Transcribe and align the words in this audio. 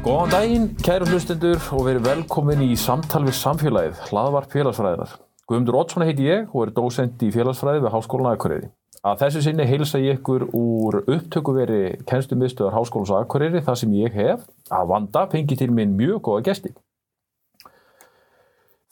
Góðan 0.00 0.32
daginn, 0.34 0.64
kæru 0.82 1.06
hlustendur 1.06 1.60
og 1.70 1.86
verið 1.86 2.06
velkomin 2.08 2.66
í 2.66 2.74
samtal 2.74 3.22
við 3.28 3.36
samfélagið, 3.38 4.06
hlaðvarp 4.10 4.50
félagsfræðinar. 4.50 5.29
Guðmundur 5.50 5.80
Oddsson 5.80 6.04
heiti 6.06 6.28
ég 6.28 6.52
og 6.54 6.68
er 6.68 6.70
dósend 6.76 7.22
í 7.26 7.28
félagsfræði 7.34 7.80
við 7.82 7.90
Háskólan 7.90 8.36
Akureyri. 8.36 8.68
Að 9.02 9.16
þessu 9.24 9.40
sinni 9.42 9.64
heilsa 9.66 9.98
ég 9.98 10.20
ykkur 10.20 10.44
úr 10.54 11.00
upptökuveri 11.00 11.80
kennslumiðstöðar 12.06 12.76
Háskólans 12.76 13.10
Akureyri 13.18 13.62
þar 13.66 13.80
sem 13.80 13.96
ég 13.98 14.14
hef 14.14 14.44
að 14.70 14.92
vanda 14.92 15.24
fengi 15.32 15.58
til 15.58 15.72
minn 15.74 15.96
mjög 15.98 16.20
góða 16.28 16.44
gesti. 16.50 16.70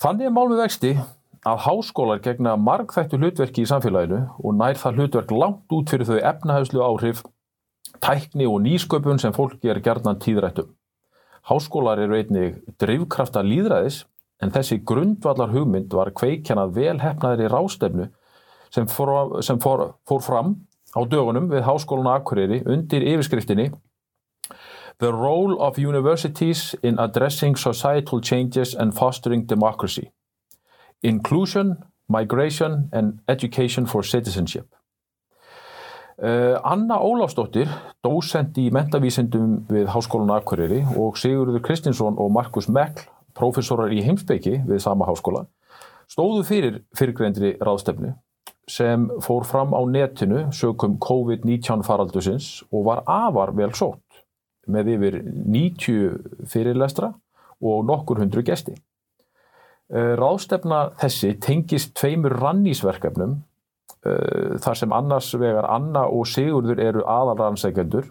Þannig 0.03 0.27
er 0.27 0.35
mál 0.35 0.49
með 0.51 0.65
vexti 0.65 0.93
að 1.47 1.63
háskólar 1.69 2.25
gegna 2.27 2.57
margþættu 2.59 3.23
hlutverki 3.23 3.63
í 3.63 3.71
samfélaginu 3.71 4.25
og 4.43 4.59
nær 4.59 4.83
það 4.83 4.99
hlutverk 4.99 5.39
langt 5.39 5.79
út 5.79 5.95
fyrir 5.95 6.11
þau 6.11 6.19
efnahæslu 6.19 6.83
áhrif, 6.83 7.23
tækni 8.03 8.51
og 8.51 8.65
nýsköpun 8.67 9.23
sem 9.23 9.35
fólki 9.37 9.71
er 9.71 9.79
gerðnan 9.79 10.19
tíðrættum. 10.19 10.75
Háskólar 11.47 12.03
eru 12.03 12.19
einnig 12.19 12.59
drivkrafta 12.83 13.47
líðræðis 13.47 14.03
en 14.43 14.55
þessi 14.55 14.81
grundvallar 14.87 15.53
hugmynd 15.55 15.93
var 15.95 16.13
kveikjanað 16.17 16.75
velhefnaðri 16.79 17.51
rástefnu 17.51 18.09
sem, 18.75 18.87
fór, 18.87 19.41
sem 19.43 19.59
fór, 19.63 19.93
fór 20.09 20.23
fram 20.25 20.55
á 20.95 21.01
dögunum 21.05 21.51
við 21.51 21.67
Háskólan 21.67 22.11
Akureyri 22.15 22.63
undir 22.67 23.05
yfirskriftinni 23.05 23.71
The 24.99 25.13
Role 25.13 25.59
of 25.63 25.79
Universities 25.79 26.75
in 26.83 26.99
Addressing 26.99 27.57
Societal 27.57 28.21
Changes 28.21 28.75
and 28.75 28.95
Fostering 28.95 29.47
Democracy. 29.47 30.11
Inclusion, 31.03 31.85
Migration 32.09 32.89
and 32.93 33.21
Education 33.29 33.87
for 33.87 34.03
Citizenship. 34.03 34.75
Uh, 36.19 36.59
Anna 36.65 36.99
Ólafsdóttir, 36.99 37.71
dósend 38.03 38.59
í 38.59 38.73
mentavísindum 38.75 39.69
við 39.71 39.87
Háskólan 39.95 40.35
Akureyri 40.35 40.81
og 40.99 41.15
Sigurður 41.15 41.63
Kristinsson 41.63 42.19
og 42.19 42.33
Markus 42.35 42.67
Mekl, 42.67 43.07
professorar 43.39 43.93
í 43.95 44.03
heimsbyggi 44.05 44.63
við 44.69 44.83
sama 44.83 45.09
háskóla, 45.09 45.47
stóðu 46.11 46.45
fyrir 46.49 46.81
fyrirgreyndri 46.99 47.57
ráðstefnu 47.63 48.15
sem 48.69 49.07
fór 49.25 49.47
fram 49.49 49.73
á 49.73 49.81
netinu 49.89 50.49
sögum 50.53 50.99
COVID-19 51.01 51.87
faraldusins 51.87 52.51
og 52.69 52.85
var 52.91 53.05
afar 53.07 53.55
vel 53.57 53.71
sótt 53.77 54.25
með 54.69 54.93
yfir 54.99 55.23
90 55.25 56.45
fyrirlestra 56.53 57.15
og 57.65 57.87
nokkur 57.89 58.21
hundru 58.21 58.45
gesti. 58.45 58.75
Uh, 59.89 60.13
ráðstefna 60.21 60.91
þessi 61.01 61.33
tengist 61.41 61.95
tveimur 61.97 62.37
rannísverkefnum 62.37 63.39
þar 64.63 64.79
sem 64.79 64.93
annars 64.95 65.33
vegar 65.39 65.67
Anna 65.73 66.05
og 66.13 66.27
Sigurður 66.31 66.81
eru 66.83 67.05
aðalrannsækjendur 67.09 68.07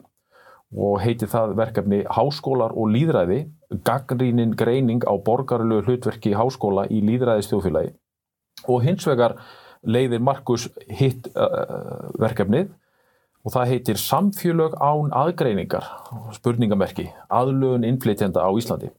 og 0.76 1.00
heiti 1.00 1.30
það 1.30 1.54
verkefni 1.58 2.02
Háskólar 2.12 2.74
og 2.76 2.90
líðræði, 2.92 3.46
gaggrínin 3.88 4.56
greining 4.58 5.06
á 5.08 5.14
borgarlegu 5.16 5.86
hlutverki 5.88 6.34
háskóla 6.36 6.88
í 6.92 7.02
líðræðistjóðfélagi 7.08 7.96
og 8.68 8.84
hins 8.84 9.06
vegar 9.08 9.38
leiðir 9.88 10.24
Markus 10.24 10.68
hitt 10.90 11.30
uh, 11.36 12.12
verkefnið 12.20 12.72
og 13.48 13.54
það 13.54 13.70
heitir 13.72 14.00
Samfjölög 14.02 14.74
án 14.82 15.14
aðgreiningar, 15.16 15.86
spurningamerki, 16.36 17.08
aðlögun 17.32 17.86
innflytjenda 17.88 18.44
á 18.44 18.52
Íslandi. 18.60 18.90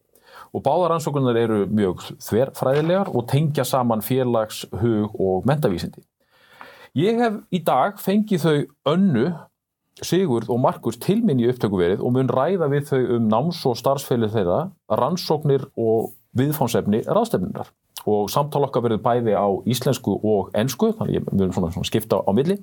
Og 0.56 0.62
báðar 0.64 0.94
ansókunar 0.94 1.36
eru 1.36 1.66
mjög 1.68 2.06
þverfræðilegar 2.24 3.10
og 3.12 3.26
tengja 3.28 3.66
saman 3.68 4.00
félags, 4.00 4.62
hug 4.80 5.12
og 5.20 5.44
mentavísindi. 5.48 6.00
Ég 6.96 7.20
hef 7.20 7.36
í 7.52 7.60
dag 7.60 8.00
fengið 8.00 8.46
þau 8.46 8.94
önnu, 8.94 9.26
Sigurd 10.04 10.48
og 10.52 10.60
Markus 10.62 10.98
til 11.02 11.20
minn 11.26 11.40
í 11.42 11.48
upptökuverið 11.50 12.02
og 12.04 12.14
mun 12.14 12.30
ræða 12.30 12.68
við 12.70 12.88
þau 12.90 13.00
um 13.16 13.28
náms- 13.32 13.64
og 13.66 13.76
starfsfélið 13.80 14.36
þeirra, 14.36 14.60
rannsóknir 15.00 15.66
og 15.76 16.12
viðfánsefni 16.38 17.02
ráðstefninar. 17.06 17.72
Og 18.08 18.30
samtal 18.32 18.62
okkar 18.68 18.84
verður 18.86 19.02
bæði 19.04 19.34
á 19.34 19.48
íslensku 19.68 20.14
og 20.22 20.52
ennsku, 20.56 20.92
þannig 20.96 21.18
við 21.18 21.32
viljum 21.32 21.56
svona, 21.56 21.72
svona 21.74 21.88
skipta 21.90 22.20
á 22.22 22.30
milli. 22.36 22.56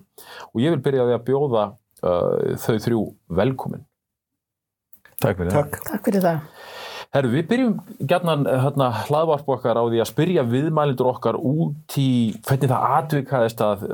Og 0.53 0.63
ég 0.63 0.73
vil 0.73 0.83
byrja 0.85 1.09
við 1.09 1.17
að 1.17 1.25
bjóða 1.27 1.65
uh, 2.05 2.55
þau 2.61 2.75
þrjú 2.87 3.03
velkomin. 3.41 3.83
Takk 5.21 5.41
fyrir 5.41 5.53
Takk. 5.53 5.77
það. 5.77 5.91
Takk 5.91 6.09
fyrir 6.09 6.25
það. 6.25 6.39
Herru, 7.15 7.29
við 7.31 7.45
byrjum 7.47 7.75
gætna 8.11 8.33
hérna, 8.43 8.89
hlaðvarp 9.05 9.47
okkar 9.55 9.77
á 9.79 9.83
því 9.87 10.01
að 10.03 10.09
spyrja 10.09 10.43
viðmælindur 10.49 11.07
okkar 11.13 11.37
út 11.39 11.95
í 12.01 12.09
hvernig 12.43 12.71
það 12.73 12.87
atvikaðist 12.97 13.61
að, 13.63 13.85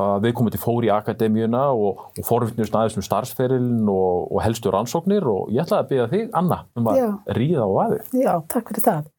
að 0.00 0.14
við 0.24 0.32
komum 0.38 0.54
til 0.54 0.60
fóri 0.62 0.88
í 0.88 0.92
akademíuna 0.94 1.66
og, 1.76 2.06
og 2.16 2.24
forvittnust 2.24 2.72
aðeins 2.72 2.96
um 2.96 3.04
starfsferilin 3.04 3.90
og, 3.92 4.32
og 4.32 4.40
helstu 4.46 4.72
rannsóknir 4.72 5.28
og 5.28 5.52
ég 5.52 5.66
ætlaði 5.66 5.84
að 5.84 5.90
byrja 5.90 6.06
þig, 6.14 6.30
Anna, 6.40 6.62
um 6.80 6.88
að 6.88 7.02
Já. 7.02 7.08
ríða 7.36 7.68
á 7.68 7.70
aði. 7.84 8.00
Já, 8.22 8.32
takk 8.56 8.72
fyrir 8.72 8.86
það. 8.88 9.12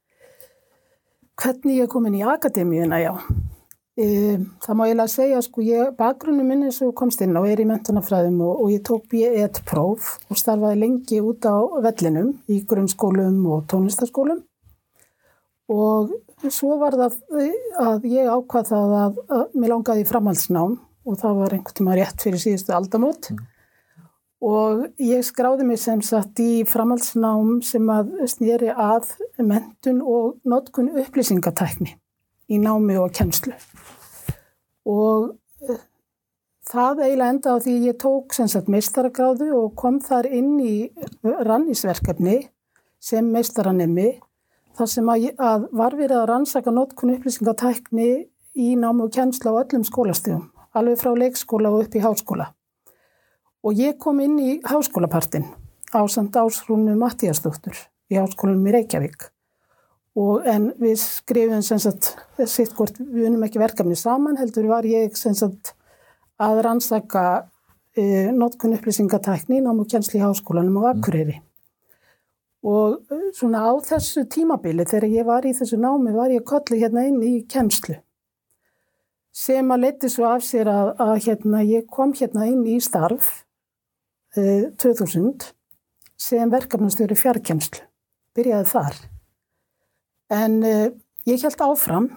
Hvernig 1.43 1.77
ég 1.77 1.85
er 1.85 1.93
komin 1.93 2.17
í 2.17 2.25
akademíuna, 2.33 3.03
já. 3.05 3.13
Það 3.93 4.73
má 4.73 4.87
eiginlega 4.87 5.11
segja, 5.11 5.41
sko, 5.45 5.61
ég, 5.61 5.91
bakgrunni 5.97 6.41
minn 6.41 6.65
eins 6.65 6.79
og 6.81 6.95
komst 6.97 7.21
inn 7.21 7.37
á 7.37 7.45
er 7.45 7.59
í 7.61 7.67
mentunafræðum 7.69 8.39
og, 8.41 8.63
og 8.63 8.71
ég 8.73 8.81
tók 8.87 9.05
B1 9.11 9.59
próf 9.69 10.15
og 10.33 10.39
starfaði 10.39 10.79
lengi 10.81 11.19
út 11.21 11.45
á 11.45 11.61
vellinum 11.85 12.31
í 12.49 12.63
grunnskólum 12.65 13.37
og 13.53 13.67
tónlistaskólum 13.69 14.41
og 15.73 16.15
svo 16.49 16.79
var 16.81 16.97
það 16.97 17.19
að 17.83 18.09
ég 18.09 18.33
ákvað 18.33 18.71
það 18.73 18.97
að, 18.97 19.21
að 19.29 19.55
mér 19.61 19.73
langaði 19.75 20.03
í 20.03 20.09
framhaldsnám 20.09 20.75
og 20.81 21.19
það 21.21 21.39
var 21.43 21.55
einhvern 21.55 21.77
tíma 21.77 21.97
rétt 21.99 22.25
fyrir 22.25 22.41
síðustu 22.41 22.73
aldamót. 22.73 23.29
Og 24.43 24.87
ég 24.99 25.21
skráði 25.23 25.67
mig 25.67 25.79
sem 25.79 26.01
sagt 26.03 26.41
í 26.43 26.65
framhaldsnám 26.67 27.59
sem 27.63 27.93
að 27.93 28.11
snýri 28.33 28.73
að 28.73 29.13
mentun 29.37 30.01
og 30.01 30.41
notkun 30.49 30.91
upplýsingatækni 30.97 31.93
í 32.51 32.59
námi 32.59 32.97
og 32.99 33.13
kennslu 33.15 33.55
og 34.89 35.33
eh, 35.67 35.81
það 36.69 37.03
eiginlega 37.05 37.33
enda 37.35 37.55
á 37.55 37.57
því 37.63 37.75
ég 37.87 37.99
tók 38.01 38.35
sagt 38.35 38.71
meistaragráðu 38.71 39.49
og 39.57 39.73
kom 39.79 39.99
þar 40.03 40.29
inn 40.31 40.57
í 40.59 40.75
rannísverkefni 41.23 42.37
sem 43.03 43.27
meistaranemi 43.31 44.13
þar 44.77 44.89
sem 44.89 45.09
að, 45.11 45.29
að 45.37 45.67
var 45.75 45.97
verið 45.97 46.19
að 46.21 46.29
rannsaka 46.31 46.73
notkun 46.73 47.13
upplýsingatækni 47.17 48.09
í 48.53 48.73
námi 48.79 49.07
og 49.07 49.13
kennslu 49.13 49.53
á 49.53 49.61
öllum 49.63 49.85
skólastíðum, 49.87 50.47
alveg 50.77 51.01
frá 51.01 51.13
leikskóla 51.17 51.73
og 51.73 51.85
upp 51.85 51.97
í 51.97 52.03
háskóla. 52.03 52.51
Og 53.63 53.79
ég 53.79 53.97
kom 54.01 54.19
inn 54.23 54.37
í 54.41 54.57
háskólapartin 54.65 55.47
á 55.93 56.01
samt 56.09 56.35
ásrúnu 56.35 56.95
Mattíasdóttur 56.99 57.77
í 58.11 58.19
háskólanum 58.19 58.67
í 58.69 58.75
Reykjavík. 58.77 59.32
Og 60.19 60.45
en 60.45 60.67
við 60.77 60.99
skrifum 61.01 61.63
sem 61.65 61.79
sagt, 61.81 62.11
sitt 62.45 62.75
hvort 62.77 62.99
við 62.99 63.31
unum 63.31 63.47
ekki 63.47 63.61
verkefni 63.61 63.97
saman, 63.97 64.37
heldur 64.37 64.67
var 64.69 64.85
ég 64.85 65.17
sem 65.17 65.33
sagt 65.37 65.73
að 66.41 66.61
rannsaka 66.67 67.23
e, 67.97 68.29
notkun 68.35 68.75
upplýsingatækni 68.77 69.57
í 69.57 69.65
námu 69.65 69.87
kjensli 69.89 70.19
í 70.19 70.23
háskólanum 70.23 70.83
á 70.85 70.93
Akureyri. 70.93 71.39
Og 72.63 73.01
eh, 73.11 73.29
svona 73.35 73.65
á 73.67 73.73
þessu 73.83 74.23
tímabili 74.31 74.85
þegar 74.87 75.09
ég 75.11 75.27
var 75.27 75.45
í 75.45 75.51
þessu 75.57 75.79
námi 75.81 76.13
var 76.15 76.31
ég 76.31 76.45
kolli 76.47 76.79
hérna 76.79 77.03
inn 77.09 77.19
í 77.25 77.41
kennslu 77.49 77.97
sem 79.33 79.71
að 79.73 79.81
leti 79.87 80.09
svo 80.13 80.27
af 80.29 80.43
sér 80.45 80.69
að, 80.69 80.91
að 81.01 81.15
hérna, 81.25 81.63
ég 81.65 81.87
kom 81.89 82.13
hérna 82.13 82.45
inn 82.51 82.61
í 82.69 82.77
starf 82.83 83.41
eh, 84.37 84.69
2000 84.77 85.49
sem 86.21 86.53
verkefnastjóri 86.53 87.17
fjarkenslu. 87.17 87.81
Byrjaði 88.37 88.69
þar. 88.69 89.01
En 90.33 90.63
eh, 90.65 90.89
ég 91.29 91.43
held 91.45 91.61
áfram 91.61 92.07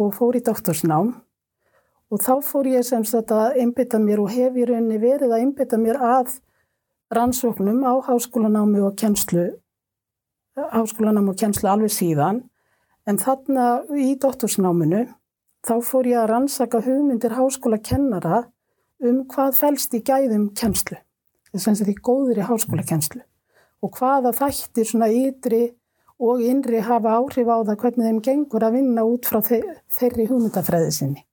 og 0.00 0.14
fór 0.16 0.38
í 0.38 0.42
doktorsnám 0.44 1.12
og 2.12 2.20
þá 2.20 2.32
fór 2.44 2.68
ég 2.70 2.84
sem 2.86 3.04
sagt 3.08 3.32
að 3.32 3.58
einbytta 3.60 4.00
mér 4.00 4.22
og 4.22 4.32
hef 4.32 4.56
í 4.56 4.64
rauninni 4.68 5.00
verið 5.00 5.32
að 5.32 5.44
einbytta 5.44 5.80
mér 5.80 6.00
að 6.00 6.38
rannsóknum 7.12 7.82
á 7.84 7.92
háskólanámi 8.08 8.80
og 8.84 8.96
kennslu, 9.00 9.50
háskólanámi 10.56 11.32
og 11.32 11.38
kennslu 11.40 11.68
alveg 11.68 11.92
síðan. 11.92 12.42
En 13.04 13.18
þarna 13.20 13.82
í 13.98 14.14
doktorsnáminu 14.20 15.04
þá 15.66 15.74
fór 15.84 16.08
ég 16.08 16.22
að 16.22 16.30
rannsaka 16.32 16.80
hugmyndir 16.84 17.36
háskólakennara 17.36 18.46
um 19.02 19.24
hvað 19.28 19.58
fælst 19.58 19.96
í 19.98 20.00
gæðum 20.06 20.52
kennslu, 20.56 20.96
þess 21.52 21.68
að 21.68 21.88
því 21.88 21.96
góður 22.00 22.40
í 22.40 22.48
háskólakenslu 22.48 23.22
og 23.82 23.96
hvaða 23.98 24.30
þættir 24.36 24.86
svona 24.86 25.08
ytri 25.10 25.72
og 26.22 26.42
innri 26.46 26.80
hafa 26.86 27.16
áhrif 27.18 27.50
á 27.50 27.56
það 27.66 27.78
hvernig 27.82 28.06
þeim 28.08 28.22
gengur 28.22 28.64
að 28.66 28.78
vinna 28.78 29.04
út 29.08 29.26
frá 29.26 29.40
þe 29.42 29.60
þeirri 29.90 30.28
hugmyndafræði 30.30 30.94
sinni. 30.94 31.24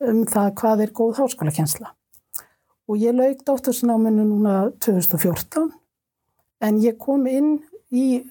um 0.00 0.22
það 0.24 0.54
hvað 0.56 0.80
er 0.80 0.92
góð 0.96 1.18
háskólakensla. 1.18 1.90
Og 2.88 2.96
ég 2.96 3.12
lauk 3.12 3.42
dóttursnáminu 3.44 4.24
núna 4.24 4.70
2014 4.80 5.68
en 6.64 6.78
ég 6.80 6.96
kom 6.96 7.26
inn 7.28 7.58
í 7.92 8.22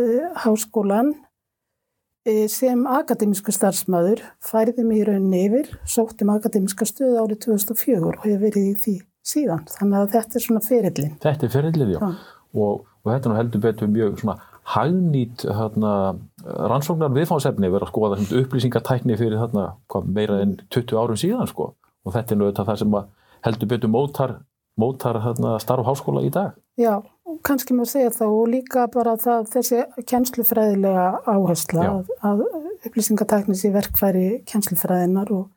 uh, 0.00 0.32
háskólan 0.40 1.12
uh, 1.12 2.46
sem 2.48 2.86
akademísku 2.88 3.52
starfsmæður, 3.52 4.24
færði 4.40 4.86
mig 4.88 5.02
í 5.02 5.06
rauninni 5.10 5.44
yfir, 5.50 5.70
sóttum 5.84 6.32
akademíska 6.32 6.88
stöðu 6.88 7.20
árið 7.20 7.44
2004 7.44 8.00
og 8.08 8.18
hefur 8.24 8.42
verið 8.46 8.72
í 8.72 8.74
því 8.86 8.98
síðan. 9.28 9.68
Þannig 9.76 10.00
að 10.00 10.12
þetta 10.16 10.40
er 10.40 10.46
svona 10.48 10.64
ferillin. 10.64 11.16
Þetta 11.20 11.44
er 11.46 11.56
ferillin, 11.58 11.92
já. 11.92 12.00
já. 12.00 12.36
Og, 12.56 12.86
og 13.04 13.12
þetta 13.12 13.28
nú 13.28 13.36
heldur 13.36 13.68
betur 13.68 13.92
mjög 13.92 14.22
svona 14.22 14.40
hagnýtt 14.74 15.44
hérna, 15.48 15.92
rannsóknar 16.44 17.12
viðfáðsefni 17.16 17.70
verið 17.72 17.86
að 17.86 17.92
skoða 17.92 18.18
upplýsingatækni 18.42 19.16
fyrir 19.20 19.40
þarna, 19.40 19.68
hvað, 19.88 20.08
meira 20.16 20.40
en 20.44 20.56
20 20.68 20.98
árum 21.00 21.20
síðan 21.20 21.48
sko. 21.48 21.74
og 22.06 22.14
þetta 22.14 22.34
er 22.34 22.38
náttúrulega 22.40 22.64
það 22.68 22.80
sem 22.80 22.94
heldur 23.44 23.68
betur 23.68 23.90
mótar, 23.92 24.34
mótar 24.78 25.18
hérna, 25.24 25.58
starf 25.60 25.86
háskóla 25.86 26.22
í 26.24 26.30
dag. 26.32 26.54
Já, 26.78 27.02
kannski 27.44 27.74
maður 27.76 27.90
segja 27.92 28.14
þá 28.14 28.24
og 28.28 28.48
líka 28.48 28.86
bara 28.92 29.16
það, 29.20 29.48
þessi 29.54 29.82
kjenslufræðilega 30.08 31.06
áhersla 31.26 31.86
að, 31.90 32.12
að 32.22 32.44
upplýsingatæknis 32.88 33.64
í 33.68 33.72
verkfæri 33.74 34.26
kjenslufræðinar 34.48 35.32
og 35.34 35.48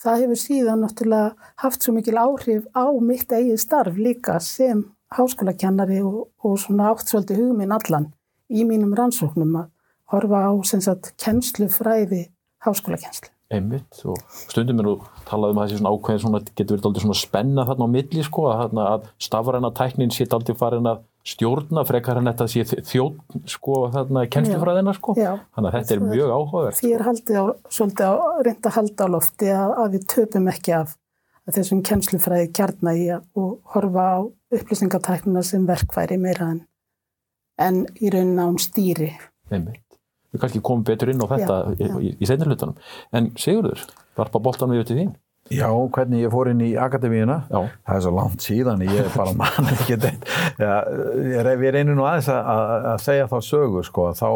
það 0.00 0.24
hefur 0.24 0.40
síðan 0.44 0.86
náttúrulega 0.86 1.50
haft 1.62 1.84
svo 1.84 1.94
mikil 1.96 2.16
áhrif 2.18 2.64
á 2.72 2.86
mitt 3.04 3.30
eigið 3.30 3.60
starf 3.60 4.00
líka 4.00 4.38
sem 4.42 4.86
háskólakennari 5.14 6.00
og, 6.06 6.30
og 6.42 6.56
svona 6.62 6.90
átt 6.94 7.10
svolítið 7.10 7.44
hugminn 7.44 7.76
allan 7.76 8.08
í 8.50 8.66
mínum 8.68 8.94
rannsóknum 8.98 9.58
að 9.62 9.68
horfa 10.10 10.46
á 10.46 10.52
sagt, 10.66 11.12
kennslufræði 11.22 12.26
háskólakenslu. 12.64 13.30
Einmitt 13.50 14.02
og 14.06 14.18
stundum 14.30 14.78
er 14.78 14.86
nú 14.86 14.92
talað 15.26 15.52
um 15.54 15.58
að 15.58 15.70
þessi 15.70 15.80
svona 15.80 15.90
ákveðin 15.90 16.20
svona, 16.22 16.40
getur 16.54 16.76
verið 16.76 16.84
aldrei 16.86 17.02
svona 17.02 17.18
spenna 17.18 17.64
þarna 17.66 17.88
á 17.90 17.94
milli 17.96 18.22
sko 18.22 18.44
að, 18.52 18.76
að 18.84 19.08
stafræna 19.26 19.70
tæknin 19.74 20.12
sé 20.14 20.26
aldrei 20.30 20.54
farin 20.58 20.86
að 20.86 21.00
stjórna 21.26 21.82
frekar 21.88 22.20
en 22.20 22.30
þetta 22.30 22.46
sé 22.48 22.62
þjótt 22.86 23.50
sko 23.50 23.80
þarna 23.90 24.24
kennslufræðina 24.30 24.94
sko. 24.96 25.16
Já, 25.18 25.32
Þannig 25.56 25.70
að 25.72 25.76
þetta 25.76 25.96
er 25.96 26.04
mjög 26.06 26.32
áhugaverð. 26.36 26.78
Því 26.78 26.92
er 26.94 27.06
haldið 27.08 27.40
á, 27.42 27.44
svolítið 27.74 28.06
á, 28.06 28.14
reynda 28.46 28.70
að 28.70 28.76
halda 28.78 29.10
á 29.10 29.14
lofti 29.16 29.52
að, 29.56 29.74
að 29.82 29.96
við 29.96 30.08
töpum 30.14 30.50
ekki 30.54 30.76
af 30.78 30.96
þessum 31.50 31.82
kennslufræði 31.90 32.50
kjarna 32.54 32.94
í 32.94 33.06
að 33.16 33.46
horfa 33.74 34.06
á 34.14 34.18
upplýsingatæknina 34.54 35.42
sem 35.46 35.66
verkværi 35.66 36.20
meira 36.22 36.52
en 36.54 36.62
en 37.60 37.84
í 38.00 38.12
raunin 38.12 38.42
án 38.42 38.58
stýri. 38.62 39.12
Einmitt. 39.50 39.82
Við 40.30 40.44
kannski 40.44 40.62
komum 40.62 40.84
betur 40.86 41.10
inn 41.10 41.22
á 41.22 41.26
þetta 41.26 41.56
já, 41.74 41.88
já. 41.88 41.96
í, 41.98 42.12
í 42.22 42.28
senir 42.28 42.50
hlutunum. 42.50 42.78
En 43.16 43.32
Sigurður, 43.40 43.82
varpa 44.18 44.42
boltan 44.42 44.70
við 44.70 44.86
til 44.90 44.98
þín? 45.00 45.14
Já, 45.50 45.66
hvernig 45.66 46.20
ég 46.22 46.30
fór 46.30 46.52
inn 46.52 46.60
í 46.62 46.68
akademíuna, 46.78 47.40
já. 47.50 47.64
það 47.88 47.96
er 47.96 48.02
svo 48.04 48.10
langt 48.14 48.44
síðan, 48.44 48.84
ég 48.86 49.00
er 49.02 49.08
bara 49.16 49.32
mann 49.34 49.70
ekki 49.72 49.96
þetta. 49.98 50.74
Við 51.58 51.72
reynum 51.74 51.98
nú 51.98 52.04
aðeins 52.06 52.28
að, 52.30 52.76
að 52.92 53.00
segja 53.02 53.30
þá 53.32 53.38
sögu, 53.42 53.82
sko, 53.88 54.04
þá 54.14 54.28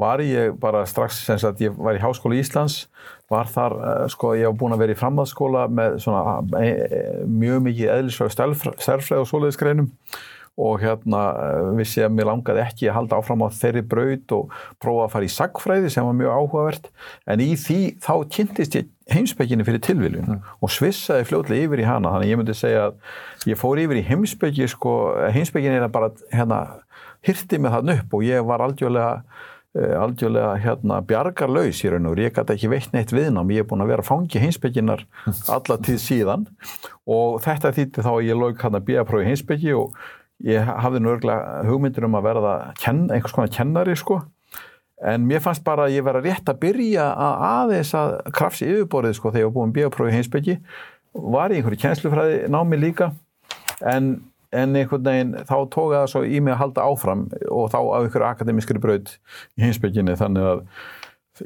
var 0.00 0.22
ég 0.24 0.56
bara 0.60 0.86
strax, 0.88 1.18
sem 1.26 1.40
sagt, 1.40 1.60
ég 1.64 1.76
var 1.76 1.98
í 1.98 2.00
Háskóla 2.00 2.38
Íslands, 2.40 2.86
var 3.32 3.48
þar, 3.52 3.76
eh, 3.80 4.08
sko, 4.12 4.32
ég 4.36 4.48
var 4.48 4.56
búin 4.60 4.76
að 4.76 4.84
vera 4.84 4.96
í 4.96 5.00
framhaldsskóla 5.00 5.66
með 5.72 5.98
svona 6.04 6.38
e, 6.60 6.68
e, 6.68 7.02
mjög 7.26 7.62
mikið 7.66 7.92
eðlisvæg 7.94 8.34
stærfræð 8.36 9.22
og 9.22 9.30
svoleiðisgreinum 9.30 9.88
og 9.90 10.20
hérna 10.56 11.22
eh, 11.36 11.70
vissi 11.76 12.04
að 12.04 12.14
mér 12.16 12.30
langaði 12.30 12.62
ekki 12.64 12.88
að 12.88 12.96
halda 12.96 13.20
áfram 13.20 13.44
á 13.44 13.48
þeirri 13.52 13.82
braut 13.86 14.36
og 14.36 14.54
prófa 14.82 15.06
að 15.06 15.14
fara 15.14 15.28
í 15.28 15.32
sagfræði 15.32 15.90
sem 15.92 16.06
var 16.08 16.16
mjög 16.16 16.36
áhugavert. 16.40 16.90
En 17.28 17.42
í 17.44 17.50
því 17.60 17.80
þá 18.04 18.12
kynntist 18.32 18.78
ég 18.78 18.88
heimsbygginni 19.12 19.66
fyrir 19.66 19.82
tilviljun 19.86 20.30
mm. 20.32 20.54
og 20.64 20.72
svissaði 20.72 21.28
fljóðlega 21.28 21.68
yfir 21.68 21.84
í 21.84 21.88
hana. 21.88 22.14
Þannig 22.14 22.32
ég 22.32 22.40
myndi 22.40 22.56
segja 22.56 22.88
að 22.88 23.52
ég 23.52 23.60
fór 23.60 23.82
yfir 23.84 24.00
í 24.00 24.06
heimsbyggi 24.08 24.70
sko, 24.72 24.96
heimsbygginni 25.34 25.82
er 25.82 25.92
bara 25.92 26.10
hérna 26.32 26.62
hirti 27.26 27.60
mig 27.60 27.74
þann 27.74 27.94
upp 27.98 28.16
og 28.16 28.24
ég 28.26 28.48
var 28.48 28.64
aldjóðlega 28.64 29.12
eh, 29.76 29.94
algjörlega 30.00 30.56
hérna, 30.62 31.00
bjargarlaus 31.06 31.84
í 31.84 31.92
raun 31.92 32.10
og 32.10 32.20
ég 32.22 32.34
gæti 32.34 32.56
ekki 32.56 32.72
veitt 32.72 32.96
neitt 32.96 33.14
viðnám. 33.14 33.52
Ég 33.54 33.64
er 33.64 33.70
búin 33.70 33.84
að 33.84 33.92
vera 33.92 34.04
að 34.04 34.10
fangi 34.10 34.42
heimsbygginar 34.42 35.06
alla 35.54 35.78
tíð 35.84 36.02
síðan. 36.02 36.46
Og 37.06 37.40
þetta 37.44 37.74
þýtti 37.76 38.06
þá 38.06 38.12
að 38.16 38.28
ég 38.30 38.40
lók 38.40 38.64
hann 38.64 38.78
að 38.78 38.86
býja 38.88 39.06
prófi 39.06 39.28
heimsbyggi 39.28 39.76
og 39.78 39.94
ég 40.44 40.66
hafði 40.66 41.02
nú 41.02 41.12
örgulega 41.14 41.62
hugmyndir 41.68 42.06
um 42.08 42.18
að 42.18 42.26
verða 42.28 42.56
kenn, 42.80 43.06
einhvers 43.10 43.34
konar 43.36 43.52
kennari 43.52 43.96
sko. 43.96 44.20
En 45.06 45.26
mér 45.28 45.42
fannst 45.44 45.64
bara 45.64 45.86
að 45.86 45.98
ég 45.98 46.04
vera 46.06 46.22
rétt 46.24 46.48
að 46.48 46.60
byrja 46.62 47.06
að 47.12 47.42
aðeins 47.50 47.92
að 47.96 48.14
krafsi 48.36 48.68
yfirborðið 48.68 49.18
sko 49.18 49.32
þegar 49.32 49.42
ég 49.42 49.50
var 49.50 49.56
búin 49.56 49.74
bíoprófi 49.76 50.14
heimsbyggi 50.14 50.56
var 51.16 51.52
í 51.52 51.58
einhverju 51.58 51.80
kjenslufræði 51.80 52.38
námi 52.52 52.78
líka 52.80 53.10
en, 53.84 54.10
en 54.52 54.76
einhvern 54.76 55.04
veginn 55.06 55.34
þá 55.48 55.56
tók 55.72 55.94
það 55.94 56.06
svo 56.12 56.22
í 56.24 56.40
mig 56.40 56.54
að 56.54 56.62
halda 56.62 56.86
áfram 56.90 57.26
og 57.50 57.70
þá 57.72 57.78
á 57.80 57.98
einhverju 58.00 58.28
akademískri 58.28 58.82
braud 58.82 59.12
í 59.56 59.66
heimsbygginni 59.66 60.16
þannig 60.20 60.48
að 60.52 60.64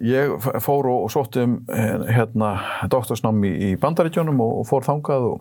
ég 0.06 0.48
fór 0.62 0.86
og 0.92 1.10
sótt 1.10 1.38
um 1.42 1.58
hérna 1.70 2.52
doktorsnámi 2.90 3.50
í 3.70 3.72
bandaríkjónum 3.80 4.42
og, 4.42 4.60
og 4.62 4.68
fór 4.70 4.86
þangað 4.86 5.28
og, 5.32 5.40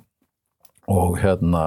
og 0.89 1.19
hérna 1.21 1.65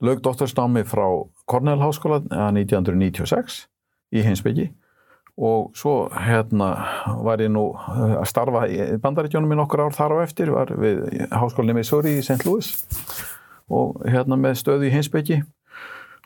lög 0.00 0.20
doktorsnámi 0.22 0.84
frá 0.86 1.06
Cornell 1.46 1.80
Háskóla 1.82 2.20
1996 2.30 3.66
í 4.14 4.22
Hinsbyggi 4.22 4.68
og 5.38 5.70
svo 5.78 6.08
hérna 6.10 6.72
var 7.22 7.42
ég 7.42 7.50
nú 7.54 7.70
eh, 7.74 8.16
að 8.18 8.26
starfa 8.30 8.64
í 8.66 8.78
bandaríkjónum 9.02 9.54
í 9.54 9.58
nokkur 9.58 9.84
ár. 9.86 9.94
Þar 9.94 10.16
á 10.18 10.24
eftir, 10.24 10.50
var 10.50 10.72
við 10.74 11.04
Háskólinni 11.30 11.78
Missouri 11.78 12.16
í 12.18 12.24
St. 12.24 12.42
Louis 12.46 12.72
og 13.70 14.00
hérna 14.08 14.38
með 14.40 14.58
stöðu 14.62 14.88
í 14.88 14.92
Hinsbyggi 14.94 15.42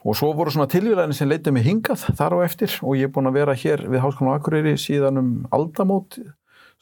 og 0.03 0.17
svo 0.19 0.33
voru 0.35 0.55
svona 0.55 0.71
tilvíðlæðin 0.73 1.17
sem 1.17 1.29
leitið 1.29 1.57
mig 1.57 1.67
hingað 1.67 2.07
þar 2.17 2.39
á 2.41 2.45
eftir 2.47 2.79
og 2.81 2.97
ég 2.97 3.11
er 3.11 3.13
búin 3.13 3.29
að 3.29 3.37
vera 3.41 3.57
hér 3.57 3.85
við 3.85 4.05
Háskólinni 4.05 4.37
Akureyri 4.39 4.75
síðan 4.81 5.21
um 5.21 5.33
aldamót 5.53 6.17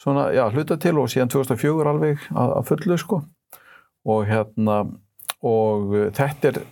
svona, 0.00 0.31
já, 0.32 0.46
hluta 0.54 0.78
til 0.81 0.96
og 1.02 1.10
síðan 1.10 1.34
2004 1.34 1.90
alveg 1.90 2.26
að, 2.31 2.54
að 2.60 2.69
fullu 2.70 2.98
sko. 3.00 3.22
Og 4.06 4.22
hérna 4.31 4.84
og 5.44 5.93
þetta 6.16 6.52
er 6.52 6.62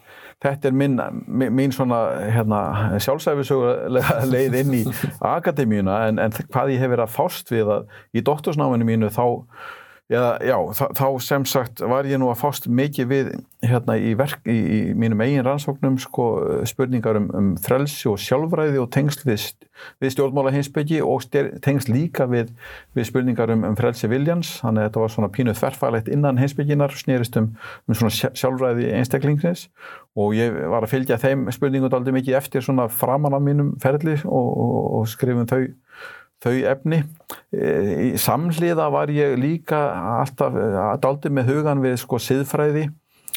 þetta 0.44 0.70
er 0.70 0.76
minn, 0.78 1.00
mín 1.26 1.74
svona 1.74 1.98
hérna, 2.30 2.60
sjálfsæfisögulega 3.02 4.20
leið 4.32 4.56
inn 4.62 4.76
í 4.80 4.84
akademíuna 5.26 5.98
en, 6.08 6.22
en 6.22 6.36
hvað 6.38 6.74
ég 6.76 6.84
hef 6.84 6.94
verið 6.94 7.06
að 7.06 7.16
fást 7.16 7.52
við 7.54 7.74
að 7.74 7.92
í 8.14 8.24
doktorsnáminu 8.26 8.86
mínu 8.86 9.10
þá 9.14 9.24
Já, 10.08 10.38
já 10.40 10.56
þá, 10.72 10.84
þá 10.96 11.06
sem 11.20 11.42
sagt 11.44 11.82
var 11.84 12.06
ég 12.08 12.16
nú 12.16 12.30
að 12.32 12.38
fást 12.40 12.64
mikið 12.72 13.08
við 13.10 13.26
hérna 13.60 13.98
í, 14.00 14.14
verk, 14.16 14.40
í, 14.48 14.54
í 14.56 14.78
mínum 14.96 15.20
eigin 15.20 15.44
rannsóknum 15.44 15.98
sko, 16.00 16.28
spurningar 16.70 17.18
um, 17.20 17.26
um 17.36 17.50
frelsi 17.60 18.08
og 18.08 18.16
sjálfræði 18.24 18.80
og 18.80 18.88
tengsl 18.94 19.26
við, 19.28 19.44
við 20.00 20.14
stjórnmála 20.14 20.54
hinsbyggi 20.54 21.02
og 21.04 21.26
tengsl 21.28 21.92
líka 21.92 22.24
við, 22.30 22.54
við 22.96 23.08
spurningar 23.10 23.52
um, 23.52 23.66
um 23.68 23.76
frelsi 23.76 24.08
viljans 24.08 24.54
þannig 24.62 24.86
að 24.86 24.88
þetta 24.88 25.02
var 25.02 25.12
svona 25.12 25.30
pínuð 25.36 25.60
þverfælegt 25.60 26.08
innan 26.16 26.40
hinsbygginar 26.40 26.96
snýrist 26.96 27.36
um, 27.42 27.50
um 27.84 27.98
svona 28.00 28.32
sjálfræði 28.32 28.88
einstaklingsins. 28.96 29.66
Og 30.16 30.32
ég 30.38 30.56
var 30.72 30.88
að 30.88 30.94
fylgja 30.94 31.20
þeim 31.20 31.50
spurningum 31.52 31.92
aldrei 31.92 32.16
mikið 32.16 32.40
eftir 32.40 32.64
svona 32.64 32.88
framan 32.88 33.36
á 33.36 33.40
mínum 33.44 33.74
ferli 33.84 34.16
og, 34.24 34.48
og, 34.56 34.80
og 35.02 35.12
skrifum 35.12 35.44
þau 35.52 35.66
þau 36.44 36.54
efni. 36.70 37.02
E, 37.52 37.66
í 38.08 38.14
samhliða 38.20 38.88
var 38.94 39.12
ég 39.12 39.36
líka 39.40 39.82
alltaf 40.22 40.56
aldrei 40.56 41.34
með 41.34 41.52
hugan 41.52 41.84
við 41.84 41.98
sko 42.02 42.20
siðfræði 42.22 42.88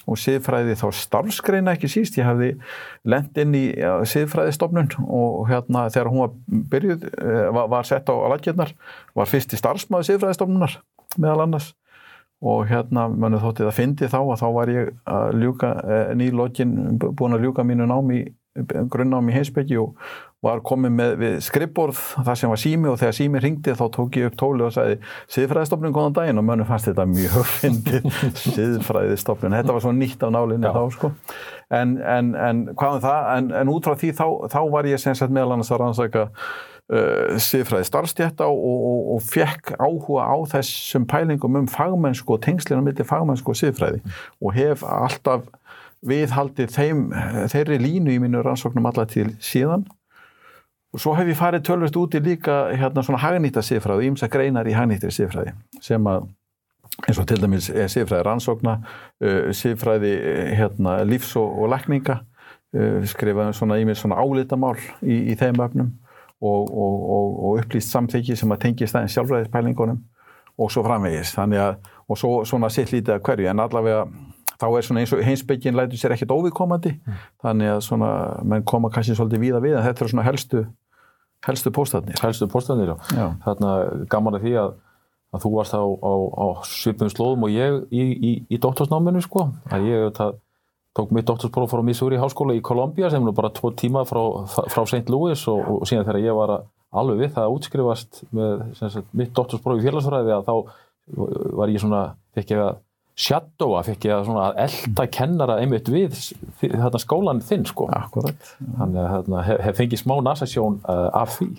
og 0.10 0.18
siðfræði 0.18 0.78
þá 0.80 0.86
starfskreina 0.98 1.76
ekki 1.76 1.90
síst. 1.92 2.18
Ég 2.20 2.28
hafði 2.28 2.54
lend 3.08 3.38
inn 3.42 3.58
í 3.58 3.66
siðfræðistofnun 4.14 4.96
og 5.06 5.46
hérna 5.52 5.88
þegar 5.94 6.12
hún 6.14 6.24
var 6.26 6.34
byrjuð, 6.74 7.06
e, 7.12 7.44
var, 7.58 7.70
var 7.76 7.90
sett 7.90 8.10
á 8.10 8.16
aðlækjarnar, 8.16 8.74
var 9.18 9.30
fyrst 9.30 9.54
í 9.54 9.62
starfsmaðu 9.62 10.10
siðfræðistofnunar 10.10 10.80
meðal 11.18 11.46
annars 11.46 11.74
og 12.42 12.66
hérna 12.72 13.06
mann 13.12 13.38
þótti 13.38 13.68
það 13.68 13.76
fyndi 13.78 14.08
þá 14.10 14.20
að 14.22 14.40
þá 14.42 14.48
var 14.56 14.72
ég 14.74 14.94
að 15.14 15.36
ljúka 15.44 15.72
e, 15.78 15.98
nýlógin, 16.18 16.72
búin 16.98 17.38
að 17.38 17.46
ljúka 17.46 17.66
mínu 17.68 17.86
námi 17.90 18.24
grunnám 18.92 19.30
í 19.32 19.36
heimsbyggi 19.36 19.78
og 19.80 19.96
var 20.42 20.64
komið 20.66 20.94
með 20.98 21.36
skrippborð 21.46 22.00
þar 22.26 22.40
sem 22.40 22.50
var 22.50 22.60
sími 22.60 22.90
og 22.90 22.98
þegar 22.98 23.14
sími 23.14 23.42
ringdi 23.44 23.76
þá 23.78 23.84
tók 23.94 24.18
ég 24.18 24.32
upp 24.32 24.38
tóli 24.42 24.66
og 24.66 24.74
sagði 24.74 24.98
siðfræðistofnun 25.36 25.94
góðan 25.96 26.18
daginn. 26.18 26.42
Og 26.42 26.48
mönnum 26.48 26.70
fannst 26.70 26.90
þetta 26.90 27.06
mjög 27.10 27.46
fyndi 27.60 28.02
siðfræðistofnun, 28.42 29.56
þetta 29.60 29.78
var 29.78 29.86
svo 29.86 29.94
nýtt 29.96 30.26
af 30.26 30.34
nálinni 30.34 30.74
þá 30.74 30.82
sko. 30.98 31.14
En, 31.72 31.96
en, 32.02 32.34
en 32.36 32.66
hvað 32.74 32.98
um 32.98 33.06
það, 33.06 33.30
en, 33.38 33.54
en 33.62 33.72
út 33.72 33.88
frá 33.88 33.96
því 34.02 34.12
þá, 34.18 34.28
þá 34.52 34.60
var 34.74 34.90
ég 34.90 35.04
sem 35.04 35.16
sagt 35.16 35.32
meðal 35.36 35.56
annars 35.56 35.72
að 35.72 35.84
rannsæka 35.86 36.26
uh, 36.26 37.38
siðfræði 37.46 37.88
starfstjætta 37.88 38.50
og, 38.50 38.66
og, 38.66 39.08
og 39.16 39.24
fekk 39.30 39.76
áhuga 39.78 40.26
á 40.26 40.38
þessum 40.58 41.06
pælingum 41.10 41.62
um 41.62 41.70
fagmennsku 41.72 42.36
og 42.36 42.44
tengslinu 42.44 42.82
millir 42.84 43.08
fagmennsku 43.08 43.54
og 43.54 43.62
siðfræði. 43.62 44.02
Mm. 44.02 44.20
og 44.42 44.58
hef 44.58 44.84
alltaf 44.90 45.46
viðhaldið 46.08 46.72
þeim, 46.74 47.08
þeirri 47.52 47.80
línu 47.82 48.16
í 48.16 48.22
mínu 48.22 48.42
rannsóknum 48.46 48.88
alla 48.90 49.06
til 49.10 49.30
síðan 49.44 49.86
og 50.92 51.00
svo 51.00 51.14
hef 51.16 51.30
ég 51.30 51.40
farið 51.40 51.66
tölvist 51.68 51.98
úti 52.00 52.20
líka 52.24 52.72
hérna 52.76 53.04
svona 53.06 53.22
hagnýtta 53.22 53.64
sifræði, 53.64 54.10
ímsa 54.10 54.28
greinar 54.32 54.68
í 54.68 54.76
hagnýttri 54.76 55.12
sifræði 55.14 55.54
sem 55.80 56.08
að 56.10 56.28
eins 57.08 57.20
og 57.22 57.28
til 57.30 57.40
dæmis 57.40 57.70
síðfræði 57.70 58.26
rannsókna, 58.28 58.76
síðfræði 59.56 60.12
hérna, 60.58 61.00
lífs 61.08 61.34
og, 61.40 61.48
og 61.64 61.72
lækninga, 61.72 62.18
skrifaði 63.12 63.56
svona 63.56 63.80
í 63.80 63.86
mig 63.88 64.00
svona 64.00 64.20
álitamál 64.22 64.78
í, 65.02 65.32
í 65.32 65.38
þeim 65.40 65.62
öfnum 65.64 65.94
og, 66.42 66.68
og, 66.72 67.32
og 67.46 67.62
upplýst 67.62 67.94
samþykki 67.94 68.38
sem 68.40 68.54
að 68.54 68.62
tengja 68.66 68.90
stæðin 68.90 69.12
sjálfræðispælingunum 69.16 70.00
og 70.62 70.72
svo 70.72 70.84
framvegis. 70.86 71.34
Þannig 71.36 71.64
að, 71.64 71.90
og 72.08 72.20
svo 72.20 72.32
svona 72.48 72.70
sitt 72.74 72.94
lítið 72.94 73.18
að 73.18 73.26
hverju, 73.28 73.50
en 73.52 73.64
allavega 73.64 74.06
þá 74.62 74.68
er 74.70 74.86
svona 74.86 75.02
eins 75.02 75.16
og 75.16 75.24
heimsbyggin 75.26 75.80
lætur 75.80 76.00
sér 76.00 76.16
ekkert 76.16 76.36
óviðkomandi, 76.36 76.94
mm. 77.02 77.26
þannig 77.44 77.74
að 77.74 77.82
svona 77.88 78.12
menn 78.46 78.68
koma 78.70 78.94
kannski 78.94 79.18
svolítið 79.18 79.44
víða 79.48 79.64
við, 79.64 79.76
en 79.80 79.88
þetta 79.88 80.06
er 80.06 80.14
svona 80.14 80.28
helstu, 80.28 80.64
helstu 81.48 81.74
póstatnir. 81.74 82.22
Helstu 82.22 82.48
póstatnir, 82.52 82.94
já. 82.94 83.18
já. 83.18 83.28
Þarna 83.48 83.76
gaman 84.12 84.38
að 84.38 84.48
því 84.48 84.56
að 84.62 84.80
að 85.32 85.46
þú 85.46 85.52
varst 85.56 85.76
á, 85.76 85.80
á, 85.80 86.14
á 86.44 86.46
svipum 86.68 87.12
slóðum 87.12 87.48
og 87.48 87.54
ég 87.54 87.78
í, 87.88 88.02
í, 88.04 88.32
í 88.52 88.58
doktorsnáminu 88.60 89.22
sko, 89.24 89.48
að 89.72 89.88
ég 89.88 90.10
það, 90.18 90.36
tók 90.98 91.14
mitt 91.16 91.28
doktorspróf 91.30 91.72
frá 91.72 91.84
Missouri 91.88 92.20
háskóla 92.20 92.58
í 92.58 92.64
Columbia 92.66 93.10
sem 93.12 93.28
er 93.28 93.36
bara 93.36 93.52
tvo 93.56 93.72
tíma 93.72 94.04
frá, 94.08 94.20
frá 94.52 94.84
St. 94.84 95.08
Louis 95.12 95.40
og, 95.48 95.62
og 95.78 95.88
síðan 95.88 96.08
þegar 96.10 96.26
ég 96.26 96.36
var 96.36 96.56
alveg 96.92 97.22
við 97.24 97.34
það 97.38 97.48
að 97.48 97.56
útskrifast 97.56 98.24
með 98.36 98.66
sagt, 98.82 99.08
mitt 99.16 99.32
doktorspróf 99.38 99.80
í 99.80 99.86
félagsfræði 99.86 100.36
að 100.36 100.50
þá 100.50 100.56
var 101.62 101.72
ég 101.72 101.84
svona, 101.84 102.04
fekk 102.36 102.52
ég 102.58 102.64
að 102.66 102.82
shadowa, 103.22 103.84
fekk 103.86 104.08
ég 104.08 104.16
að 104.16 104.26
svona 104.30 104.48
að 104.50 104.60
elda 104.66 105.06
kennara 105.14 105.60
einmitt 105.62 105.92
við 105.92 106.18
þarna 106.62 107.02
skólan 107.02 107.44
þinn 107.46 107.68
sko. 107.70 107.88
Akkurat. 107.94 108.52
Þannig 108.80 109.04
að 109.04 109.14
hérna, 109.16 109.46
hef, 109.48 109.62
hef 109.68 109.80
fengið 109.80 110.04
smá 110.04 110.16
nasasjón 110.26 110.82
uh, 110.90 111.08
af 111.22 111.38
því. 111.38 111.52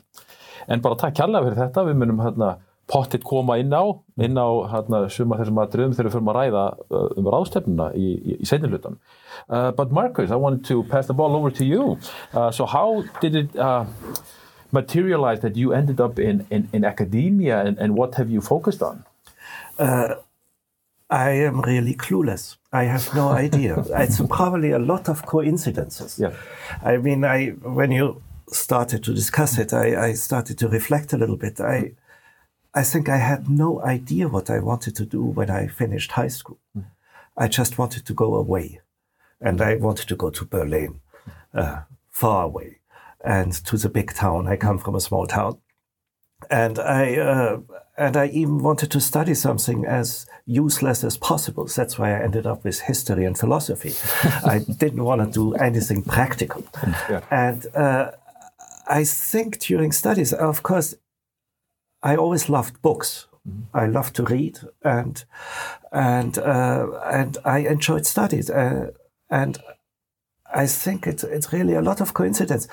En 0.70 0.82
bara 0.82 0.98
takk 0.98 1.16
kærlega 1.18 1.48
fyrir 1.48 1.60
þetta, 1.64 1.86
við 1.88 1.98
munum 2.02 2.22
hérna 2.22 2.52
pottitt 2.92 3.24
koma 3.24 3.56
inn 3.62 3.72
á, 3.72 3.84
inn 4.20 4.36
á 4.36 4.48
hérna, 4.72 5.04
suma 5.12 5.38
þessum 5.40 5.60
aðdröðum 5.62 5.94
þegar 5.96 6.08
við 6.08 6.16
fyrir 6.16 6.30
að 6.32 6.38
ræða 6.38 6.64
uh, 6.82 7.06
um 7.20 7.30
ráðstefnuna 7.34 7.88
í, 7.94 8.08
í, 8.18 8.36
í 8.42 8.48
seinlutan. 8.48 8.98
Uh, 9.48 9.70
but 9.76 9.94
Marcus, 9.94 10.30
I 10.30 10.40
wanted 10.40 10.64
to 10.68 10.82
pass 10.90 11.06
the 11.06 11.16
ball 11.16 11.36
over 11.38 11.50
to 11.50 11.64
you. 11.64 11.96
Uh, 12.34 12.50
so 12.50 12.66
how 12.66 13.04
did 13.20 13.36
it 13.36 13.56
uh, 13.56 13.84
materialize 14.72 15.40
that 15.40 15.56
you 15.56 15.72
ended 15.72 16.00
up 16.00 16.18
in, 16.18 16.46
in, 16.50 16.68
in 16.72 16.84
academia 16.84 17.60
and, 17.60 17.78
and, 17.78 17.94
what 17.96 18.14
have 18.16 18.30
you 18.30 18.40
focused 18.40 18.82
on? 18.82 19.04
I 21.12 21.30
am 21.44 21.60
really 21.60 21.94
clueless. 21.94 22.56
I 22.72 22.84
have 22.84 23.14
no 23.14 23.28
idea. 23.28 23.84
it's 23.98 24.20
probably 24.28 24.70
a 24.70 24.78
lot 24.78 25.10
of 25.10 25.26
coincidences. 25.26 26.18
Yeah. 26.18 26.32
I 26.82 26.96
mean, 26.96 27.22
I 27.24 27.48
when 27.50 27.92
you 27.92 28.22
started 28.48 29.04
to 29.04 29.14
discuss 29.14 29.58
it, 29.58 29.74
I, 29.74 30.08
I 30.08 30.12
started 30.14 30.56
to 30.58 30.68
reflect 30.68 31.12
a 31.12 31.18
little 31.18 31.36
bit. 31.36 31.60
I 31.60 31.92
I 32.74 32.82
think 32.82 33.08
I 33.10 33.18
had 33.18 33.50
no 33.50 33.82
idea 33.82 34.28
what 34.28 34.48
I 34.48 34.60
wanted 34.60 34.96
to 34.96 35.04
do 35.04 35.22
when 35.22 35.50
I 35.50 35.66
finished 35.66 36.12
high 36.12 36.28
school. 36.30 36.58
Mm. 36.74 36.86
I 37.36 37.46
just 37.48 37.76
wanted 37.76 38.06
to 38.06 38.14
go 38.14 38.34
away. 38.34 38.80
And 39.38 39.60
I 39.60 39.74
wanted 39.76 40.08
to 40.08 40.16
go 40.16 40.30
to 40.30 40.44
Berlin, 40.46 41.00
uh, 41.52 41.80
far 42.10 42.44
away, 42.44 42.78
and 43.24 43.52
to 43.66 43.76
the 43.76 43.88
big 43.88 44.14
town. 44.14 44.46
I 44.46 44.56
come 44.56 44.78
from 44.78 44.94
a 44.94 45.00
small 45.00 45.26
town. 45.26 45.58
And 46.48 46.78
I, 46.78 47.16
uh, 47.16 47.60
and 47.96 48.16
I 48.16 48.26
even 48.28 48.58
wanted 48.58 48.90
to 48.92 49.00
study 49.00 49.34
something 49.34 49.84
as 49.84 50.26
useless 50.46 51.04
as 51.04 51.16
possible. 51.18 51.66
That's 51.66 51.98
why 51.98 52.12
I 52.12 52.22
ended 52.22 52.46
up 52.46 52.64
with 52.64 52.80
history 52.80 53.24
and 53.24 53.36
philosophy. 53.36 53.92
I 54.44 54.60
didn't 54.60 55.04
want 55.04 55.20
to 55.20 55.30
do 55.30 55.54
anything 55.54 56.02
practical. 56.02 56.64
Yeah. 57.10 57.20
And 57.30 57.66
uh, 57.74 58.12
I 58.86 59.04
think 59.04 59.58
during 59.58 59.92
studies, 59.92 60.32
of 60.32 60.62
course, 60.62 60.94
I 62.02 62.16
always 62.16 62.48
loved 62.48 62.80
books. 62.80 63.26
Mm-hmm. 63.46 63.76
I 63.76 63.86
loved 63.86 64.14
to 64.16 64.24
read, 64.24 64.60
and 64.82 65.24
and 65.90 66.38
uh, 66.38 66.86
and 67.04 67.38
I 67.44 67.58
enjoyed 67.58 68.06
studies, 68.06 68.48
uh, 68.48 68.92
and 69.30 69.58
I 70.54 70.66
think 70.66 71.06
it's 71.06 71.24
it's 71.24 71.52
really 71.52 71.74
a 71.74 71.82
lot 71.82 72.00
of 72.00 72.14
coincidence. 72.14 72.68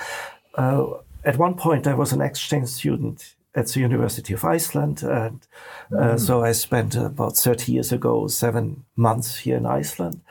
Uh, 0.56 0.86
at 1.24 1.38
one 1.38 1.56
point, 1.56 1.88
I 1.88 1.96
was 1.96 2.12
an 2.14 2.22
exchange 2.22 2.70
student 2.70 3.36
at 3.56 3.68
the 3.68 3.80
University 3.80 4.34
of 4.34 4.46
Iceland, 4.46 5.04
and 5.04 5.46
mm. 5.92 6.20
so 6.20 6.44
I 6.44 6.52
spent 6.52 6.96
about 6.96 7.38
thirty 7.38 7.72
years 7.72 7.92
ago 7.92 8.28
seven 8.28 8.86
months 8.96 9.38
here 9.38 9.58
in 9.58 9.66
Iceland, 9.66 10.22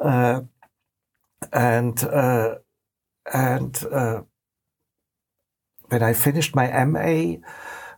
uh, 0.00 0.42
and 1.52 2.02
uh, 2.04 2.56
and 3.32 3.76
when 5.88 6.02
I 6.02 6.12
finished 6.12 6.56
my 6.56 6.84
MA 6.84 7.36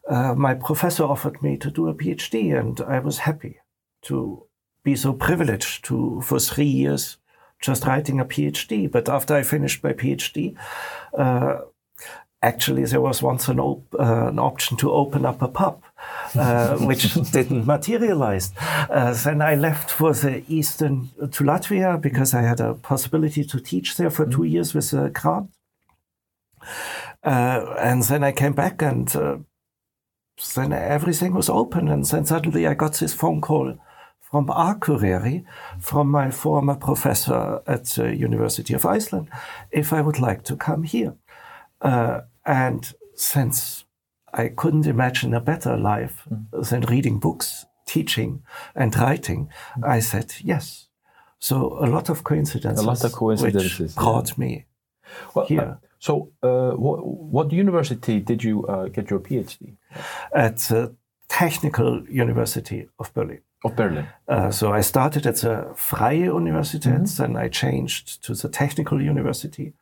uh, 0.09 0.35
my 0.35 0.55
professor 0.55 1.05
offered 1.05 1.43
me 1.43 1.57
to 1.59 1.71
do 1.71 1.89
a 1.89 1.95
PhD, 1.95 2.59
and 2.59 2.81
I 2.81 2.99
was 2.99 3.19
happy 3.19 3.59
to 4.03 4.47
be 4.83 4.97
so 4.97 5.13
privileged 5.13 5.85
to, 5.85 6.23
for 6.23 6.41
three 6.41 6.65
years, 6.65 7.19
just 7.61 7.85
writing 7.85 8.19
a 8.19 8.25
PhD. 8.25 8.91
But 8.91 9.09
after 9.09 9.35
I 9.35 9.43
finished 9.43 9.85
my 9.85 9.93
PhD, 9.93 10.57
uh, 11.17 11.59
actually 12.43 12.85
there 12.85 13.01
was 13.01 13.23
once 13.23 13.49
an, 13.49 13.59
op- 13.59 13.95
uh, 13.99 14.29
an, 14.29 14.39
option 14.39 14.77
to 14.77 14.93
open 14.93 15.27
up 15.27 15.43
a 15.43 15.49
pub, 15.49 15.83
uh, 16.35 16.77
which 16.87 17.15
didn't 17.33 17.67
materialize. 17.67 18.53
Uh, 18.59 19.13
then 19.25 19.43
I 19.43 19.55
left 19.55 19.91
for 19.91 20.13
the 20.13 20.45
eastern 20.49 21.11
to 21.19 21.45
Latvia 21.45 22.01
because 22.01 22.35
I 22.35 22.43
had 22.43 22.61
a 22.61 22.75
possibility 22.75 23.45
to 23.45 23.61
teach 23.61 23.97
there 23.97 24.11
for 24.11 24.27
two 24.27 24.45
years 24.45 24.75
with 24.75 24.93
a 24.93 25.11
grant. 25.11 25.51
Uh, 27.25 27.75
and 27.79 28.03
then 28.05 28.23
I 28.23 28.33
came 28.33 28.53
back 28.53 28.83
and 28.83 29.09
then 30.55 30.73
everything 30.73 31.35
was 31.35 31.49
open. 31.49 31.89
And 31.89 32.05
then 32.05 32.25
suddenly 32.25 32.67
I 32.67 32.75
got 32.75 32.95
this 32.95 33.15
phone 33.15 33.41
call 33.41 33.77
from 34.31 34.47
Akureyri, 34.49 35.45
from 35.81 36.11
my 36.11 36.31
former 36.31 36.75
professor 36.75 37.63
at 37.67 37.87
the 37.87 38.15
University 38.15 38.75
of 38.75 38.85
Iceland, 38.85 39.29
if 39.71 39.93
I 39.93 40.03
would 40.03 40.21
like 40.21 40.45
to 40.45 40.57
come 40.57 40.83
here. 40.83 41.15
Uh, 41.81 42.21
and 42.45 42.95
since 43.15 43.85
I 44.33 44.49
couldn't 44.49 44.87
imagine 44.87 45.35
a 45.35 45.41
better 45.41 45.77
life 45.77 46.27
mm. 46.31 46.69
than 46.69 46.83
reading 46.83 47.19
books, 47.19 47.67
teaching, 47.87 48.43
and 48.75 48.97
writing, 48.97 49.49
mm. 49.77 49.89
I 49.89 50.01
said 50.01 50.35
yes. 50.43 50.89
So 51.39 51.79
a 51.81 51.87
lot 51.87 52.09
of 52.09 52.25
coincidences. 52.25 52.85
A 52.85 52.87
lot 52.87 53.05
of 53.05 53.13
coincidences. 53.13 53.95
brought 53.95 54.31
yeah. 54.31 54.45
me 54.45 54.67
well, 55.35 55.47
here. 55.47 55.79
So, 56.01 56.31
uh, 56.43 56.73
what, 56.73 57.05
what, 57.05 57.53
university 57.53 58.21
did 58.21 58.45
you 58.45 58.65
uh, 58.67 58.87
get 58.89 59.11
your 59.11 59.19
PhD? 59.19 59.77
At 60.33 60.59
the 60.59 60.95
Technical 61.29 62.05
University 62.09 62.89
of 62.99 63.13
Berlin. 63.15 63.41
Of 63.65 63.75
Berlin. 63.75 64.07
Uh, 64.29 64.51
so 64.51 64.73
I 64.73 64.81
started 64.81 65.27
at 65.27 65.41
the 65.41 65.73
Freie 65.75 66.31
Universität, 66.31 66.93
mm 66.93 67.05
-hmm. 67.05 67.17
then 67.17 67.45
I 67.45 67.49
changed 67.51 68.23
to 68.23 68.35
the 68.35 68.49
Technical 68.49 68.99
University. 69.11 69.73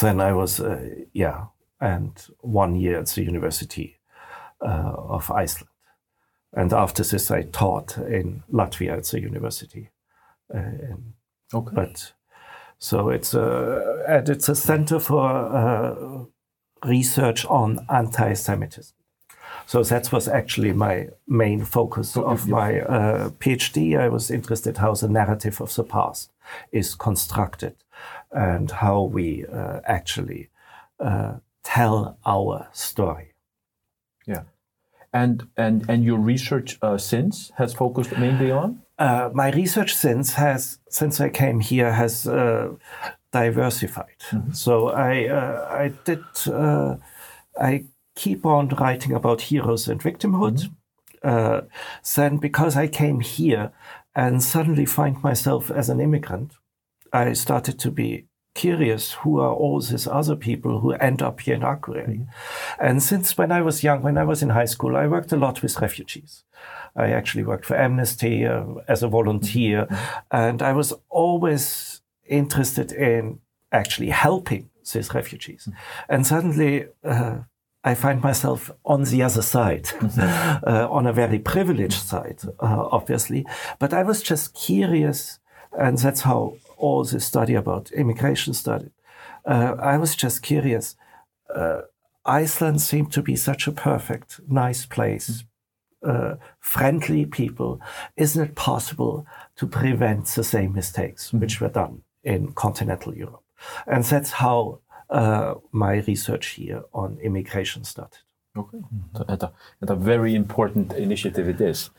Then 0.00 0.20
I 0.20 0.32
was, 0.32 0.60
uh, 0.60 1.04
yeah, 1.12 1.46
and 1.80 2.12
one 2.40 2.74
year 2.74 3.00
at 3.00 3.08
the 3.08 3.22
University 3.22 3.96
uh, 4.60 4.92
of 4.96 5.30
Iceland. 5.30 5.70
And 6.52 6.72
after 6.72 7.02
this, 7.02 7.30
I 7.30 7.42
taught 7.42 7.98
in 7.98 8.42
Latvia 8.50 8.96
at 8.96 9.04
the 9.04 9.20
university. 9.20 9.90
Uh, 10.52 10.96
okay. 11.54 11.74
But 11.74 12.12
so 12.78 13.10
it's 13.10 13.34
a, 13.34 14.04
and 14.08 14.28
it's 14.28 14.48
a 14.48 14.54
center 14.54 14.98
for 14.98 15.28
uh, 15.28 16.24
research 16.84 17.44
on 17.46 17.86
anti-Semitism. 17.88 18.94
So 19.66 19.82
that 19.82 20.12
was 20.12 20.28
actually 20.28 20.72
my 20.72 21.08
main 21.26 21.64
focus 21.64 22.16
of 22.16 22.48
my 22.48 22.80
uh, 22.80 23.30
PhD. 23.30 23.98
I 23.98 24.08
was 24.08 24.30
interested 24.30 24.78
how 24.78 24.94
the 24.94 25.08
narrative 25.08 25.60
of 25.60 25.74
the 25.74 25.84
past 25.84 26.30
is 26.72 26.94
constructed 26.94 27.74
and 28.32 28.70
how 28.70 29.02
we 29.02 29.44
uh, 29.46 29.80
actually 29.84 30.48
uh, 31.00 31.34
tell 31.62 32.18
our 32.26 32.68
story. 32.72 33.32
Yeah, 34.26 34.42
and 35.12 35.48
and 35.56 35.84
and 35.88 36.04
your 36.04 36.18
research 36.18 36.78
uh, 36.82 36.98
since 36.98 37.52
has 37.56 37.74
focused 37.74 38.16
mainly 38.18 38.50
on 38.50 38.82
uh, 38.98 39.30
my 39.34 39.50
research 39.50 39.94
since 39.94 40.34
has 40.34 40.78
since 40.88 41.20
I 41.20 41.28
came 41.28 41.60
here 41.60 41.92
has 41.92 42.26
uh, 42.26 42.70
diversified. 43.32 44.18
Mm-hmm. 44.30 44.52
So 44.52 44.88
I 44.88 45.28
uh, 45.28 45.68
I 45.70 45.92
did 46.04 46.24
uh, 46.46 46.96
I 47.60 47.84
keep 48.14 48.46
on 48.46 48.68
writing 48.68 49.12
about 49.12 49.42
heroes 49.42 49.88
and 49.88 50.00
victimhood. 50.00 50.62
Mm-hmm. 50.62 50.72
Uh, 51.22 51.60
then 52.14 52.36
because 52.36 52.76
I 52.76 52.86
came 52.86 53.20
here 53.20 53.72
and 54.14 54.42
suddenly 54.42 54.86
find 54.86 55.22
myself 55.22 55.70
as 55.70 55.88
an 55.88 56.00
immigrant, 56.00 56.52
I 57.16 57.32
started 57.32 57.78
to 57.78 57.90
be 57.90 58.26
curious 58.54 59.12
who 59.12 59.38
are 59.38 59.54
all 59.54 59.80
these 59.80 60.06
other 60.06 60.36
people 60.36 60.80
who 60.80 60.92
end 60.92 61.22
up 61.22 61.40
here 61.40 61.54
in 61.54 61.62
Akureyri. 61.62 62.18
Mm-hmm. 62.20 62.86
And 62.86 63.02
since 63.02 63.38
when 63.38 63.52
I 63.52 63.62
was 63.62 63.84
young, 63.84 64.02
when 64.02 64.18
I 64.18 64.24
was 64.24 64.42
in 64.42 64.50
high 64.50 64.70
school, 64.74 64.96
I 64.96 65.06
worked 65.06 65.32
a 65.32 65.36
lot 65.36 65.62
with 65.62 65.80
refugees. 65.80 66.44
I 66.94 67.08
actually 67.10 67.44
worked 67.44 67.66
for 67.66 67.76
Amnesty 67.76 68.46
uh, 68.46 68.64
as 68.88 69.02
a 69.02 69.08
volunteer, 69.08 69.86
mm-hmm. 69.86 70.18
and 70.30 70.62
I 70.62 70.72
was 70.72 70.94
always 71.08 72.02
interested 72.26 72.92
in 72.92 73.40
actually 73.72 74.10
helping 74.10 74.70
these 74.92 75.14
refugees. 75.14 75.62
Mm-hmm. 75.64 76.12
And 76.12 76.26
suddenly, 76.26 76.86
uh, 77.04 77.38
I 77.84 77.94
find 77.94 78.20
myself 78.20 78.70
on 78.84 79.04
the 79.04 79.22
other 79.22 79.42
side, 79.42 79.84
mm-hmm. 79.84 80.20
uh, 80.68 80.88
on 80.88 81.06
a 81.06 81.12
very 81.12 81.38
privileged 81.38 82.02
side, 82.12 82.40
uh, 82.60 82.88
obviously. 82.90 83.46
But 83.78 83.92
I 83.92 84.02
was 84.02 84.22
just 84.22 84.54
curious, 84.54 85.38
and 85.78 85.96
that's 85.98 86.22
how 86.22 86.56
all 86.76 87.04
this 87.04 87.24
study 87.24 87.54
about 87.54 87.90
immigration 87.92 88.54
study. 88.54 88.90
Uh, 89.44 89.76
I 89.78 89.96
was 89.98 90.16
just 90.16 90.42
curious. 90.42 90.96
Uh, 91.54 91.82
Iceland 92.24 92.80
seemed 92.80 93.12
to 93.12 93.22
be 93.22 93.36
such 93.36 93.68
a 93.68 93.72
perfect, 93.72 94.40
nice 94.48 94.84
place, 94.84 95.44
uh, 96.02 96.34
friendly 96.58 97.24
people. 97.24 97.80
Isn't 98.16 98.42
it 98.42 98.54
possible 98.54 99.26
to 99.56 99.66
prevent 99.66 100.26
the 100.26 100.44
same 100.44 100.72
mistakes 100.72 101.28
mm-hmm. 101.28 101.40
which 101.40 101.60
were 101.60 101.68
done 101.68 102.02
in 102.24 102.52
continental 102.52 103.14
Europe? 103.14 103.44
And 103.86 104.04
that's 104.04 104.32
how 104.32 104.80
uh, 105.08 105.54
my 105.70 105.98
research 106.06 106.46
here 106.48 106.82
on 106.92 107.18
immigration 107.22 107.84
started. 107.84 108.25
Okay, 108.56 108.80
þetta 109.16 109.50
er 109.92 110.00
very 110.00 110.34
important 110.34 110.94
initiative 110.96 111.50
it 111.52 111.60
is. 111.60 111.90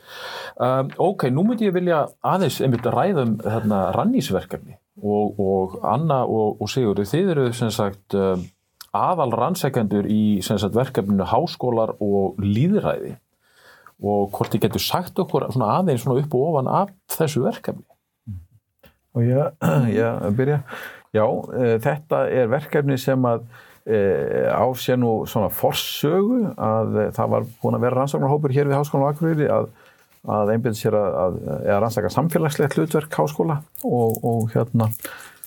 Um, 0.56 0.90
ok, 0.98 1.28
nú 1.30 1.44
myndi 1.46 1.68
ég 1.68 1.76
vilja 1.76 2.04
aðeins 2.26 2.58
einmitt 2.64 2.86
ræðum 2.86 3.36
hérna 3.44 3.88
rannísverkefni 3.96 4.78
og, 5.02 5.38
og 5.38 5.78
Anna 5.86 6.24
og, 6.26 6.58
og 6.62 6.72
Sigurður, 6.72 7.08
þið 7.08 7.32
eru 7.34 7.46
sagt 7.54 8.18
um, 8.18 8.44
aðal 8.96 9.30
rannsækjandur 9.36 10.08
í 10.10 10.40
sagt 10.46 10.74
verkefninu 10.76 11.28
háskólar 11.28 11.94
og 12.02 12.40
líðræði 12.42 13.14
og 13.98 14.30
hvort 14.34 14.54
þið 14.54 14.66
getur 14.66 14.82
sagt 14.82 15.18
okkur 15.18 15.48
svona 15.52 15.76
aðeins 15.78 16.04
svona 16.04 16.22
upp 16.22 16.34
og 16.38 16.50
ofan 16.52 16.70
af 16.70 16.92
þessu 17.14 17.42
verkefni. 17.46 17.86
Og 19.16 19.24
ég, 19.26 19.66
ég 19.98 20.30
byrja 20.38 20.62
Já, 21.16 21.24
e, 21.24 21.78
þetta 21.80 22.24
er 22.28 22.50
verkefni 22.52 22.98
sem 23.00 23.22
að 23.24 23.46
á 23.88 24.66
sér 24.76 24.98
nú 25.00 25.12
svona 25.28 25.48
forsögu 25.54 26.42
að 26.54 26.98
e, 26.98 27.06
það 27.16 27.30
var 27.34 27.46
búin 27.62 27.78
að 27.78 27.86
vera 27.86 28.00
rannsóknarhópur 28.02 28.52
hér 28.52 28.68
við 28.68 28.76
Háskólanum 28.76 29.08
Akureyri 29.14 29.48
að, 29.52 29.70
að 30.28 30.52
einbjönd 30.54 30.78
sér 30.80 30.98
að, 30.98 31.16
að 31.22 31.40
rannsaka 31.84 32.12
samfélagslegt 32.12 32.76
hlutverk 32.76 33.18
háskóla 33.20 33.62
og, 33.86 34.20
og 34.28 34.52
hérna 34.52 34.90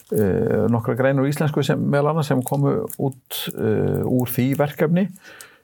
e, 0.09 0.25
nokkra 0.73 0.97
greinur 0.97 1.29
íslensku 1.29 1.63
sem 1.65 1.81
meðal 1.81 2.15
annars 2.15 2.31
sem 2.31 2.41
komu 2.45 2.79
út 2.97 3.43
e, 3.53 3.71
úr 4.09 4.33
því 4.33 4.47
verkefni. 4.59 5.07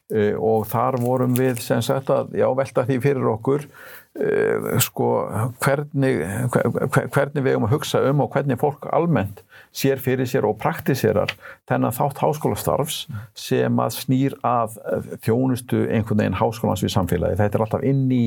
E, 0.07 0.29
og 0.39 0.69
þar 0.69 1.01
vorum 1.03 1.33
við 1.35 1.59
sem 1.65 1.81
sagt 1.83 2.13
að 2.13 2.37
já, 2.39 2.47
velta 2.55 2.85
því 2.87 3.01
fyrir 3.03 3.31
okkur 3.33 3.65
sko 4.81 5.07
hvernig, 5.61 6.23
hvernig 7.13 7.43
við 7.43 7.51
erum 7.51 7.67
að 7.67 7.75
hugsa 7.75 8.01
um 8.09 8.23
og 8.23 8.33
hvernig 8.33 8.57
fólk 8.57 8.87
almennt 8.95 9.43
sér 9.75 10.01
fyrir 10.01 10.25
sér 10.29 10.47
og 10.49 10.57
praktiserar 10.61 11.33
þennan 11.69 11.93
þátt 11.93 12.21
háskólastarfs 12.23 13.03
sem 13.37 13.81
að 13.83 13.97
snýr 13.99 14.37
að 14.47 14.79
þjónustu 15.25 15.83
einhvern 15.85 16.23
veginn 16.23 16.39
háskólans 16.39 16.81
við 16.85 16.95
samfélagi. 16.95 17.37
Þetta 17.37 17.59
er 17.59 17.65
alltaf 17.67 17.85
inn 17.85 18.07
í, 18.09 18.23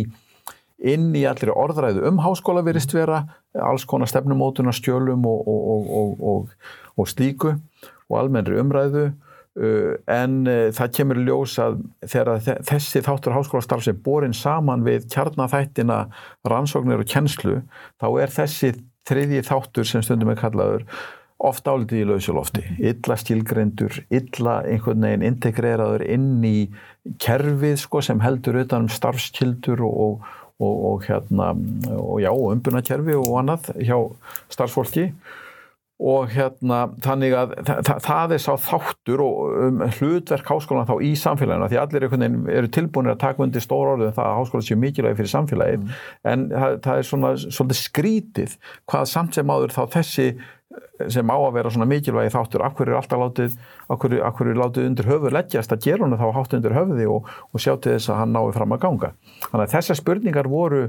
inn 0.92 1.10
í 1.18 1.24
allir 1.26 1.54
orðræðu 1.56 2.06
um 2.10 2.22
háskóla 2.22 2.62
verist 2.66 2.94
vera, 2.94 3.24
alls 3.58 3.86
konar 3.88 4.10
stefnumótuna, 4.10 4.74
stjölum 4.76 5.26
og, 5.26 5.50
og, 5.50 6.22
og, 6.34 6.54
og 6.94 7.10
slíku 7.10 7.56
og 8.10 8.20
almennri 8.22 8.62
umræðu 8.62 9.10
en 9.60 10.36
uh, 10.48 10.68
það 10.76 10.92
kemur 10.96 11.22
ljós 11.26 11.56
að 11.60 11.80
þegar 12.08 12.60
þessi 12.68 13.02
þáttur 13.04 13.36
háskólastarf 13.36 13.84
sem 13.84 13.98
borin 14.04 14.36
saman 14.36 14.84
við 14.86 15.08
kjarnaþættina 15.12 16.02
rannsóknir 16.48 17.02
og 17.02 17.10
kennslu 17.10 17.60
þá 18.00 18.06
er 18.22 18.32
þessi 18.34 18.74
þriðji 19.08 19.42
þáttur 19.48 19.88
sem 19.88 20.04
stundum 20.04 20.32
er 20.32 20.40
kallaður 20.40 20.86
oft 21.40 21.68
álitið 21.68 22.02
í 22.02 22.06
lausulofti, 22.08 22.62
illa 22.84 23.16
stílgrendur, 23.16 24.02
illa 24.12 24.58
einhvern 24.68 25.06
veginn 25.06 25.24
integreraður 25.24 26.04
inn 26.04 26.44
í 26.44 26.56
kerfið 27.22 27.78
sko, 27.80 28.02
sem 28.04 28.20
heldur 28.20 28.60
utanum 28.60 28.90
starfskildur 28.92 29.80
og, 29.86 30.26
og, 30.60 30.74
og, 30.90 31.06
hérna, 31.08 31.54
og 31.96 32.50
umbunarkerfi 32.50 33.16
og 33.16 33.38
annað 33.40 33.70
hjá 33.80 33.96
starfsfólki 34.52 35.08
og 36.00 36.30
hérna 36.32 36.78
þannig 37.04 37.34
að 37.36 37.50
það, 37.68 37.90
það 38.06 38.34
er 38.36 38.42
sá 38.42 38.52
þáttur 38.64 39.22
og 39.24 39.58
um, 39.66 39.82
hlutverk 39.98 40.48
háskólan 40.48 40.88
þá 40.88 40.94
í 41.04 41.10
samfélaginu 41.20 41.68
því 41.68 41.80
allir 41.82 42.06
eru 42.08 42.70
tilbúinir 42.72 43.14
að 43.14 43.24
taka 43.26 43.44
undir 43.44 43.64
stór 43.64 43.92
orðið 43.94 44.12
um 44.12 44.16
það 44.16 44.30
að 44.30 44.38
háskólan 44.38 44.68
séu 44.68 44.78
mikilvægi 44.80 45.20
fyrir 45.20 45.34
samfélagið. 45.34 45.84
Mm. 45.84 45.98
en 46.32 46.46
það, 46.54 46.78
það 46.86 47.02
er 47.02 47.10
svona 47.10 47.34
svolítið 47.42 47.82
skrítið 47.82 48.56
hvað 48.88 49.12
samt 49.12 49.36
sem 49.36 49.52
áður 49.52 49.76
þá 49.76 49.82
þessi 49.98 50.30
sem 51.10 51.30
á 51.32 51.36
að 51.36 51.54
vera 51.56 51.70
svona 51.72 51.88
mikilvægi 51.90 52.32
þáttur 52.34 52.62
af 52.62 52.74
hverju 52.78 52.94
er 52.94 52.98
alltaf 53.00 53.20
látið 53.20 53.54
af 53.90 54.00
hverju, 54.02 54.20
af 54.22 54.36
hverju 54.38 54.52
er 54.52 54.60
látið 54.60 54.86
undir 54.86 55.08
höfuð 55.10 55.34
leggjast? 55.34 55.72
Að 55.74 55.86
gera 55.86 56.06
hann 56.06 56.20
þá 56.20 56.26
hátt 56.36 56.54
undir 56.58 56.76
höfuði 56.76 57.06
og, 57.10 57.30
og 57.50 57.62
sjá 57.62 57.72
til 57.74 57.96
þess 57.96 58.12
að 58.12 58.20
hann 58.20 58.36
nái 58.36 58.52
fram 58.54 58.76
að 58.76 58.82
ganga. 58.84 59.10
Þannig 59.48 59.64
að 59.64 59.74
þessar 59.74 59.98
spurningar 59.98 60.50
voru, 60.50 60.82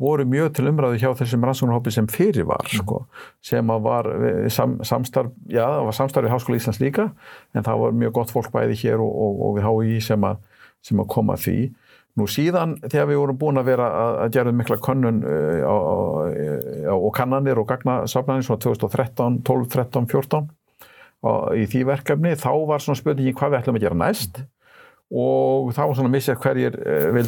voru 0.00 0.26
mjög 0.28 0.50
til 0.56 0.66
umræðu 0.68 1.00
hjá 1.00 1.08
þessum 1.16 1.46
rannsóknarhópi 1.46 1.92
sem 1.94 2.08
fyrir 2.12 2.44
var 2.48 2.66
mm. 2.66 2.82
sko, 2.82 3.00
sem 3.44 3.72
að 3.72 3.86
var 3.86 4.10
eh, 4.12 4.46
sam, 4.52 4.76
samstarf, 4.84 5.32
já 5.48 5.64
það 5.64 5.88
var 5.88 5.98
samstarf 6.00 6.28
í 6.28 6.34
Háskóla 6.34 6.60
Íslands 6.60 6.82
líka 6.82 7.08
en 7.56 7.66
það 7.66 7.82
var 7.84 7.98
mjög 8.02 8.14
gott 8.20 8.34
fólk 8.34 8.52
bæði 8.54 8.76
hér 8.84 9.02
og, 9.04 9.10
og, 9.26 9.42
og 9.48 9.58
við 9.58 9.68
HÍ 9.70 9.98
sem 10.10 10.28
að, 10.28 10.44
sem 10.84 11.02
að 11.02 11.12
koma 11.16 11.38
því 11.40 11.58
Nú 12.16 12.24
síðan 12.32 12.78
þegar 12.80 13.10
við 13.10 13.18
vorum 13.20 13.36
búin 13.36 13.60
að 13.60 13.66
vera 13.68 13.86
að 14.24 14.30
gera 14.32 14.52
mikla 14.56 14.78
könnun 14.80 15.18
uh, 15.20 15.66
og 16.94 17.10
kannanir 17.12 17.60
og 17.60 17.66
gagnasafnanir 17.68 18.46
svona 18.46 18.62
2013, 18.64 19.42
12, 19.44 19.66
13, 19.74 20.06
14 20.14 20.46
í 21.60 21.66
því 21.68 21.82
verkefni 21.90 22.32
þá 22.40 22.52
var 22.70 22.80
svona 22.80 23.00
spurningi 23.00 23.34
hvað 23.36 23.52
við 23.52 23.60
ætlum 23.60 23.78
að 23.78 23.84
gera 23.84 23.98
næst 24.00 24.40
og 25.14 25.70
þá 25.76 25.82
var 25.84 25.94
svona 25.98 26.12
missið 26.12 26.40
hverjir 26.42 26.78
uh, 26.80 27.20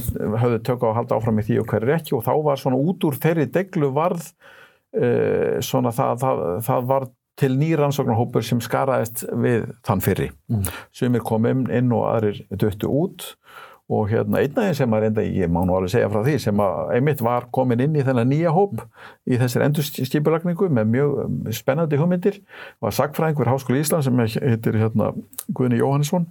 höfðu 0.43 0.63
tökka 0.67 0.91
að 0.91 0.97
halda 0.99 1.19
áfram 1.19 1.39
í 1.39 1.47
því 1.47 1.61
og 1.63 1.71
hverjir 1.71 1.95
ekki. 1.99 2.17
Og 2.19 2.25
þá 2.27 2.33
var 2.47 2.63
svona 2.63 2.81
út 2.83 3.07
úr 3.07 3.21
þeirri 3.23 3.47
deglu 3.55 3.93
varð 3.95 4.27
uh, 4.99 5.59
svona 5.65 5.95
það, 5.95 6.25
það, 6.25 6.45
það 6.67 6.91
var 6.91 7.09
til 7.39 7.53
nýrannsóknarhópur 7.55 8.43
sem 8.43 8.61
skaraðist 8.63 9.23
við 9.31 9.69
þann 9.87 10.03
fyrri. 10.03 10.33
Mm. 10.51 10.67
sem 10.97 11.15
er 11.15 11.27
komið 11.27 11.69
inn 11.79 11.95
og 11.95 12.09
aðrir 12.11 12.43
döttu 12.51 12.91
út 12.91 13.29
og 13.89 14.11
hérna 14.11 14.43
einn 14.43 14.53
aðeins 14.53 14.83
sem 14.83 14.93
að 14.93 15.05
reynda, 15.07 15.23
ég 15.25 15.49
má 15.53 15.63
nú 15.65 15.73
alveg 15.79 15.95
segja 15.95 16.11
frá 16.13 16.21
því, 16.21 16.35
sem 16.43 16.61
að 16.61 16.91
einmitt 16.99 17.23
var 17.25 17.47
komin 17.57 17.81
inn 17.81 17.97
í 17.97 18.03
þennan 18.05 18.29
nýja 18.29 18.53
hóp 18.53 18.83
í 19.25 19.39
þessir 19.41 19.65
endurstýpulagningu 19.65 20.69
með 20.77 20.91
mjög 20.93 21.15
spennandi 21.57 22.01
hugmyndir, 22.01 22.37
var 22.85 22.97
sagfræðingur 22.99 23.49
Háskóli 23.49 23.81
Ísland 23.81 24.05
sem 24.05 24.21
heitir 24.21 24.77
hérna 24.77 25.15
Guðni 25.57 25.81
Jóhannesson. 25.81 26.29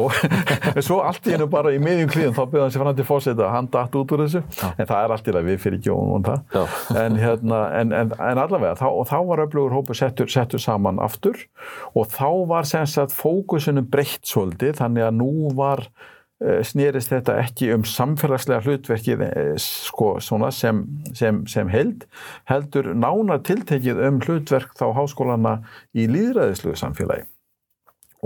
Og 0.00 0.16
svo 0.86 1.02
allt 1.04 1.28
í 1.28 1.36
hennu 1.36 1.50
bara 1.52 1.74
í 1.76 1.82
miðjum 1.82 2.12
klíðum 2.14 2.36
þá 2.38 2.42
byrði 2.46 2.64
hann 2.64 2.74
sér 2.74 2.86
fram 2.86 2.98
til 2.98 3.08
fórseta 3.12 3.44
að 3.44 3.54
hann 3.58 3.70
dætt 3.76 4.00
út 4.00 4.16
úr 4.16 4.24
þessu, 4.24 4.44
Já. 4.56 4.68
en 4.72 4.88
það 4.88 4.98
er 5.02 5.16
allt 5.18 5.28
í 5.28 5.36
það 5.36 5.48
við 5.52 5.62
fyrir 5.66 5.86
Jón 5.90 6.12
og 6.16 6.26
það, 6.30 6.76
en 7.04 7.20
hérna 7.20 7.62
en, 7.82 7.96
en, 8.00 8.18
en 8.32 8.44
allavega, 8.46 8.78
þá, 8.80 8.88
þá 9.12 9.18
var 9.28 9.44
öflugur 9.44 9.76
hópu 9.76 9.96
settur, 9.98 10.32
settur 10.32 10.64
saman 10.64 11.04
aftur. 11.04 11.44
Og 11.92 12.08
þá 12.16 12.28
var 12.48 12.68
sem 12.68 12.88
sagt 12.88 13.12
fókusunum 13.12 13.88
breytt 13.92 14.24
svolítið, 14.28 14.78
þannig 14.80 15.10
að 15.10 15.18
nú 15.20 15.32
var 15.58 15.90
snýrist 16.38 17.10
þetta 17.10 17.34
ekki 17.42 17.72
um 17.74 17.84
samfélagslega 17.88 18.62
hlutverkið 18.62 19.22
eh, 19.26 19.54
sko, 19.58 20.18
sem, 20.54 20.84
sem, 21.16 21.40
sem 21.50 21.70
held, 21.72 22.04
heldur 22.50 22.92
nána 22.94 23.40
tiltekið 23.42 23.98
um 24.06 24.20
hlutverk 24.22 24.76
þá 24.78 24.86
háskólana 24.94 25.56
í 25.98 26.06
líðræðisluðu 26.10 26.78
samfélagi. 26.78 27.26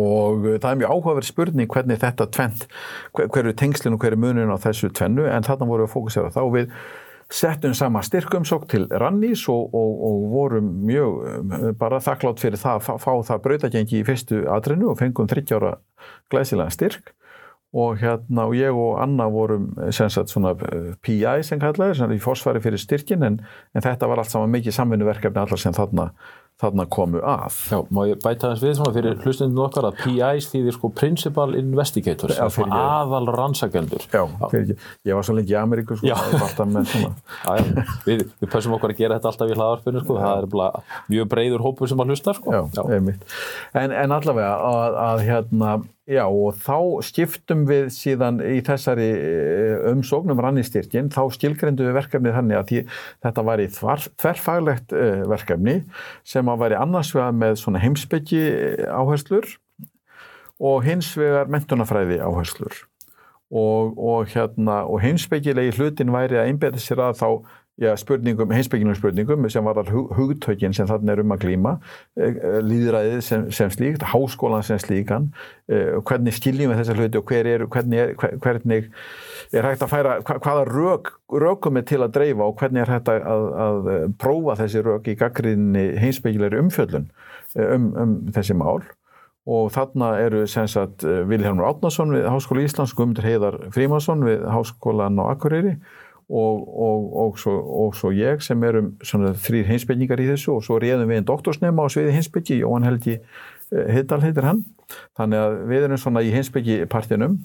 Og 0.01 0.45
eh, 0.45 0.59
það 0.59 0.69
er 0.71 0.83
mjög 0.83 0.93
áhugaverð 0.93 1.31
spurning 1.31 1.73
hvernig 1.73 2.03
þetta 2.03 2.27
tvent, 2.37 2.67
hverju 3.17 3.55
tengslinn 3.57 3.97
og 3.97 4.05
hverju 4.05 4.21
munin 4.21 4.53
á 4.53 4.61
þessu 4.61 4.93
tvennu, 4.93 5.25
en 5.33 5.49
þarna 5.49 5.71
vorum 5.71 5.87
við 5.87 5.89
að 5.89 5.97
fókusera 5.97 6.35
þá 6.37 6.43
við 6.53 6.77
settum 7.33 7.73
sama 7.73 8.03
styrkumsók 8.05 8.67
til 8.69 8.85
Rannís 8.93 9.47
og, 9.49 9.73
og, 9.73 9.93
og 10.05 10.29
vorum 10.35 10.69
mjög 10.85 11.73
bara 11.81 12.03
þakklátt 12.05 12.45
fyrir 12.45 12.61
það 12.61 12.83
að 12.91 13.01
fá 13.01 13.13
það 13.31 13.43
brautagengi 13.47 14.03
í 14.03 14.05
fyrstu 14.05 14.43
aðrinu 14.53 14.91
og 14.93 15.01
fengum 15.01 15.31
30 15.33 15.57
ára 15.57 15.71
glæsilega 16.29 16.77
styrk 16.77 17.15
og 17.73 17.97
hérna 18.03 18.45
og 18.51 18.55
ég 18.57 18.77
og 18.77 19.01
Anna 19.01 19.27
vorum 19.33 19.71
sem 19.97 20.11
sagt 20.13 20.33
svona 20.33 20.53
eh, 20.69 20.93
PI 21.01 21.41
sem 21.47 21.61
kallaði, 21.61 21.97
svona 21.97 22.17
í 22.17 22.21
fósfæri 22.21 22.61
fyrir 22.61 22.81
styrkin 22.81 23.25
en, 23.25 23.41
en 23.73 23.85
þetta 23.85 24.11
var 24.11 24.21
allt 24.21 24.33
saman 24.33 24.53
mikið 24.53 24.77
samvinnuverkefni 24.77 25.41
allar 25.41 25.61
sem 25.61 25.73
þarna, 25.73 26.11
þarna 26.61 26.85
komu 26.93 27.23
að. 27.25 27.57
Já, 27.73 27.79
má 27.89 28.03
ég 28.11 28.21
bæta 28.21 28.51
þess 28.53 28.65
við 28.67 28.75
svona 28.77 28.93
fyrir 28.93 29.17
hlustundinu 29.25 29.65
okkar 29.65 29.89
að 29.89 30.03
PIs 30.03 30.51
þýðir 30.53 30.77
sko 30.77 30.91
Principal 31.01 31.57
Investigators, 31.57 32.37
ja, 32.37 32.51
svona 32.53 32.83
aðal 32.99 33.33
rannsakendur. 33.33 34.05
Já, 34.13 34.21
fyrir 34.51 34.67
ekki, 34.67 34.93
ég 35.09 35.17
var 35.17 35.29
svo 35.29 35.39
lengi 35.39 35.57
í 35.57 35.59
Ameríku 35.63 35.97
sko, 35.97 36.13
það 36.13 36.37
er 36.37 36.47
alltaf 36.51 36.71
með 36.75 36.93
svona. 36.93 37.15
Já, 37.43 37.57
já, 37.57 37.89
við, 38.05 38.27
við 38.43 38.53
pössum 38.53 38.77
okkar 38.77 38.93
að 38.93 39.01
gera 39.01 39.17
þetta 39.17 39.33
alltaf 39.33 39.51
í 39.51 39.57
hlaðarpunni 39.57 40.05
sko, 40.05 40.19
já. 40.19 40.23
það 40.29 40.45
er 40.45 40.93
mjög 41.15 41.33
breyður 41.33 41.65
hópur 41.65 41.91
sem 41.91 42.05
að 42.05 42.13
hlusta 42.13 42.37
sko. 42.37 42.53
Já, 42.53 42.63
já. 42.77 42.85
einmitt. 42.99 43.25
En, 43.73 43.97
en 44.05 44.15
allavega 44.15 44.53
að, 44.69 45.01
að 45.09 45.25
hérna 45.27 45.75
Já 46.11 46.25
og 46.27 46.57
þá 46.59 46.99
skiptum 47.07 47.61
við 47.69 47.85
síðan 47.95 48.41
í 48.43 48.57
þessari 48.67 49.07
eh, 49.15 49.75
umsóknum 49.93 50.41
rannistyrkin, 50.43 51.13
þá 51.15 51.21
skilgrendu 51.37 51.87
við 51.87 51.95
verkefnið 51.95 52.35
þannig 52.41 52.59
að 52.59 52.71
því, 52.71 52.81
þetta 53.23 53.45
var 53.47 53.63
í 53.63 53.69
þverfaglegt 53.71 54.95
uh, 54.99 55.23
verkefni 55.31 55.77
sem 56.27 56.51
að 56.51 56.65
væri 56.65 56.81
annars 56.81 57.13
vegar 57.15 57.37
með 57.39 57.63
heimsbyggi 57.85 58.43
áherslur 58.91 59.47
og 60.59 60.83
hins 60.87 61.13
vegar 61.19 61.51
mentunafræði 61.55 62.19
áherslur. 62.23 62.83
Og, 63.53 63.99
og, 64.01 64.31
hérna, 64.33 64.83
og 64.89 65.03
heimsbyggilegi 65.05 65.77
hlutin 65.77 66.11
væri 66.11 66.39
að 66.41 66.49
einbeta 66.49 66.81
sér 66.81 67.03
að 67.05 67.19
þá 67.21 67.27
já, 67.81 67.97
spurningum, 67.97 68.51
heimsbyggilegu 68.53 68.95
spurningum 68.99 69.49
sem 69.51 69.65
var 69.65 69.89
hugtökin 69.89 70.75
sem 70.77 70.87
þarna 70.87 71.15
er 71.15 71.23
um 71.23 71.33
að 71.33 71.45
glýma 71.47 71.73
eh, 72.21 72.37
líðræðið 72.61 73.21
sem, 73.25 73.47
sem 73.55 73.73
slíkt, 73.73 74.05
háskólan 74.13 74.65
sem 74.67 74.81
slíkan 74.83 75.31
eh, 75.73 75.97
hvernig 76.05 76.37
skiljum 76.37 76.73
við 76.73 76.83
þessa 76.83 76.97
hluti 76.99 77.21
og 77.21 77.33
hver 77.33 77.49
er, 77.49 77.67
hvernig, 77.73 78.03
er, 78.03 78.39
hvernig 78.45 78.91
er 79.53 79.69
hægt 79.71 79.85
að 79.87 79.93
færa, 79.95 80.17
hvaða 80.29 80.65
rök, 80.69 81.13
rökum 81.33 81.81
er 81.81 81.87
til 81.89 82.03
að 82.05 82.15
dreifa 82.19 82.49
og 82.49 82.57
hvernig 82.61 82.85
er 82.85 82.95
hægt 82.97 83.13
að, 83.13 83.49
að, 83.67 83.93
prófa 84.21 84.59
þessi 84.61 84.85
rök 84.85 85.09
í 85.09 85.19
gaggrinni 85.21 85.87
heimsbyggilegri 86.03 86.61
umfjöllun 86.61 87.09
um, 87.57 87.93
um 87.97 88.19
þessi 88.37 88.59
mál. 88.59 88.83
Og 89.49 89.73
þarna 89.75 90.13
eru 90.23 90.45
sem 90.47 90.69
sagt 90.71 91.03
eh, 91.09 91.25
Vilhelmur 91.27 91.67
Átnarsson 91.73 92.13
við 92.15 92.29
Háskóla 92.31 92.63
Íslands, 92.63 92.93
Guðmundur 92.95 93.27
Heiðar 93.27 93.59
Frímansson 93.75 94.23
við 94.29 94.45
Háskólan 94.47 95.19
á 95.19 95.25
Akureyri 95.33 95.79
og, 96.29 96.63
og, 96.69 97.09
og, 97.25 97.39
svo, 97.41 97.55
og 97.87 97.97
svo 97.99 98.13
ég 98.15 98.43
sem 98.45 98.63
erum 98.65 98.95
þrýr 99.03 99.69
hinsbyggingar 99.71 100.23
í 100.23 100.31
þessu 100.33 100.57
og 100.57 100.65
svo 100.67 100.79
reyðum 100.83 101.11
við 101.11 101.21
einn 101.21 101.29
doktorsnema 101.29 101.85
á 101.85 101.93
sviði 101.93 102.17
hinsbyggi, 102.17 102.63
Jóhann 102.63 102.89
Helgi 102.89 103.19
Hiddal 103.73 104.21
heitir 104.21 104.45
hann, 104.45 104.65
þannig 105.17 105.41
að 105.41 105.55
við 105.71 105.87
erum 105.87 106.01
svona 106.01 106.23
í 106.25 106.33
hinsbyggipartinum 106.35 107.39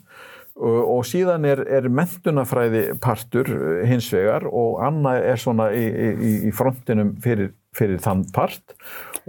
og 0.57 1.05
síðan 1.05 1.45
er, 1.45 1.61
er 1.69 1.87
mentunafræði 1.93 2.83
partur 3.01 3.49
hins 3.87 4.09
vegar 4.13 4.47
og 4.49 4.81
annað 4.83 5.27
er 5.29 5.41
svona 5.41 5.69
í, 5.77 5.83
í, 5.85 6.31
í 6.49 6.53
frontinum 6.55 7.13
fyrir, 7.21 7.51
fyrir 7.77 8.01
þann 8.01 8.25
part. 8.33 8.73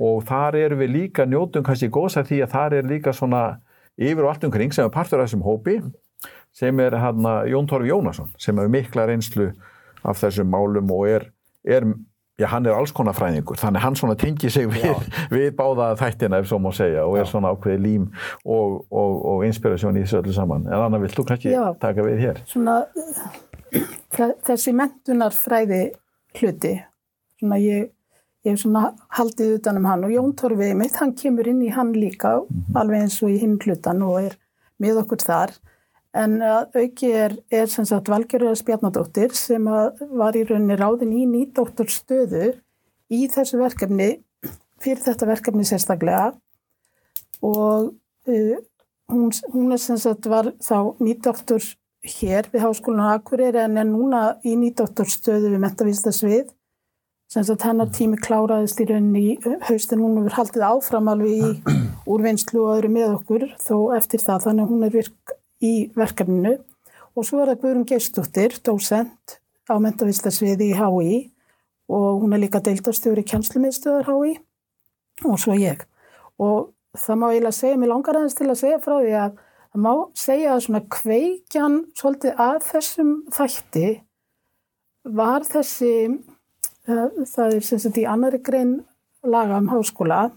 Og 0.01 0.23
þar 0.29 0.57
erum 0.57 0.81
við 0.81 0.95
líka 0.95 1.27
njótum 1.29 1.67
kannski 1.67 1.91
góðs 1.93 2.17
að 2.21 2.33
því 2.33 2.43
að 2.45 2.55
þar 2.55 2.79
er 2.79 2.93
líka 2.95 3.13
svona 3.13 3.43
yfir 3.99 4.25
og 4.25 4.33
allt 4.33 4.49
umkring 4.49 4.73
sem 4.73 4.87
er 4.87 4.95
partur 4.95 5.21
af 5.21 5.29
þessum 5.29 5.45
hópi 5.45 5.81
sem 6.59 6.81
er 6.83 6.97
hérna 6.99 7.41
Jón 7.47 7.69
Torfi 7.71 7.91
Jónasson 7.93 8.31
sem 8.39 8.57
hefur 8.59 8.73
mikla 8.73 9.07
reynslu 9.09 9.51
af 10.05 10.21
þessum 10.21 10.51
málum 10.51 10.91
og 10.95 11.09
er, 11.09 11.27
er 11.65 11.87
já 12.39 12.47
hann 12.53 12.67
er 12.67 12.77
alls 12.79 12.93
konar 12.95 13.17
fræðingur 13.19 13.59
þannig 13.59 13.83
hann 13.83 13.97
svona 13.99 14.17
tengir 14.19 14.53
sig 14.55 14.69
við, 14.71 14.95
við 15.35 15.49
báða 15.59 15.91
þættina 15.99 16.39
ef 16.39 16.49
svo 16.51 16.61
má 16.63 16.71
segja 16.75 17.07
og 17.07 17.19
er 17.19 17.27
já. 17.27 17.31
svona 17.33 17.53
ákveði 17.55 17.83
lím 17.83 18.09
og, 18.45 18.85
og, 18.91 19.15
og 19.33 19.45
inspirasjón 19.49 19.99
í 19.99 20.05
þessu 20.05 20.21
öllu 20.23 20.35
saman 20.37 20.67
en 20.69 20.87
Anna, 20.87 21.01
vilt 21.03 21.19
þú 21.19 21.27
kannski 21.31 21.55
já. 21.55 21.65
taka 21.83 22.07
við 22.07 22.25
hér? 22.27 22.43
Svona 22.47 22.81
þessi 24.47 24.75
mentunarfræði 24.79 25.83
hluti 26.39 26.75
svona 27.39 27.59
ég 27.63 27.89
ég 28.47 28.55
hef 28.55 28.63
svona 28.63 28.93
haldið 29.19 29.57
utanum 29.59 29.89
hann 29.91 30.07
og 30.07 30.13
Jón 30.15 30.35
Torfið 30.39 30.77
mitt, 30.79 30.95
hann 31.01 31.17
kemur 31.19 31.49
inn 31.51 31.65
í 31.67 31.73
hann 31.75 31.91
líka 31.93 32.39
mm 32.39 32.47
-hmm. 32.47 32.79
alveg 32.81 33.03
eins 33.03 33.23
og 33.23 33.31
í 33.31 33.39
hinn 33.43 33.59
hlutan 33.59 34.03
og 34.03 34.23
er 34.23 34.39
með 34.79 35.03
okkur 35.03 35.23
þar 35.27 35.51
en 36.19 36.39
auki 36.43 37.11
er, 37.15 37.37
er 37.51 37.71
sem 37.71 37.87
sagt 37.89 38.11
Valgerður 38.11 38.59
Spjarnadóttir 38.59 39.35
sem 39.39 39.65
var 39.69 40.39
í 40.39 40.45
rauninni 40.49 40.79
ráðin 40.79 41.15
í 41.15 41.27
nýdótturstöðu 41.31 42.51
í 43.15 43.29
þessu 43.33 43.61
verkefni 43.61 44.11
fyrir 44.83 45.03
þetta 45.05 45.29
verkefni 45.29 45.67
sérstaklega. 45.67 46.33
Og 47.47 47.93
uh, 47.95 48.57
hún, 49.13 49.31
hún 49.53 49.73
er 49.75 49.83
sem 49.83 49.99
sagt 50.01 50.29
var 50.31 50.53
þá 50.63 50.95
nýdóttur 51.03 51.65
hér 52.19 52.49
við 52.53 52.63
Háskólan 52.63 53.15
Akureyri 53.15 53.63
en 53.65 53.81
er 53.81 53.89
núna 53.89 54.23
í 54.47 54.55
nýdótturstöðu 54.59 55.53
við 55.55 55.63
mentavístasvið 55.65 56.55
sem 57.29 57.45
sagt 57.45 57.65
hennar 57.67 57.91
tími 57.93 58.17
kláraðist 58.25 58.79
í 58.81 58.87
rauninni 58.89 59.25
í 59.35 59.57
haustin, 59.69 60.01
hún 60.01 60.23
hefur 60.23 60.39
haldið 60.39 60.65
áfram 60.65 61.11
alveg 61.13 61.35
í 61.35 61.75
úrvinnslu 62.13 62.63
og 62.63 62.71
öðru 62.77 62.93
með 62.95 63.17
okkur 63.19 63.45
þó 63.61 63.75
eftir 63.99 64.25
það, 64.25 64.47
þannig 64.47 64.65
að 64.65 64.73
hún 64.73 64.87
er 64.87 64.95
virk 64.95 65.35
í 65.65 65.91
verkefninu. 65.97 66.57
Og 67.19 67.27
svo 67.27 67.43
er 67.43 67.53
það 67.53 67.63
Guðrun 67.63 67.89
Geistóttir, 67.89 68.55
dósent 68.63 69.39
á 69.69 69.75
mentavistarsviði 69.83 70.71
í 70.73 70.79
HÍ 70.79 71.19
og 71.89 72.23
hún 72.23 72.35
er 72.37 72.43
líka 72.43 72.61
deildarstjóri 72.65 73.25
kjænslumiðstöðar 73.27 74.09
HÍ 74.09 74.35
og 75.27 75.39
svo 75.41 75.57
ég. 75.59 75.83
Og 76.39 76.71
það 76.97 77.21
má 77.21 77.29
eiginlega 77.31 77.57
segja, 77.57 77.79
mér 77.81 77.93
langar 77.93 78.19
aðeins 78.19 78.39
til 78.39 78.49
að 78.49 78.61
segja 78.63 78.81
frá 78.83 78.97
því 79.01 79.15
að 79.19 79.39
það 79.69 79.85
má 79.85 79.93
segja 80.17 80.53
að 80.55 80.65
svona 80.67 80.83
kveikjan 80.95 81.79
svolítið 81.99 82.43
að 82.45 82.59
þessum 82.69 83.15
þætti 83.35 83.89
var 85.19 85.47
þessi 85.49 85.95
það 86.89 87.57
er 87.59 87.65
sem 87.65 87.81
sagt 87.83 88.01
í 88.01 88.07
annari 88.09 88.41
grein 88.45 88.79
laga 89.27 89.59
um 89.61 89.69
háskóla, 89.73 90.29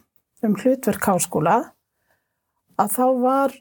um 0.43 0.55
hlutverk 0.60 1.05
háskóla, 1.07 1.57
að 2.81 2.95
þá 2.95 3.05
var, 3.21 3.53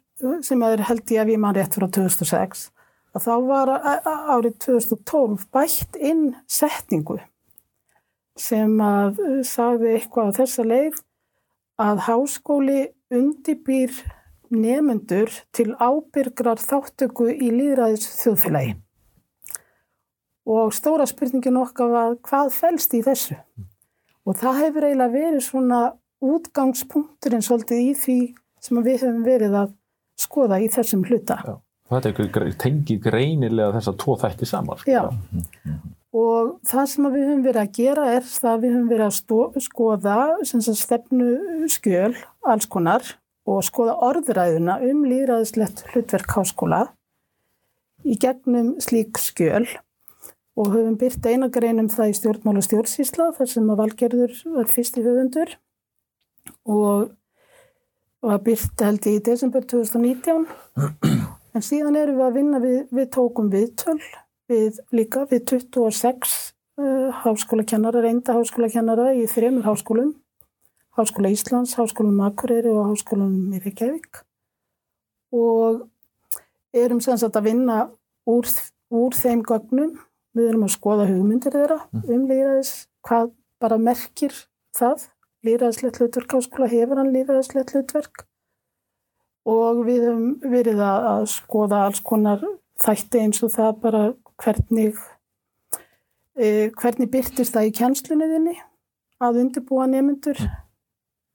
sem 0.47 0.63
er 0.67 0.85
held 0.89 1.13
ég 1.13 1.23
að 1.23 1.33
við 1.33 1.41
mann 1.43 1.57
rétt 1.57 1.77
frá 1.77 1.87
2006, 1.89 2.69
að 3.17 3.27
þá 3.27 3.35
var 3.49 3.73
árið 3.77 4.57
2012 4.67 5.47
bætt 5.55 5.99
inn 5.99 6.31
setningu 6.51 7.19
sem 8.41 8.77
að 8.81 9.19
sagði 9.45 9.97
eitthvað 9.97 10.31
á 10.33 10.39
þessa 10.41 10.65
leið 10.65 11.01
að 11.81 12.05
háskóli 12.07 12.83
undibýr 13.13 13.97
nefnendur 14.51 15.33
til 15.57 15.73
ábyrgrar 15.79 16.63
þáttöku 16.63 17.29
í 17.33 17.51
líðræðis 17.55 18.07
þjóðfélagi 18.23 18.79
og 20.51 20.73
stóra 20.75 21.07
spurningin 21.07 21.59
okkar 21.61 21.91
var 21.93 22.15
hvað 22.27 22.53
fælst 22.55 22.95
í 22.97 23.03
þessu? 23.07 23.37
Og 24.27 24.37
það 24.41 24.63
hefur 24.65 24.87
eiginlega 24.89 25.15
verið 25.15 25.45
svona 25.47 25.81
útgangspunkturinn 26.21 27.45
svolítið 27.45 27.83
í 27.85 27.93
því 27.97 28.19
sem 28.61 28.81
við 28.85 29.05
höfum 29.05 29.23
verið 29.25 29.57
að 29.63 29.77
skoða 30.21 30.61
í 30.63 30.69
þessum 30.73 31.07
hluta. 31.09 31.39
Já, 31.47 31.55
þetta 31.95 32.45
tengir 32.61 33.01
greinilega 33.05 33.79
þess 33.79 33.93
að 33.93 33.99
tvo 34.05 34.19
þætti 34.21 34.51
saman. 34.51 34.83
Sko. 34.83 34.93
Já, 34.93 35.03
og 36.11 36.55
það 36.67 36.87
sem 36.93 37.07
við 37.07 37.27
höfum 37.29 37.43
verið 37.47 37.63
að 37.63 37.75
gera 37.79 38.07
er 38.17 38.25
að 38.27 38.63
við 38.65 38.73
höfum 38.75 38.89
verið 38.91 39.07
að 39.07 39.17
stó, 39.19 39.41
skoða 39.63 40.17
stefnu 40.83 41.69
skjöl, 41.71 42.15
alls 42.43 42.67
konar, 42.71 43.05
og 43.49 43.63
skoða 43.67 43.97
orðræðuna 44.09 44.81
um 44.91 45.05
líðræðislegt 45.09 45.85
hlutverk 45.93 46.35
háskóla 46.37 46.83
í 48.05 48.17
gegnum 48.21 48.75
slík 48.83 49.21
skjöl 49.21 49.67
og 50.59 50.75
höfum 50.75 50.99
byrt 51.01 51.27
einagreinum 51.27 51.89
það 51.93 52.13
í 52.13 52.19
stjórnmála 52.19 52.63
stjórnsísla 52.65 53.31
þar 53.39 53.51
sem 53.55 53.73
að 53.73 53.81
valgerður 53.85 54.37
var 54.57 54.71
fyrst 54.71 54.99
í 55.01 55.05
höfundur 55.05 55.57
og 56.69 57.11
var 58.25 58.41
byrt 58.45 58.85
held 58.85 59.07
í 59.09 59.19
desember 59.25 59.65
2019 59.65 60.47
en 61.55 61.65
síðan 61.65 61.99
erum 61.99 62.19
við 62.21 62.27
að 62.27 62.37
vinna 62.37 62.61
við, 62.63 62.81
við 62.93 63.13
tókum 63.17 63.53
viðtöl 63.53 63.99
við 64.51 64.81
líka 64.95 65.25
við 65.31 65.45
26 65.55 66.35
uh, 66.81 67.11
háskólakennara, 67.23 68.03
reynda 68.05 68.35
háskólakennara 68.37 69.13
í 69.19 69.27
þremur 69.31 69.69
háskólum. 69.69 70.15
Háskóla 70.99 71.31
Íslands, 71.31 71.77
Háskólum 71.79 72.19
Akureyri 72.27 72.73
og 72.75 72.91
Háskólum 72.91 73.55
í 73.55 73.61
Reykjavík. 73.63 74.25
Og 75.31 75.85
erum 76.75 76.99
sem 77.01 77.19
sagt 77.21 77.39
að 77.39 77.47
vinna 77.53 77.77
úr, 78.29 78.49
úr 78.91 79.17
þeim 79.17 79.45
gögnum. 79.47 79.95
Við 80.35 80.51
erum 80.51 80.67
að 80.67 80.75
skoða 80.75 81.07
hugmyndir 81.09 81.55
þeirra 81.55 81.79
mm. 81.91 82.03
um 82.11 82.27
líðræðis, 82.31 82.75
hvað 83.07 83.31
bara 83.63 83.79
merkir 83.83 84.35
það, 84.77 85.07
líðræðislegt 85.47 86.01
hlutverk 86.01 86.35
áskóla, 86.37 86.69
hefur 86.71 87.01
hann 87.01 87.13
líðræðislegt 87.15 87.75
hlutverk 87.75 88.25
og 89.49 89.85
við 89.87 90.05
höfum 90.05 90.33
verið 90.53 90.83
að 90.85 91.29
skoða 91.33 91.85
alls 91.87 92.03
konar 92.05 92.43
þætti 92.81 93.23
eins 93.25 93.43
og 93.45 93.53
það 93.55 93.79
bara 93.85 94.03
hvernig, 94.41 94.99
eh, 96.37 96.71
hvernig 96.77 97.11
byrtist 97.13 97.55
það 97.55 97.69
í 97.71 97.77
kjænslunniðinni 97.79 98.57
að 99.21 99.41
undirbúa 99.45 99.87
nefnendur 99.89 100.41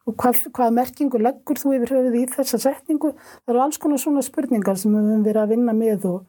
og 0.06 0.16
hvað, 0.22 0.42
hvað 0.54 0.76
merkingu 0.78 1.22
leggur 1.22 1.58
þú 1.58 1.76
yfir 1.78 1.94
höfuð 1.96 2.18
í 2.20 2.26
þessa 2.30 2.62
setningu. 2.62 3.14
Það 3.46 3.54
eru 3.54 3.64
alls 3.64 3.80
konar 3.82 4.02
svona 4.02 4.26
spurningar 4.26 4.78
sem 4.78 4.94
við 4.94 5.10
höfum 5.10 5.26
verið 5.26 5.42
að 5.42 5.54
vinna 5.56 5.74
með 5.74 6.10
og, 6.12 6.20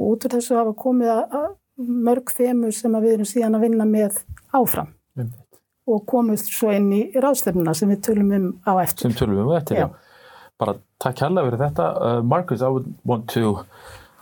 og 0.00 0.14
út 0.14 0.24
af 0.24 0.36
þessu 0.36 0.56
hafa 0.56 0.76
komið 0.76 1.12
að 1.16 1.50
mörg 1.80 2.32
þemur 2.36 2.72
sem 2.76 2.96
við 3.00 3.12
erum 3.16 3.28
síðan 3.28 3.56
að 3.56 3.66
vinna 3.68 3.88
með 3.88 4.24
áfram. 4.56 4.94
Og 5.94 6.06
komust 6.08 6.52
svo 6.54 6.70
inn 6.74 6.90
í 6.94 7.02
ráðstöfnuna 7.16 7.74
sem 7.76 7.90
við 7.92 8.04
tölum 8.08 8.32
um 8.36 8.46
á 8.66 8.72
eftir. 8.82 9.08
Sem 9.08 9.18
tölum 9.18 9.42
um 9.44 9.52
á 9.52 9.58
eftir, 9.60 9.80
já. 9.80 9.88
já. 9.88 9.90
Bara 10.60 10.76
takk 11.00 11.22
hérlega 11.24 11.48
fyrir 11.48 11.62
þetta. 11.64 11.88
Uh, 11.96 12.22
Marcus, 12.22 12.62
I 12.62 12.68
would 12.68 12.88
want 13.04 13.28
to 13.34 13.64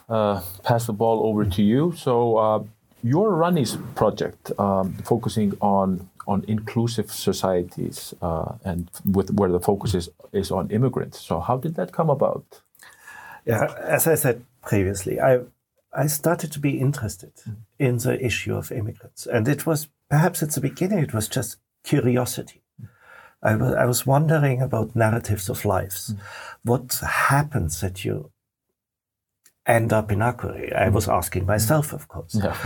uh, 0.09 0.40
pass 0.64 0.87
the 0.87 0.92
ball 0.92 1.24
over 1.26 1.44
to 1.44 1.62
you. 1.62 1.92
So 1.96 2.37
uh, 2.37 2.62
your 3.02 3.33
Runnies 3.33 3.76
project 3.94 4.52
um, 4.59 4.94
focusing 5.04 5.57
on 5.61 6.09
on 6.28 6.44
inclusive 6.46 7.11
societies 7.11 8.12
uh, 8.20 8.52
and 8.62 8.90
with 9.14 9.31
where 9.31 9.50
the 9.50 9.59
focus 9.59 9.94
is, 9.94 10.11
is 10.33 10.50
on 10.50 10.70
immigrants. 10.70 11.18
So 11.18 11.40
how 11.40 11.57
did 11.57 11.74
that 11.76 11.90
come 11.90 12.11
about? 12.11 12.44
Yeah, 13.46 13.72
as 13.81 14.07
I 14.07 14.14
said 14.14 14.44
previously, 14.62 15.18
I 15.20 15.40
I 15.92 16.07
started 16.07 16.52
to 16.52 16.61
be 16.61 16.78
interested 16.78 17.33
mm. 17.48 17.57
in 17.78 17.98
the 17.98 18.22
issue 18.24 18.54
of 18.54 18.70
immigrants. 18.70 19.26
And 19.26 19.48
it 19.48 19.64
was 19.66 19.88
perhaps 20.11 20.42
at 20.42 20.51
the 20.51 20.61
beginning, 20.61 20.99
it 20.99 21.14
was 21.14 21.29
just 21.29 21.59
curiosity. 21.85 22.62
Mm. 22.81 22.88
I, 23.42 23.83
I 23.83 23.87
was 23.87 24.07
wondering 24.07 24.62
about 24.62 24.97
narratives 24.97 25.49
of 25.49 25.64
lives. 25.64 26.14
Mm. 26.14 26.18
What 26.64 27.01
happens 27.03 27.81
that 27.81 28.05
you 28.05 28.31
end 29.66 29.92
up 29.92 30.11
in 30.11 30.21
Akureyri? 30.21 30.75
I 30.75 30.88
was 30.88 31.09
asking 31.09 31.47
myself, 31.47 31.92
of 31.92 32.09
course. 32.09 32.35
Yeah. 32.35 32.57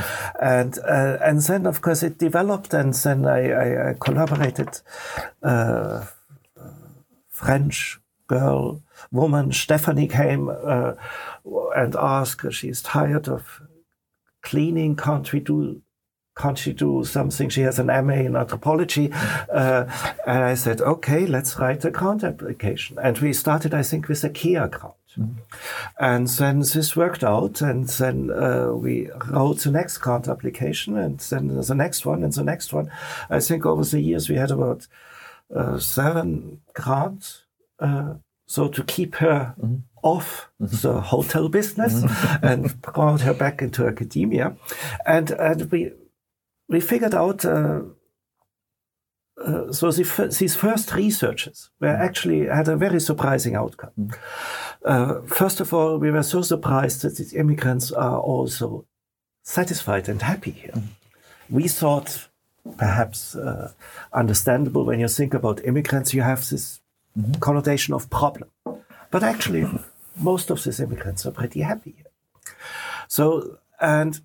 And 0.41 0.79
uh, 0.79 1.19
and 1.21 1.41
then, 1.41 1.67
of 1.67 1.81
course, 1.81 2.03
it 2.03 2.19
developed, 2.19 2.75
and 2.75 2.95
then 2.95 3.27
I, 3.27 3.51
I, 3.51 3.91
I 3.91 3.95
collaborated. 4.01 4.81
Uh, 5.43 6.05
French 7.29 7.99
girl, 8.29 8.83
woman, 9.11 9.51
Stephanie 9.51 10.07
came 10.07 10.49
uh, 10.49 10.93
and 11.75 11.97
asked. 11.97 12.53
She's 12.53 12.81
tired 12.81 13.29
of 13.29 13.61
cleaning. 14.43 14.95
Can't 14.95 15.33
we 15.33 15.41
do 15.41 15.83
can't 16.37 16.59
she 16.59 16.73
do 16.73 17.05
something? 17.05 17.49
She 17.51 17.63
has 17.63 17.79
an 17.79 17.87
MA 17.87 18.15
in 18.15 18.37
anthropology. 18.37 19.11
Uh, 19.13 19.85
and 20.27 20.45
I 20.45 20.55
said, 20.55 20.81
okay, 20.81 21.27
let's 21.27 21.59
write 21.59 21.85
a 21.85 21.91
grant 21.91 22.25
application. 22.25 22.99
And 23.03 23.19
we 23.19 23.33
started, 23.33 23.75
I 23.75 23.83
think, 23.83 24.09
with 24.09 24.25
a 24.25 24.31
Kia 24.31 24.69
grant. 24.69 24.95
Mm-hmm. 25.19 25.41
And 26.01 26.29
then 26.29 26.61
this 26.61 26.97
worked 26.97 27.23
out. 27.23 27.61
And 27.61 27.87
then 27.87 28.31
uh, 28.31 28.73
we 28.73 29.11
wrote 29.29 29.61
the 29.61 29.71
next 29.71 29.99
grant 29.99 30.27
application 30.27 30.97
and 30.97 31.21
then 31.21 31.49
the 31.49 31.75
next 31.75 32.07
one 32.07 32.25
and 32.25 32.33
the 32.33 32.45
next 32.45 32.73
one. 32.73 32.91
I 33.29 33.41
think 33.41 33.67
over 33.67 33.85
the 33.85 34.01
years 34.01 34.31
we 34.31 34.37
had 34.37 34.51
about 34.51 34.87
uh, 35.55 35.79
seven 35.79 36.63
grants. 36.73 37.43
Uh, 37.79 38.15
so 38.47 38.69
to 38.69 38.85
keep 38.85 39.17
her 39.17 39.55
mm-hmm. 39.61 39.77
off 40.03 40.51
the 40.59 41.01
hotel 41.01 41.49
business 41.49 42.03
mm-hmm. 42.03 42.47
and 42.47 42.81
brought 42.81 43.21
her 43.21 43.35
back 43.35 43.61
into 43.61 43.87
academia. 43.87 44.57
And, 45.07 45.31
and 45.31 45.71
we, 45.71 45.93
we 46.73 46.81
figured 46.81 47.15
out 47.15 47.45
uh, 47.45 47.83
uh, 49.45 49.73
so 49.73 49.91
the, 49.91 50.37
these 50.39 50.55
first 50.55 50.93
researches 50.95 51.71
were 51.81 51.89
mm. 51.89 52.01
actually 52.01 52.47
had 52.47 52.69
a 52.69 52.77
very 52.77 53.01
surprising 53.01 53.55
outcome. 53.55 53.91
Mm. 53.99 54.15
Uh, 54.85 55.23
first 55.23 55.61
of 55.61 55.73
all, 55.73 55.99
we 55.99 56.11
were 56.11 56.23
so 56.23 56.43
surprised 56.43 57.03
that 57.03 57.17
these 57.17 57.35
immigrants 57.35 57.93
are 57.93 58.21
also 58.21 58.87
satisfied 59.43 60.09
and 60.09 60.23
happy 60.23 60.51
here. 60.51 60.73
Mm. 60.75 60.87
We 61.51 61.69
thought, 61.69 62.29
perhaps 62.79 63.35
uh, 63.35 63.73
understandable 64.13 64.85
when 64.85 65.01
you 65.01 65.09
think 65.09 65.35
about 65.35 65.65
immigrants, 65.65 66.15
you 66.15 66.23
have 66.23 66.49
this 66.49 66.81
mm-hmm. 67.19 67.33
connotation 67.41 67.95
of 67.95 68.09
problem. 68.11 68.51
But 69.11 69.23
actually, 69.23 69.67
most 70.17 70.51
of 70.51 70.63
these 70.63 70.81
immigrants 70.81 71.27
are 71.27 71.33
pretty 71.33 71.61
happy 71.61 71.95
here. 71.97 72.13
So, 73.09 73.59
and 73.81 74.21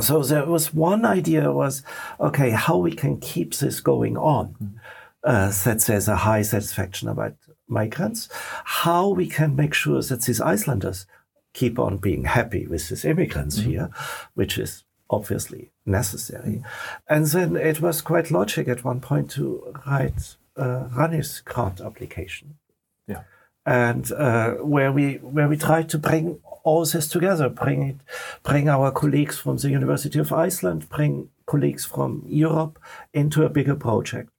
so 0.00 0.22
there 0.22 0.46
was 0.46 0.74
one 0.74 1.04
idea 1.04 1.52
was, 1.52 1.82
okay, 2.20 2.50
how 2.50 2.76
we 2.76 2.92
can 2.92 3.18
keep 3.18 3.54
this 3.54 3.80
going 3.80 4.16
on. 4.16 4.54
Mm. 4.62 4.80
Uh, 5.24 5.50
that 5.64 5.80
there's 5.80 6.06
a 6.06 6.14
high 6.14 6.42
satisfaction 6.42 7.08
about 7.08 7.34
migrants, 7.66 8.28
how 8.64 9.08
we 9.08 9.26
can 9.26 9.56
make 9.56 9.74
sure 9.74 10.00
that 10.00 10.22
these 10.22 10.40
Icelanders 10.40 11.04
keep 11.52 11.80
on 11.80 11.96
being 11.96 12.24
happy 12.24 12.66
with 12.68 12.88
these 12.88 13.04
immigrants 13.04 13.58
mm-hmm. 13.58 13.70
here, 13.70 13.90
which 14.34 14.56
is 14.56 14.84
obviously 15.10 15.72
necessary. 15.84 16.62
Mm-hmm. 16.62 17.14
And 17.14 17.26
then 17.26 17.56
it 17.56 17.80
was 17.80 18.02
quite 18.02 18.30
logic 18.30 18.68
at 18.68 18.84
one 18.84 19.00
point 19.00 19.30
to 19.32 19.74
write 19.84 20.36
uh, 20.56 20.88
Rani's 20.94 21.40
grant 21.40 21.80
application. 21.80 22.58
Yeah. 23.08 23.22
And 23.64 24.12
uh, 24.12 24.52
where 24.54 24.92
we 24.92 25.14
where 25.14 25.48
we 25.48 25.56
tried 25.56 25.88
to 25.88 25.98
bring 25.98 26.40
all 26.66 26.84
this 26.84 27.06
together, 27.06 27.48
bring 27.48 27.82
it, 27.84 27.96
bring 28.42 28.68
our 28.68 28.90
colleagues 28.90 29.38
from 29.38 29.56
the 29.56 29.70
University 29.70 30.18
of 30.18 30.32
Iceland, 30.32 30.88
bring 30.88 31.30
colleagues 31.46 31.84
from 31.84 32.24
Europe 32.26 32.78
into 33.14 33.44
a 33.44 33.48
bigger 33.48 33.76
project 33.76 34.30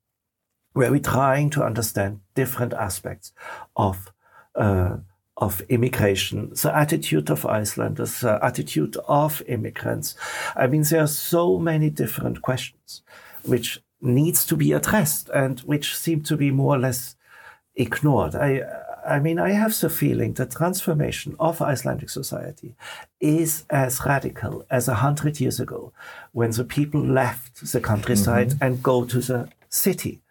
where 0.73 0.91
we're 0.91 0.99
trying 0.99 1.49
to 1.51 1.63
understand 1.63 2.19
different 2.35 2.73
aspects 2.73 3.31
of 3.75 4.11
uh, 4.55 4.97
of 5.37 5.61
immigration, 5.69 6.49
the 6.61 6.75
attitude 6.75 7.29
of 7.29 7.45
Icelanders, 7.45 8.21
the 8.21 8.43
attitude 8.43 8.97
of 9.07 9.41
immigrants. 9.47 10.15
I 10.55 10.67
mean, 10.67 10.81
there 10.81 11.03
are 11.03 11.07
so 11.33 11.59
many 11.59 11.89
different 11.91 12.41
questions 12.41 13.03
which 13.43 13.79
needs 14.01 14.45
to 14.47 14.55
be 14.57 14.73
addressed 14.73 15.29
and 15.29 15.59
which 15.61 15.95
seem 15.95 16.21
to 16.23 16.35
be 16.35 16.49
more 16.51 16.75
or 16.75 16.79
less 16.79 17.15
ignored. 17.75 18.35
I, 18.35 18.63
I 19.07 19.19
mean, 19.19 19.39
I 19.39 19.51
have 19.51 19.79
the 19.79 19.89
feeling 19.89 20.33
the 20.33 20.45
transformation 20.45 21.35
of 21.39 21.61
Icelandic 21.61 22.09
society 22.09 22.75
is 23.19 23.63
as 23.69 24.01
radical 24.05 24.65
as 24.69 24.87
a 24.87 24.95
hundred 24.95 25.39
years 25.39 25.59
ago 25.59 25.93
when 26.33 26.51
the 26.51 26.63
people 26.63 27.01
left 27.01 27.71
the 27.71 27.79
countryside 27.79 28.49
mm-hmm. 28.49 28.63
and 28.63 28.83
go 28.83 29.05
to 29.05 29.19
the 29.19 29.49
city. 29.69 30.21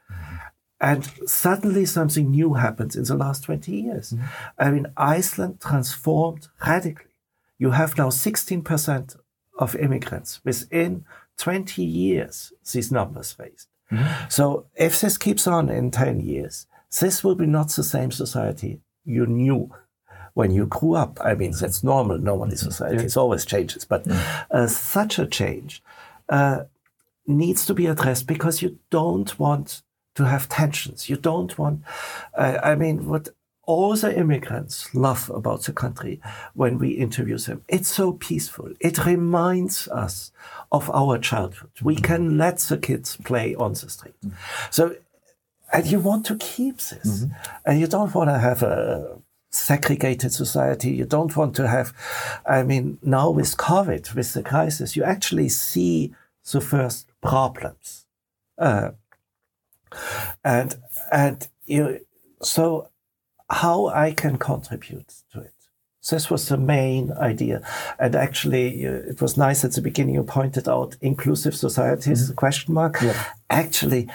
And 0.79 1.11
suddenly 1.27 1.87
something 1.87 2.31
new 2.31 2.55
happens 2.55 2.97
in 2.97 3.05
the 3.05 3.17
last 3.17 3.45
20 3.45 3.73
years. 3.73 4.11
Mm-hmm. 4.11 4.27
I 4.59 4.71
mean, 4.71 4.87
Iceland 4.97 5.61
transformed 5.61 6.49
radically. 6.67 7.13
You 7.59 7.71
have 7.71 7.97
now 7.97 8.11
16% 8.11 9.17
of 9.59 9.75
immigrants 9.77 10.41
within 10.45 11.07
20 11.39 11.83
years, 11.83 12.53
these 12.73 12.93
numbers 12.93 13.35
raised. 13.39 13.69
Mm-hmm. 13.91 14.29
So 14.29 14.67
if 14.75 15.01
this 15.01 15.17
keeps 15.17 15.47
on 15.47 15.71
in 15.71 15.91
10 15.91 16.21
years, 16.21 16.67
this 17.01 17.23
will 17.25 17.35
be 17.35 17.47
not 17.47 17.69
the 17.71 17.85
same 17.85 18.11
society 18.11 18.81
you 19.05 19.27
knew 19.27 19.71
when 20.35 20.51
you 20.51 20.67
grew 20.67 20.95
up. 20.95 21.19
I 21.23 21.35
mean, 21.35 21.53
that's 21.53 21.83
normal. 21.83 22.19
Normally, 22.19 22.57
society 22.57 23.05
yeah. 23.05 23.21
always 23.21 23.45
changes, 23.45 23.85
but 23.85 24.05
mm. 24.05 24.47
uh, 24.51 24.67
such 24.67 25.19
a 25.19 25.27
change 25.27 25.83
uh, 26.29 26.65
needs 27.27 27.65
to 27.67 27.75
be 27.75 27.87
addressed 27.87 28.27
because 28.27 28.63
you 28.63 28.79
don't 28.91 29.39
want 29.39 29.83
to 30.15 30.25
have 30.27 30.49
tensions. 30.49 31.09
You 31.09 31.17
don't 31.17 31.57
want. 31.59 31.83
Uh, 32.37 32.59
I 32.63 32.75
mean, 32.75 33.09
what 33.09 33.31
all 33.67 33.97
the 33.97 34.17
immigrants 34.17 34.95
love 34.95 35.29
about 35.35 35.65
the 35.65 35.73
country 35.73 36.21
when 36.55 36.79
we 36.79 36.91
interview 36.91 37.37
them. 37.37 37.63
It's 37.69 37.89
so 37.89 38.13
peaceful. 38.13 38.71
It 38.79 39.05
reminds 39.05 39.89
us 39.89 40.31
of 40.71 40.89
our 40.91 41.19
childhood. 41.19 41.71
We 41.83 41.97
can 41.97 42.39
let 42.39 42.59
the 42.59 42.79
kids 42.79 43.17
play 43.17 43.57
on 43.57 43.73
the 43.73 43.91
street. 43.91 44.15
Mm. 44.25 44.33
So 44.71 44.97
and 45.73 45.87
you 45.87 46.01
want 46.01 46.27
to 46.27 46.37
keep 46.37 46.77
this. 46.77 47.25
Mm-hmm. 47.25 47.33
And 47.65 47.81
you 47.81 47.87
don't 47.87 48.15
want 48.15 48.31
to 48.31 48.39
have 48.39 48.63
a 48.63 49.19
segregated 49.51 50.33
society. 50.33 50.91
You 50.91 51.05
don't 51.05 51.35
want 51.37 51.57
to 51.57 51.67
have, 51.67 51.93
I 52.47 52.63
mean, 52.63 52.99
now 53.03 53.31
with 53.31 53.57
COVID, 53.57 54.15
with 54.15 54.33
the 54.33 54.43
crisis, 54.43 54.97
you 54.97 55.05
actually 55.05 55.49
see 55.49 56.15
the 56.53 56.61
first 56.61 57.09
problems. 57.23 58.07
Uh, 58.59 58.91
and, 60.45 60.77
and 61.11 61.49
you, 61.65 62.07
so 62.43 62.91
how 63.51 63.87
I 63.87 64.13
can 64.13 64.37
contribute 64.39 65.15
to 65.33 65.41
it. 65.41 65.53
This 66.09 66.31
was 66.31 66.49
the 66.49 66.57
main 66.57 67.11
idea. 67.13 67.63
And 67.99 68.15
actually, 68.15 68.85
it 68.85 69.21
was 69.21 69.37
nice 69.37 69.65
at 69.65 69.73
the 69.73 69.83
beginning 69.83 70.15
you 70.15 70.23
pointed 70.23 70.69
out 70.69 70.97
inclusive 71.01 71.57
societies, 71.57 72.27
mm-hmm. 72.27 72.35
question 72.35 72.75
mark. 72.75 73.03
Yeah. 73.03 73.25
Actually, 73.51 74.09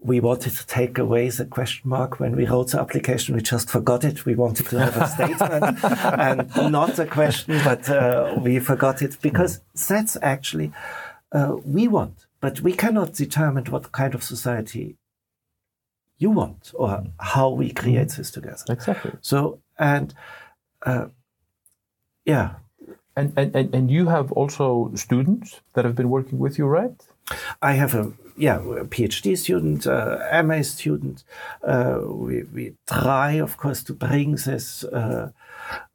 we 0.00 0.20
wanted 0.20 0.52
to 0.52 0.66
take 0.66 0.96
away 0.96 1.28
the 1.28 1.44
question 1.44 1.90
mark 1.90 2.20
when 2.20 2.36
we 2.36 2.46
wrote 2.46 2.70
the 2.70 2.80
application. 2.80 3.34
We 3.34 3.42
just 3.42 3.68
forgot 3.68 4.04
it. 4.04 4.24
We 4.24 4.36
wanted 4.36 4.66
to 4.66 4.78
have 4.78 4.96
a 4.96 5.08
statement 5.16 5.84
and 5.84 6.72
not 6.72 6.98
a 6.98 7.06
question, 7.06 7.60
but 7.64 7.88
uh, 7.88 8.38
we 8.40 8.60
forgot 8.60 9.02
it 9.02 9.18
because 9.20 9.60
that's 9.88 10.16
actually 10.22 10.72
uh, 11.32 11.56
we 11.64 11.88
want, 11.88 12.26
but 12.40 12.60
we 12.60 12.72
cannot 12.72 13.12
determine 13.12 13.64
what 13.66 13.90
kind 13.90 14.14
of 14.14 14.22
society 14.22 14.96
you 16.16 16.30
want 16.30 16.72
or 16.74 17.04
how 17.18 17.48
we 17.50 17.72
create 17.72 18.10
this 18.10 18.30
together. 18.30 18.64
Exactly. 18.68 19.12
So 19.20 19.60
and 19.78 20.14
uh, 20.82 21.06
yeah. 22.24 22.54
And, 23.16 23.32
and 23.36 23.74
and 23.74 23.90
you 23.90 24.06
have 24.06 24.30
also 24.30 24.92
students 24.94 25.60
that 25.72 25.84
have 25.84 25.96
been 25.96 26.08
working 26.08 26.38
with 26.38 26.56
you, 26.56 26.66
right? 26.66 27.07
I 27.60 27.72
have 27.72 27.94
a 27.94 28.12
yeah, 28.38 28.58
PhD 28.58 29.36
student, 29.36 29.86
uh, 29.86 30.42
MA 30.44 30.62
student. 30.62 31.24
Uh, 31.62 32.00
we, 32.04 32.44
we 32.44 32.74
try, 32.86 33.32
of 33.32 33.56
course, 33.56 33.82
to 33.84 33.92
bring 33.92 34.36
this. 34.36 34.84
Uh, 34.84 35.30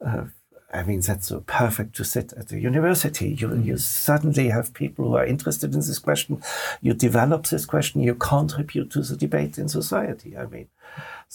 uh, 0.04 0.24
I 0.72 0.82
mean, 0.82 1.00
that's 1.00 1.28
so 1.28 1.40
perfect 1.40 1.94
to 1.96 2.04
sit 2.04 2.32
at 2.32 2.48
the 2.48 2.58
university. 2.58 3.28
You, 3.28 3.48
mm. 3.48 3.64
you 3.64 3.78
suddenly 3.78 4.48
have 4.48 4.74
people 4.74 5.06
who 5.06 5.14
are 5.14 5.24
interested 5.24 5.72
in 5.72 5.80
this 5.80 6.00
question. 6.00 6.42
You 6.82 6.94
develop 6.94 7.46
this 7.46 7.64
question. 7.64 8.02
You 8.02 8.16
contribute 8.16 8.90
to 8.90 9.02
the 9.02 9.16
debate 9.16 9.56
in 9.56 9.68
society. 9.68 10.36
I 10.36 10.46
mean, 10.46 10.68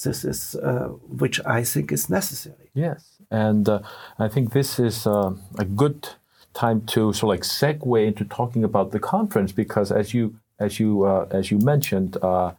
this 0.04 0.24
is 0.26 0.56
uh, 0.56 0.90
which 1.08 1.44
I 1.46 1.64
think 1.64 1.92
is 1.92 2.10
necessary. 2.10 2.70
Yes, 2.74 3.22
and 3.32 3.68
uh, 3.68 3.80
I 4.20 4.28
think 4.28 4.52
this 4.52 4.78
is 4.78 5.06
a 5.06 5.36
good 5.76 6.10
time 6.54 6.82
to 6.88 7.14
sort 7.14 7.24
of 7.24 7.30
like 7.30 7.42
segue 7.42 8.08
into 8.08 8.26
talking 8.26 8.64
about 8.64 8.92
the 8.92 9.00
conference 9.00 9.52
because 9.52 9.92
as 9.92 10.14
you 10.14 10.36
as 10.60 10.80
you 10.80 11.04
uh, 11.04 11.28
as 11.32 11.52
you 11.52 11.60
mentioned, 11.60 12.18
uh, 12.22 12.52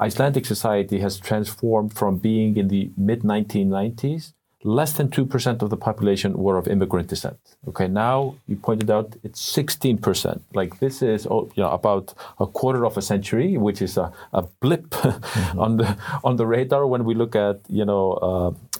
Icelandic 0.00 0.46
society 0.46 1.00
has 1.00 1.18
transformed 1.18 1.92
from 1.92 2.18
being 2.18 2.56
in 2.56 2.68
the 2.68 2.90
mid 2.96 3.22
1990s 3.22 4.32
less 4.64 4.92
than 4.92 5.08
2% 5.08 5.62
of 5.62 5.70
the 5.70 5.76
population 5.76 6.36
were 6.36 6.58
of 6.58 6.66
immigrant 6.66 7.08
descent. 7.08 7.38
Okay, 7.68 7.86
now 7.86 8.34
you 8.48 8.56
pointed 8.56 8.90
out 8.90 9.16
it's 9.22 9.40
16%. 9.40 10.40
Like 10.54 10.80
this 10.80 11.00
is 11.00 11.26
oh, 11.30 11.50
you 11.54 11.62
know, 11.62 11.70
about 11.70 12.14
a 12.40 12.46
quarter 12.46 12.84
of 12.84 12.96
a 12.96 13.02
century, 13.02 13.56
which 13.56 13.80
is 13.80 13.96
a, 13.96 14.12
a 14.32 14.42
blip 14.60 14.90
mm-hmm. 14.90 15.60
on 15.60 15.76
the 15.76 15.96
on 16.24 16.36
the 16.36 16.46
radar 16.46 16.86
when 16.86 17.04
we 17.04 17.14
look 17.14 17.36
at 17.36 17.60
you 17.68 17.84
know 17.84 18.12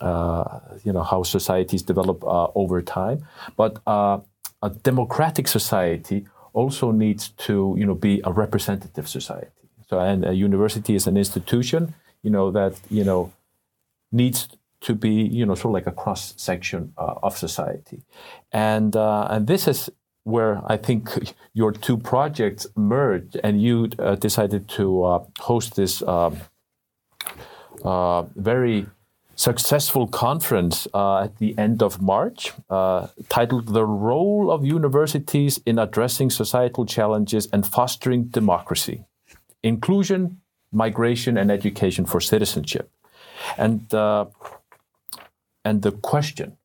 uh, 0.00 0.04
uh, 0.04 0.60
you 0.84 0.92
know 0.92 1.02
how 1.02 1.22
societies 1.22 1.82
develop 1.82 2.24
uh, 2.24 2.48
over 2.54 2.82
time. 2.82 3.24
But 3.56 3.78
uh, 3.86 4.18
a 4.62 4.70
democratic 4.70 5.48
society 5.48 6.26
also 6.52 6.90
needs 6.90 7.28
to 7.30 7.74
you 7.78 7.86
know 7.86 7.94
be 7.94 8.20
a 8.24 8.32
representative 8.32 9.08
society. 9.08 9.50
So 9.88 9.98
and 9.98 10.24
a 10.24 10.34
university 10.34 10.94
is 10.94 11.06
an 11.06 11.16
institution 11.16 11.94
you 12.22 12.30
know 12.30 12.50
that 12.50 12.74
you 12.90 13.04
know 13.04 13.32
needs 14.12 14.48
to 14.80 14.94
be, 14.94 15.10
you 15.10 15.44
know, 15.44 15.54
sort 15.54 15.70
of 15.70 15.74
like 15.74 15.86
a 15.86 15.92
cross 15.92 16.34
section 16.36 16.92
uh, 16.96 17.14
of 17.22 17.36
society, 17.36 18.02
and 18.52 18.94
uh, 18.96 19.26
and 19.30 19.46
this 19.46 19.66
is 19.66 19.90
where 20.24 20.60
I 20.66 20.76
think 20.76 21.34
your 21.52 21.72
two 21.72 21.96
projects 21.96 22.66
merged, 22.76 23.36
and 23.42 23.60
you 23.60 23.90
uh, 23.98 24.14
decided 24.14 24.68
to 24.70 25.04
uh, 25.04 25.24
host 25.40 25.76
this 25.76 26.02
um, 26.02 26.40
uh, 27.84 28.22
very 28.36 28.86
successful 29.38 30.08
conference 30.08 30.88
uh, 30.92 31.24
at 31.26 31.38
the 31.38 31.56
end 31.56 31.82
of 31.82 32.02
March, 32.02 32.52
titled 33.28 33.64
"The 33.72 33.86
Role 33.86 34.50
of 34.50 34.64
Universities 34.64 35.60
in 35.64 35.78
Addressing 35.78 36.30
Societal 36.30 36.84
Challenges 36.84 37.48
and 37.52 37.66
Fostering 37.66 38.24
Democracy: 38.24 39.04
Inclusion, 39.62 40.40
Migration, 40.72 41.38
and 41.38 41.50
Education 41.50 42.04
for 42.04 42.20
Citizenship." 42.20 42.90
And 43.56 43.80
and 45.64 45.82
the 45.82 45.92
question 45.92 46.56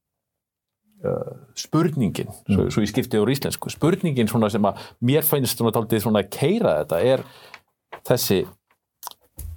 uh, 1.03 1.35
spurningin, 1.55 2.27
mm. 2.27 2.55
svo, 2.55 2.69
svo 2.71 2.83
ég 2.83 2.91
skipti 2.91 3.19
á 3.19 3.23
íslensku, 3.27 3.71
spurningin 3.73 4.29
sem 4.29 4.67
að 4.69 4.79
mér 5.03 5.25
fænist 5.27 5.59
svona 5.59 5.73
taldið 5.75 6.05
svona 6.05 6.23
að 6.23 6.31
keira 6.31 6.77
þetta 6.81 7.01
er 7.03 7.25
þessi 8.07 8.39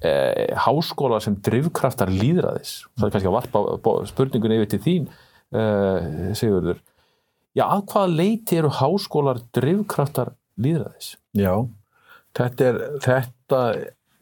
eh, 0.05 0.53
háskóla 0.67 1.21
sem 1.25 1.39
drivkraftar 1.47 2.13
líðræðis, 2.13 2.79
það 2.97 3.09
er 3.09 3.15
kannski 3.15 3.31
að 3.31 3.39
varpa 3.39 3.95
spurningun 4.11 4.57
yfir 4.59 4.71
til 4.75 4.83
þín 4.85 5.09
eh, 5.57 6.33
Sigurður, 6.39 6.81
já 7.57 7.65
að 7.67 7.87
hvaða 7.93 8.15
leiti 8.23 8.61
eru 8.61 8.73
háskólar 8.81 9.43
drivkraftar 9.57 10.35
líðræðis? 10.61 11.15
Já, 11.37 11.55
þetta 12.37 12.71
er 12.71 12.83
þetta 13.05 13.63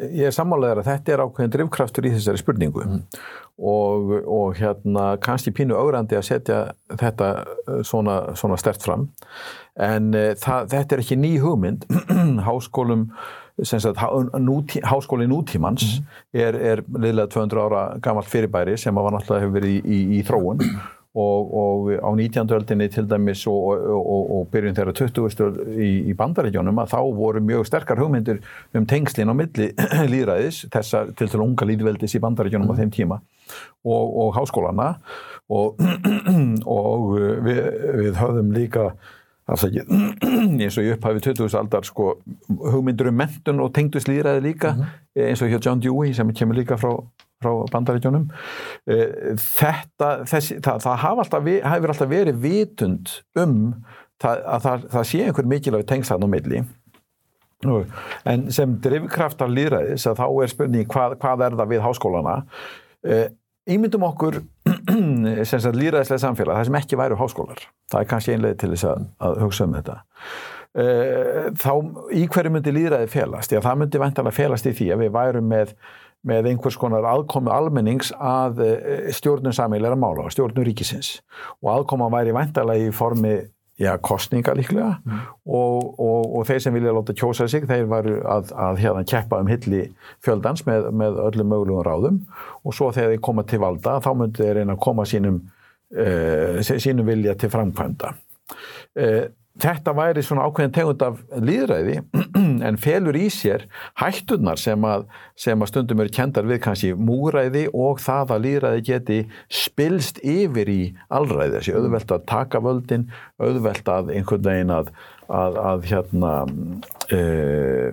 ég 0.02 0.28
er 0.28 0.34
sammálegar 0.34 0.80
að 0.82 0.88
þetta 0.90 1.14
er 1.14 1.22
ákveðin 1.24 1.54
drivkraftur 1.54 2.08
í 2.08 2.12
þessari 2.16 2.40
spurningu. 2.40 2.84
Mm. 2.84 3.02
og, 3.54 4.10
og 4.26 4.56
hérna 4.58 5.12
kannski 5.22 5.52
pínu 5.54 5.76
augrandi 5.78 6.16
að 6.18 6.26
setja 6.26 6.56
þetta 6.90 7.28
eh, 7.44 7.82
svona, 7.86 8.16
svona 8.38 8.58
stert 8.58 8.82
fram. 8.82 9.08
En 9.74 10.10
uh, 10.14 10.32
það, 10.38 10.68
þetta 10.70 10.94
er 10.94 11.00
ekki 11.02 11.18
ný 11.18 11.32
hugmynd. 11.42 11.86
Háskólum 12.48 13.08
Sagt, 13.62 14.00
nútí, 14.42 14.80
háskóli 14.82 15.28
nútímans 15.30 16.00
mm. 16.00 16.40
er, 16.42 16.56
er 16.58 16.80
liðlega 16.90 17.30
200 17.30 17.60
ára 17.62 17.82
gammalt 18.02 18.26
fyrirbæri 18.26 18.74
sem 18.80 18.94
var 18.98 19.14
náttúrulega 19.14 19.44
hefur 19.44 19.54
verið 19.60 19.76
í, 19.76 19.78
í, 19.84 19.98
í 20.18 20.22
þróun 20.26 20.64
og, 21.14 21.52
og 21.54 21.92
á 22.02 22.10
19. 22.10 22.50
öldinni 22.56 22.88
til 22.90 23.06
dæmis 23.06 23.44
og, 23.46 23.78
og, 23.94 24.24
og 24.34 24.48
byrjun 24.50 24.74
þeirra 24.74 24.96
20. 24.98 25.62
í, 25.70 25.90
í 26.10 26.16
bandaríkjónum 26.18 26.82
að 26.82 26.96
þá 26.96 26.98
voru 27.14 27.44
mjög 27.46 27.68
sterkar 27.70 28.02
hugmyndir 28.02 28.42
um 28.74 28.90
tengslinn 28.90 29.30
á 29.30 29.34
milli 29.38 29.70
líðræðis, 30.12 30.64
þessa 30.74 31.06
til 31.14 31.30
til 31.30 31.44
unga 31.46 31.70
líðveldis 31.70 32.18
í 32.18 32.22
bandaríkjónum 32.26 32.66
mm. 32.66 32.74
á 32.74 32.80
þeim 32.82 32.94
tíma 32.98 33.20
og 33.86 34.34
háskólana 34.34 34.96
og 35.54 37.12
við, 37.46 37.62
við 38.02 38.18
höfðum 38.18 38.50
líka 38.56 38.90
afsakið, 39.44 39.90
eins 40.64 40.78
og 40.78 40.86
ég 40.86 40.96
upphæfið 40.96 41.26
20. 41.34 41.58
aldar 41.58 41.84
sko 41.84 42.14
hugmyndur 42.48 43.10
um 43.10 43.18
mentun 43.20 43.60
og 43.60 43.74
tengdust 43.76 44.08
líðræði 44.08 44.40
líka 44.46 44.72
mm 44.72 44.80
-hmm. 44.80 45.26
eins 45.28 45.42
og 45.42 45.48
hjá 45.48 45.60
John 45.66 45.80
Dewey 45.80 46.14
sem 46.14 46.32
kemur 46.32 46.56
líka 46.56 46.76
frá 46.76 47.04
frá 47.44 47.52
bandaríkjónum 47.72 48.28
eh, 48.86 49.34
þetta, 49.36 50.24
þessi, 50.28 50.60
það, 50.64 50.80
það 50.86 51.02
hafa 51.04 51.24
alltaf, 51.24 51.50
hefur 51.74 51.92
alltaf 51.94 52.10
verið 52.10 52.40
vitund 52.44 53.12
um 53.40 53.58
það, 54.22 54.42
að 54.46 54.66
það, 54.66 54.88
það 54.94 55.06
sé 55.10 55.22
einhver 55.24 55.50
mikilvæg 55.52 55.86
tengslan 55.90 56.24
á 56.24 56.28
milli 56.30 56.64
en 58.28 58.50
sem 58.52 58.76
drivkraftar 58.84 59.48
líðræðis 59.48 60.06
að 60.10 60.20
þá 60.20 60.26
er 60.28 60.52
spurning 60.52 60.88
hvað, 60.90 61.16
hvað 61.22 61.46
er 61.46 61.58
það 61.60 61.70
við 61.72 61.84
háskólana 61.84 62.34
ímyndum 63.64 64.04
eh, 64.04 64.10
okkur 64.10 64.40
líðræðislega 65.80 66.20
samfélag, 66.22 66.58
það 66.58 66.68
sem 66.68 66.80
ekki 66.80 67.00
væru 67.00 67.18
háskólar. 67.20 67.64
Það 67.92 68.00
er 68.00 68.10
kannski 68.10 68.34
einlega 68.34 68.60
til 68.60 68.72
þess 68.74 68.88
að, 68.90 69.04
að 69.28 69.42
hugsa 69.44 69.68
um 69.68 69.76
þetta. 69.78 69.98
Eh, 70.74 71.44
þá 71.60 71.72
í 72.18 72.24
hverju 72.34 72.50
myndi 72.50 72.72
líðræði 72.74 73.10
felast, 73.12 73.52
já 73.54 73.62
það 73.62 73.84
myndi 73.84 74.00
vantalega 74.02 74.34
felast 74.34 74.66
í 74.66 74.74
því 74.74 74.88
að 74.94 75.04
við 75.04 75.14
værum 75.14 75.52
með 75.52 75.76
með 76.24 76.48
einhvers 76.48 76.76
konar 76.80 77.04
aðkomi 77.04 77.52
almennings 77.52 78.10
að 78.16 78.62
eh, 78.64 79.10
stjórnum 79.12 79.52
samílæra 79.52 79.96
mála, 80.00 80.24
stjórnum 80.32 80.64
ríkisins. 80.64 81.18
Og 81.60 81.68
aðkoma 81.74 82.08
væri 82.12 82.32
vantalega 82.32 82.88
í 82.88 82.94
formi 82.96 83.34
já, 83.80 83.98
kostninga 83.98 84.54
líklega 84.54 85.00
mm. 85.04 85.20
og, 85.46 86.00
og, 86.00 86.36
og 86.38 86.46
þeir 86.46 86.60
sem 86.62 86.74
vilja 86.76 86.94
láta 86.94 87.14
kjósa 87.16 87.48
sig, 87.50 87.66
þeir 87.66 87.88
varu 87.90 88.16
að, 88.30 88.52
að 88.54 88.82
hérna 88.84 89.04
keppa 89.10 89.40
um 89.42 89.50
hilli 89.50 89.88
fjöldans 90.24 90.62
með, 90.68 90.90
með 90.94 91.18
öllum 91.26 91.50
mögulegum 91.50 91.86
ráðum 91.86 92.20
og 92.62 92.76
svo 92.76 92.92
þegar 92.94 93.14
þeir 93.14 93.24
koma 93.28 93.46
til 93.50 93.62
valda, 93.64 93.96
þá 94.04 94.10
myndir 94.20 94.46
þeir 94.46 94.60
reyna 94.60 94.76
að 94.76 94.84
koma 94.86 95.06
sínum, 95.10 95.40
uh, 95.98 96.60
sínum 96.62 97.10
vilja 97.10 97.34
til 97.38 97.50
framkvæmda. 97.50 98.14
Uh, 98.94 99.24
þetta 99.62 99.92
væri 99.94 100.22
svona 100.24 100.46
ákveðin 100.48 100.72
tegund 100.74 101.02
af 101.06 101.20
líðræði 101.38 102.00
en 102.68 102.78
felur 102.80 103.16
í 103.18 103.28
sér 103.32 103.66
hættunar 104.00 104.58
sem 104.60 104.86
að, 104.88 105.06
sem 105.38 105.62
að 105.62 105.70
stundum 105.70 106.02
eru 106.02 106.14
kendar 106.14 106.48
við 106.48 106.60
kannski 106.64 106.92
múræði 106.98 107.68
og 107.70 108.02
það 108.02 108.34
að 108.34 108.44
líðræði 108.48 108.84
geti 108.88 109.20
spilst 109.62 110.18
yfir 110.26 110.72
í 110.72 110.80
allræði 111.14 111.58
þessi 111.58 111.76
auðvelt 111.78 112.16
að 112.16 112.26
taka 112.32 112.62
völdin 112.64 113.06
auðvelt 113.38 113.90
að 113.94 114.12
einhvern 114.16 114.48
veginn 114.48 114.74
að, 114.74 114.92
að, 115.28 115.62
að 115.70 115.88
hérna 115.92 116.34
uh, 117.14 117.88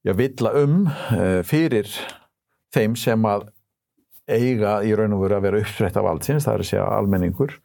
já, 0.00 0.16
villa 0.16 0.56
um 0.64 0.82
uh, 0.88 1.40
fyrir 1.44 1.92
þeim 2.72 2.96
sem 2.96 3.28
að 3.28 3.50
eiga 4.30 4.78
í 4.86 4.92
raun 4.94 5.16
og 5.16 5.24
veru 5.24 5.36
að 5.36 5.46
vera 5.48 5.60
upprætt 5.64 5.96
af 5.98 6.06
allsins, 6.06 6.44
það 6.46 6.54
er 6.54 6.62
að 6.62 6.68
segja 6.68 6.90
almenningur 6.94 7.56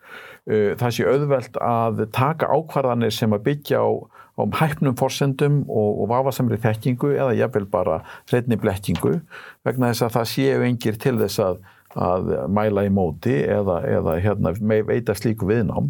það 0.45 0.91
sé 0.93 1.05
auðvelt 1.09 1.55
að 1.57 2.03
taka 2.13 2.49
ákvarðanir 2.53 3.13
sem 3.13 3.33
að 3.33 3.45
byggja 3.47 3.79
á, 3.81 3.89
á 4.37 4.43
hæfnum 4.59 4.97
forsendum 4.99 5.63
og, 5.65 6.03
og 6.03 6.11
vafasamri 6.11 6.59
þekkingu 6.61 7.15
eða 7.15 7.33
jafnvel 7.39 7.65
bara 7.71 8.01
hreitni 8.29 8.59
blekkingu 8.61 9.15
vegna 9.65 9.89
þess 9.89 10.05
að 10.05 10.13
það 10.19 10.29
séu 10.33 10.67
engir 10.67 11.01
til 11.01 11.15
þess 11.23 11.41
að, 11.41 11.59
að 11.95 12.31
mæla 12.53 12.85
í 12.85 12.93
móti 12.93 13.39
eða, 13.41 13.81
eða 13.89 14.19
hérna, 14.21 14.53
veita 14.85 15.17
slíku 15.17 15.49
viðnám 15.49 15.89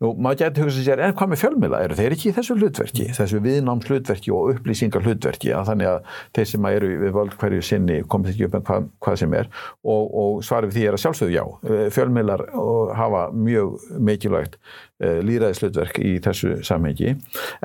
Nú, 0.00 0.14
maður 0.16 0.38
getur 0.40 0.64
hugsað 0.64 0.86
sér, 0.86 1.00
en 1.04 1.12
hvað 1.12 1.28
með 1.28 1.40
fjölmila? 1.42 1.78
Eru 1.84 1.96
þeir 1.98 2.14
ekki 2.14 2.30
í 2.30 2.32
þessu 2.32 2.54
hlutverki, 2.56 3.06
þessu 3.12 3.40
viðnáms 3.44 3.88
hlutverki 3.90 4.30
og 4.32 4.54
upplýsingar 4.54 5.04
hlutverki 5.04 5.50
að 5.52 5.66
þannig 5.68 5.88
að 5.90 6.14
þeir 6.38 6.46
sem 6.48 6.68
eru 6.70 6.92
við 7.02 7.10
völd 7.16 7.34
hverju 7.42 7.64
sinni 7.68 7.98
komið 8.14 8.30
ekki 8.30 8.46
upp 8.46 8.54
en 8.56 8.62
hvað, 8.70 8.86
hvað 9.04 9.18
sem 9.20 9.34
er 9.36 9.50
og, 9.84 10.06
og 10.22 10.38
svarið 10.46 10.72
því 10.72 10.86
er 10.86 10.96
að 10.96 11.02
sjálfsögðu 11.02 11.34
já. 11.34 11.42
Eh, 11.68 11.82
fjölmilar 11.92 12.44
hafa 12.96 13.24
mjög 13.36 13.74
mikilvægt 14.08 14.56
eh, 15.04 15.20
líðræðislutverk 15.28 16.00
í 16.00 16.14
þessu 16.24 16.54
samhengi 16.64 17.12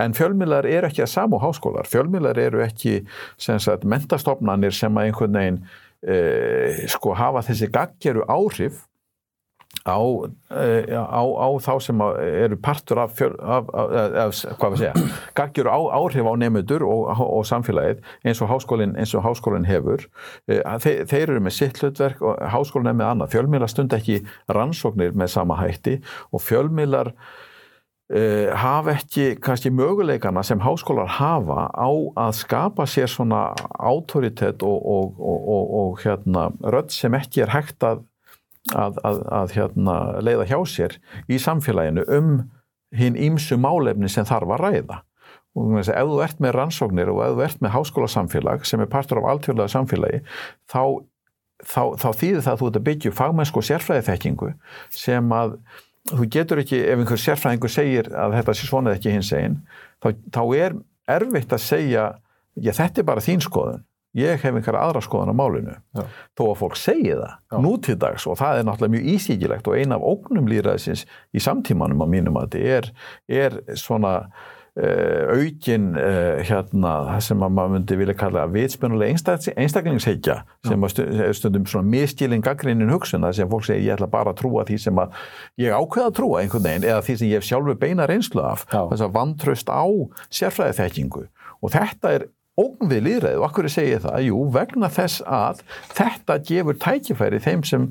en 0.03 0.17
fjölmilar 0.17 0.67
eru 0.67 0.89
ekki 0.89 1.05
að 1.05 1.13
samu 1.13 1.39
háskólar. 1.39 1.87
Fjölmilar 1.87 2.41
eru 2.43 2.65
ekki 2.65 2.97
sagt, 3.39 3.87
mentastofnanir 3.87 4.75
sem 4.75 4.99
að 4.99 5.07
einhvern 5.07 5.39
veginn 5.39 5.61
eh, 6.03 6.83
sko 6.91 7.15
hafa 7.15 7.45
þessi 7.47 7.71
gaggeru 7.71 8.27
áhrif 8.27 8.83
á, 9.85 10.01
eh, 10.49 10.89
á, 10.97 11.21
á 11.21 11.47
þá 11.61 11.73
sem 11.81 12.01
eru 12.01 12.57
partur 12.57 12.99
af, 13.03 13.21
af, 13.21 13.69
af, 13.69 14.09
af 14.17 14.77
segja, 14.79 14.93
gaggjur 15.37 15.69
á 15.69 15.77
áhrif 15.93 16.25
á 16.25 16.33
nefnendur 16.41 16.85
og, 16.89 17.13
og 17.21 17.45
samfélagið 17.45 18.01
eins 18.25 18.41
og 18.41 18.49
háskólinn, 18.49 18.95
eins 18.97 19.13
og 19.13 19.25
háskólinn 19.25 19.69
hefur. 19.69 20.07
Eh, 20.49 20.63
Þe, 20.81 21.05
þeir 21.09 21.35
eru 21.35 21.43
með 21.45 21.57
sitt 21.59 21.81
hlutverk 21.81 22.23
og 22.25 22.41
háskólinn 22.53 22.89
er 22.89 22.97
með 22.97 23.11
annað, 23.11 23.33
fjölmiðlar 23.35 23.71
stund 23.71 23.93
ekki 23.93 24.23
rannsóknir 24.49 25.13
með 25.13 25.35
sama 25.37 25.59
hætti 25.61 25.99
og 26.33 26.41
fjölmiðlar 26.41 27.13
uh, 28.13 28.49
hafa 28.57 28.95
ekki 28.97 29.35
kannski 29.41 29.71
möguleikana 29.73 30.43
sem 30.45 30.61
háskólar 30.65 31.13
hafa 31.19 31.69
á 31.69 31.89
að 32.25 32.33
skapa 32.41 32.89
sér 32.89 33.09
svona 33.11 33.47
autoritet 33.77 34.65
og, 34.65 34.81
og, 34.81 35.21
og 35.79 36.03
hérna 36.03 36.49
rödd 36.61 36.93
sem 36.93 37.13
ekki 37.17 37.45
er 37.45 37.53
hægt 37.53 37.85
að 37.85 38.03
að, 38.73 39.01
að, 39.05 39.23
að 39.39 39.55
hérna, 39.57 39.97
leiða 40.25 40.47
hjá 40.49 40.59
sér 40.69 40.95
í 41.29 41.39
samfélaginu 41.41 42.05
um 42.17 42.31
hinn 42.95 43.17
ímsu 43.19 43.57
málefni 43.59 44.09
sem 44.09 44.27
þarf 44.27 44.55
að 44.55 44.63
ræða. 44.63 45.01
Og 45.55 45.75
þess 45.77 45.91
að 45.91 45.99
ef 46.01 46.09
þú 46.11 46.21
ert 46.25 46.39
með 46.43 46.55
rannsóknir 46.57 47.11
og 47.11 47.19
ef 47.23 47.35
þú 47.35 47.43
ert 47.45 47.61
með 47.63 47.75
háskólasamfélag 47.75 48.65
sem 48.67 48.81
er 48.83 48.91
partur 48.91 49.21
af 49.21 49.29
alltjóðlega 49.31 49.71
samfélagi, 49.71 50.21
þá 50.71 50.81
þá, 51.63 51.81
þá 51.99 52.07
þýðir 52.19 52.43
það 52.43 52.53
að 52.53 52.61
þú 52.61 52.69
ert 52.69 52.79
að 52.79 52.85
byggja 52.89 53.15
fagmennsku 53.15 53.61
og 53.61 53.67
sérfræði 53.69 54.05
þekkingu 54.09 54.51
sem 54.93 55.35
að 55.35 55.55
þú 56.11 56.27
getur 56.35 56.61
ekki, 56.61 56.81
ef 56.83 57.01
einhver 57.01 57.21
sérfræðingur 57.21 57.73
segir 57.73 58.11
að 58.13 58.37
þetta 58.39 58.55
sé 58.57 58.69
svona 58.69 58.93
ekki 58.95 59.13
hins 59.15 59.31
einn, 59.35 59.57
þá, 60.03 60.09
þá 60.35 60.41
er 60.59 60.77
erfitt 61.15 61.55
að 61.55 61.63
segja, 61.65 62.05
já 62.59 62.71
þetta 62.75 63.01
er 63.01 63.07
bara 63.07 63.23
þín 63.25 63.43
skoðun, 63.45 63.85
ég 64.15 64.41
hef 64.41 64.55
einhverja 64.55 64.81
aðra 64.81 65.03
skoðun 65.03 65.33
á 65.33 65.35
málinu, 65.35 65.77
já. 65.95 66.03
þó 66.37 66.43
að 66.47 66.57
fólk 66.63 66.79
segi 66.79 67.13
það 67.13 67.31
já. 67.35 67.59
nú 67.67 67.75
til 67.83 67.97
dags 68.01 68.27
og 68.29 68.39
það 68.41 68.59
er 68.59 68.67
náttúrulega 68.69 68.95
mjög 68.95 69.13
ísíkilegt 69.15 69.71
og 69.71 69.79
eina 69.79 69.99
af 69.99 70.09
ógnum 70.11 70.51
líðræðisins 70.51 71.05
í 71.35 71.43
samtímanum 71.43 72.03
á 72.03 72.07
mínum 72.09 72.39
að 72.39 72.55
þetta 72.55 72.75
er, 72.77 72.91
er 73.43 73.59
svona 73.79 74.17
Uh, 74.75 75.29
aukin 75.31 75.93
uh, 75.95 76.41
hérna 76.43 77.21
sem 77.23 77.39
maður 77.39 77.69
myndi 77.77 77.95
vilja 77.95 78.15
kalla 78.19 78.41
vitspjónulega 78.51 79.13
einstaklingsheikja 79.55 80.35
sem 80.67 80.87
stundum 81.31 81.63
svona 81.63 81.87
miskilin 81.93 82.43
gaggrinnin 82.43 82.91
hugsun 82.91 83.23
það 83.23 83.37
sem 83.37 83.53
fólk 83.53 83.63
segir 83.69 83.85
ég 83.85 83.93
ætla 83.95 84.09
bara 84.11 84.33
að 84.33 84.41
trúa 84.41 84.65
því 84.67 84.81
sem 84.83 84.99
að 84.99 85.15
ég 85.63 85.71
ákveða 85.71 86.09
að 86.11 86.17
trúa 86.19 86.41
einhvern 86.41 86.67
veginn 86.67 86.87
eða 86.89 87.05
því 87.07 87.15
sem 87.21 87.29
ég 87.29 87.39
hef 87.39 87.47
sjálfur 87.47 87.79
beina 87.85 88.09
reynslu 88.11 88.43
af 88.43 88.67
þess 88.73 89.05
að 89.07 89.15
vantraust 89.15 89.71
á 89.71 89.87
sérfræði 90.41 90.77
þekkingu 90.81 91.23
og 91.63 91.73
þetta 91.77 92.11
er 92.17 92.27
ógn 92.59 92.91
við 92.91 93.01
líðræði 93.09 93.39
og 93.39 93.47
akkur 93.49 93.67
er 93.67 93.73
segið 93.73 94.05
það, 94.05 94.19
jú, 94.29 94.43
vegna 94.55 94.91
þess 94.95 95.23
að 95.27 95.63
þetta 95.97 96.37
gefur 96.49 96.77
tækifæri 96.85 97.41
þeim 97.43 97.65
sem 97.67 97.89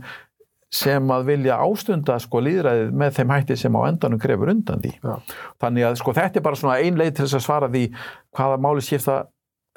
sem 0.75 1.13
að 1.15 1.29
vilja 1.29 1.59
ástunda 1.63 2.17
sko 2.23 2.41
líðræðið 2.43 2.97
með 2.99 3.19
þeim 3.19 3.35
hætti 3.35 3.57
sem 3.61 3.77
á 3.79 3.81
endanum 3.87 4.19
grefur 4.19 4.51
undan 4.51 4.83
því. 4.83 4.91
Já. 4.99 5.37
Þannig 5.63 5.87
að 5.87 6.01
sko 6.01 6.15
þetta 6.17 6.41
er 6.41 6.47
bara 6.49 6.59
svona 6.59 6.81
ein 6.83 6.99
leið 6.99 7.13
til 7.15 7.27
þess 7.27 7.39
að 7.39 7.45
svara 7.45 7.69
því 7.71 7.85
hvaða 8.35 8.59
máli 8.65 8.83
skipta 8.83 9.21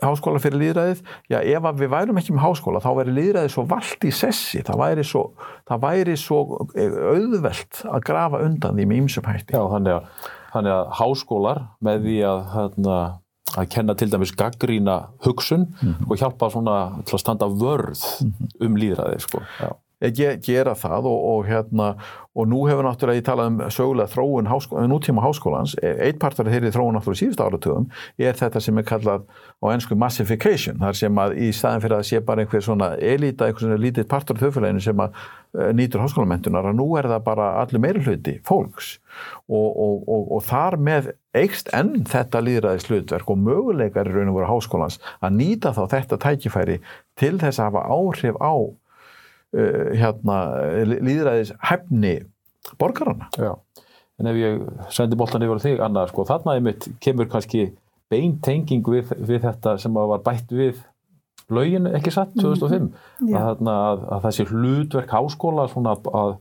háskóla 0.03 0.41
fyrir 0.41 0.61
líðræðið. 0.61 1.03
Já, 1.31 1.37
ef 1.41 1.69
við 1.77 1.91
værum 1.93 2.21
ekki 2.21 2.33
með 2.35 2.45
háskóla 2.45 2.81
þá 2.83 2.89
væri 2.99 3.15
líðræðið 3.17 3.53
svo 3.53 3.67
vald 3.69 4.07
í 4.07 4.13
sessi, 4.13 4.63
það 4.65 4.81
væri 4.83 5.05
svo, 5.11 5.23
það 5.69 5.85
væri 5.85 6.17
svo 6.21 6.41
auðvelt 7.13 7.83
að 7.85 8.03
grafa 8.09 8.41
undan 8.45 8.77
því 8.77 8.89
með 8.89 9.01
ýmsum 9.03 9.29
hætti. 9.29 9.57
Já, 9.57 9.63
þannig 9.73 9.97
að, 9.97 10.27
þannig 10.53 10.75
að 10.77 10.91
háskólar 11.01 11.63
með 11.85 12.05
því 12.05 12.19
að, 12.31 12.43
hérna, 12.53 12.99
að 13.57 13.69
kenna 13.73 13.95
til 13.97 14.11
dæmis 14.11 14.35
gaggrína 14.37 14.97
hugsun 15.25 15.65
mm 15.65 15.93
-hmm. 15.93 16.09
og 16.09 16.17
hjálpa 16.17 16.49
svona 16.49 17.03
til 17.05 17.15
að 17.15 17.19
standa 17.19 17.45
vörð 17.45 17.97
-hmm. 17.97 18.65
um 18.65 18.75
líðræðið 18.75 19.19
sko. 19.19 19.41
Já 19.97 20.35
gera 20.45 20.75
það 20.77 21.07
og, 21.09 21.21
og, 21.25 21.47
hérna, 21.47 21.87
og 22.37 22.45
nú 22.45 22.59
hefur 22.69 22.85
náttúrulega 22.85 23.17
ég 23.17 23.25
talað 23.25 23.47
um 23.49 23.55
sögulega 23.73 24.11
þróun 24.11 24.49
háskó, 24.51 24.83
nútíma 24.85 25.23
háskólans 25.25 25.73
e, 25.81 25.89
eitt 26.05 26.19
partur 26.21 26.45
af 26.45 26.53
þeirri 26.53 26.69
þróun 26.75 26.93
náttúrulega 26.99 27.21
síðust 27.23 27.41
áratugum 27.41 27.87
er 28.21 28.37
þetta 28.37 28.61
sem 28.61 28.77
er 28.77 28.85
kallað 28.85 29.25
á 29.57 29.65
ennsku 29.73 29.97
massification, 29.97 30.77
þar 30.83 30.99
sem 31.01 31.23
að 31.23 31.35
í 31.41 31.49
staðin 31.49 31.81
fyrir 31.81 31.97
að 31.97 32.05
sé 32.11 32.21
bara 32.29 32.45
einhver 32.45 32.65
svona 32.67 32.93
elita 33.01 33.49
einhver 33.49 33.65
svona 33.65 33.81
lítið 33.81 34.09
partur 34.13 34.37
af 34.37 34.45
þauðfélaginu 34.45 34.85
sem 34.85 35.01
að 35.01 35.17
uh, 35.17 35.73
nýtur 35.81 36.05
háskólamöntunar 36.05 36.69
að 36.69 36.77
nú 36.77 36.89
er 37.01 37.09
það 37.09 37.27
bara 37.33 37.51
allir 37.65 37.87
meira 37.87 38.05
hluti 38.05 38.37
fólks. 38.45 38.99
Og, 39.49 40.05
og 40.05 40.41
þar 40.45 40.75
með 40.77 41.13
eikst 41.33 41.71
enn 41.73 42.03
þetta 42.05 42.43
líðræðis 42.45 42.85
hlutverk 42.91 43.31
og 43.33 43.39
möguleikar 43.41 44.11
í 44.11 44.13
raun 44.13 44.29
og 44.29 44.43
voru 44.43 44.49
háskólans 44.51 44.99
að 45.25 45.39
nýta 45.39 45.73
þá 45.73 45.87
þetta 45.95 46.19
tækifæri 46.21 46.83
til 47.17 47.39
þess 47.41 47.57
að 47.57 47.71
hafa 47.71 47.87
áhrif 47.97 48.37
á 48.37 48.53
uh, 49.55 49.93
hérna, 49.95 50.37
líðræðis 50.97 51.53
hefni 51.69 52.15
borgarana. 52.81 53.29
Já, 53.39 53.53
en 54.19 54.31
ef 54.31 54.39
ég 54.41 54.61
sendi 54.93 55.19
boltan 55.19 55.45
yfir 55.45 55.63
þig, 55.63 55.81
Anna, 55.83 56.07
sko, 56.09 56.25
þarna 56.27 56.57
einmitt 56.57 56.89
kemur 57.03 57.29
kannski 57.31 57.69
beintenging 58.11 58.85
við, 58.87 59.11
við 59.19 59.43
þetta 59.43 59.77
sem 59.81 59.97
var 59.97 60.23
bætt 60.25 60.51
við 60.55 60.79
lögin 61.53 61.87
ekki 61.95 62.11
satt 62.11 62.33
2005 62.35 62.89
mm, 62.89 63.31
að, 63.35 63.61
að, 63.61 63.71
að, 63.71 64.03
að 64.15 64.25
þessi 64.27 64.45
hlutverk 64.49 65.13
háskóla 65.15 65.67
svona 65.71 65.95
að 65.95 66.35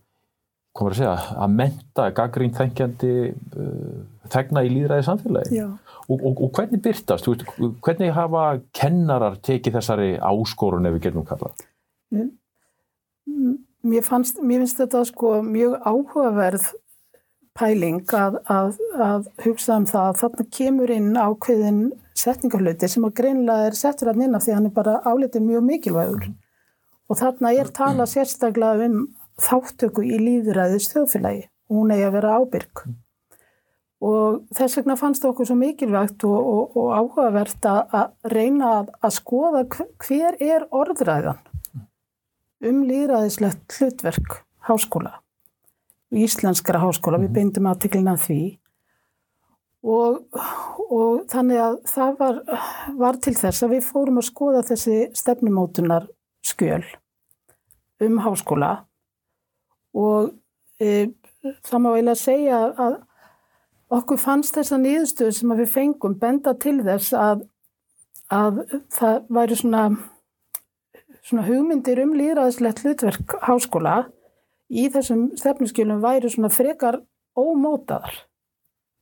komur 0.76 0.92
að 0.92 1.00
segja, 1.00 1.12
að 1.40 1.52
menta 1.56 2.06
gaggrín 2.16 2.54
þengjandi 2.56 3.12
uh, 3.32 4.00
þegna 4.32 4.64
í 4.66 4.72
líðræði 4.74 5.06
samfélagi 5.06 5.62
og, 5.62 6.16
og, 6.16 6.32
og 6.32 6.50
hvernig 6.56 6.82
byrtast, 6.84 7.28
veist, 7.30 7.46
hvernig 7.84 8.12
hafa 8.16 8.48
kennarar 8.76 9.38
tekið 9.46 9.78
þessari 9.78 10.10
áskorun 10.20 10.88
ef 10.88 10.96
við 10.98 11.08
getum 11.08 11.26
kallað? 11.28 11.64
Mér, 13.26 14.02
fannst, 14.02 14.40
mér 14.42 14.62
finnst 14.62 14.80
þetta 14.80 15.04
sko 15.06 15.36
mjög 15.46 15.76
áhugaverð 15.86 16.66
pæling 17.56 18.02
að, 18.14 18.40
að, 18.50 18.80
að 19.00 19.28
hugsa 19.44 19.78
um 19.80 19.86
það. 19.88 20.08
Að 20.10 20.18
þarna 20.22 20.46
kemur 20.58 20.92
inn 20.92 21.12
ákveðin 21.14 21.80
setningarluti 22.16 22.90
sem 22.90 23.06
að 23.06 23.16
greinlega 23.20 23.70
er 23.70 23.78
settur 23.78 24.12
að 24.12 24.20
nynna 24.22 24.40
því 24.42 24.52
að 24.52 24.58
hann 24.58 24.68
er 24.70 24.76
bara 24.76 24.98
álitið 25.06 25.46
mjög 25.46 25.66
mikilvægur. 25.70 26.28
Og 27.06 27.20
þarna 27.20 27.54
er 27.54 27.72
tala 27.74 28.06
sérstaklega 28.10 28.88
um 28.88 29.02
þáttöku 29.42 30.04
í 30.06 30.20
líðræðis 30.20 30.90
þjóðfélagi 30.92 31.44
og 31.46 31.80
hún 31.80 31.92
eigi 31.94 32.06
að 32.06 32.16
vera 32.16 32.38
ábyrg. 32.40 32.86
Og 34.06 34.40
þess 34.54 34.78
vegna 34.78 34.96
fannst 34.98 35.22
það 35.24 35.32
okkur 35.32 35.48
svo 35.48 35.56
mikilvægt 35.60 36.24
og, 36.28 36.36
og, 36.36 36.76
og 36.76 36.88
áhugavert 36.92 37.68
að, 37.68 37.82
að 37.96 38.32
reyna 38.34 38.72
að 39.00 39.14
skoða 39.16 39.62
hver 39.72 40.36
er 40.42 40.66
orðræðan 40.74 41.40
um 42.64 42.82
líðræðislegt 42.88 43.76
hlutverk 43.78 44.38
háskóla, 44.68 45.20
íslenskara 46.14 46.80
háskóla, 46.82 47.20
við 47.20 47.30
mhm. 47.30 47.36
beindum 47.38 47.68
aðtiklina 47.70 48.16
því. 48.20 48.40
Og, 49.86 50.22
og 50.90 51.26
þannig 51.30 51.60
að 51.62 51.76
það 51.86 52.16
var, 52.18 52.38
var 52.98 53.18
til 53.22 53.34
þess 53.38 53.62
að 53.62 53.76
við 53.76 53.84
fórum 53.86 54.18
að 54.18 54.28
skoða 54.30 54.62
þessi 54.66 54.96
stefnumótunar 55.14 56.08
skjöl 56.46 56.82
um 58.02 58.18
háskóla. 58.24 58.72
Og 59.96 60.32
e, 60.82 61.12
það 61.64 61.82
má 61.84 61.90
eiginlega 61.92 62.18
segja 62.18 62.58
að 62.74 62.96
okkur 63.96 64.18
fannst 64.18 64.56
þessa 64.58 64.80
nýðustöðu 64.82 65.36
sem 65.36 65.54
við 65.60 65.70
fengum 65.70 66.16
benda 66.18 66.56
til 66.58 66.80
þess 66.82 67.14
að, 67.14 67.46
að 68.32 68.64
það 68.96 69.30
væri 69.38 69.58
svona 69.60 69.84
svona 71.26 71.46
hugmyndir 71.46 71.98
um 72.04 72.14
líðræðislegt 72.14 72.84
hlutverk 72.84 73.36
háskóla 73.46 73.96
í 74.70 74.86
þessum 74.94 75.28
stefnuskjölum 75.38 76.02
væri 76.04 76.30
svona 76.30 76.50
frekar 76.54 77.00
ómótaðar 77.36 78.14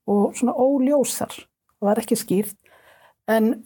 og 0.08 0.34
svona 0.36 0.54
óljósar. 0.56 1.34
Og 1.80 1.88
var 1.90 2.00
ekki 2.00 2.16
skýrt. 2.16 2.56
En 3.28 3.64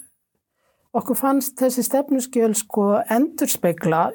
okkur 0.96 1.18
fannst 1.18 1.58
þessi 1.60 1.84
stefnuskjöl 1.86 2.54
sko 2.58 2.88
endur 3.10 3.50
speikla 3.50 4.08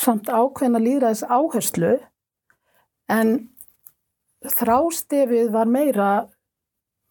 samt 0.00 0.28
ákveðna 0.28 0.80
líðræðis 0.80 1.24
áherslu 1.28 1.94
en 3.12 3.32
þrástefið 4.48 5.50
var 5.52 5.68
meira 5.68 6.10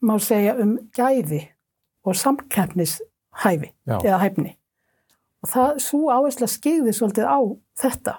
má 0.01 0.15
segja 0.21 0.55
um 0.61 0.77
gæði 0.95 1.43
og 2.07 2.17
samkefnishæfi 2.17 3.73
eða 3.85 4.21
hæfni 4.23 4.55
það, 5.51 5.77
svo 5.83 6.09
áhersla 6.13 6.49
skeiði 6.51 6.93
svolítið 6.95 7.29
á 7.29 7.39
þetta 7.81 8.17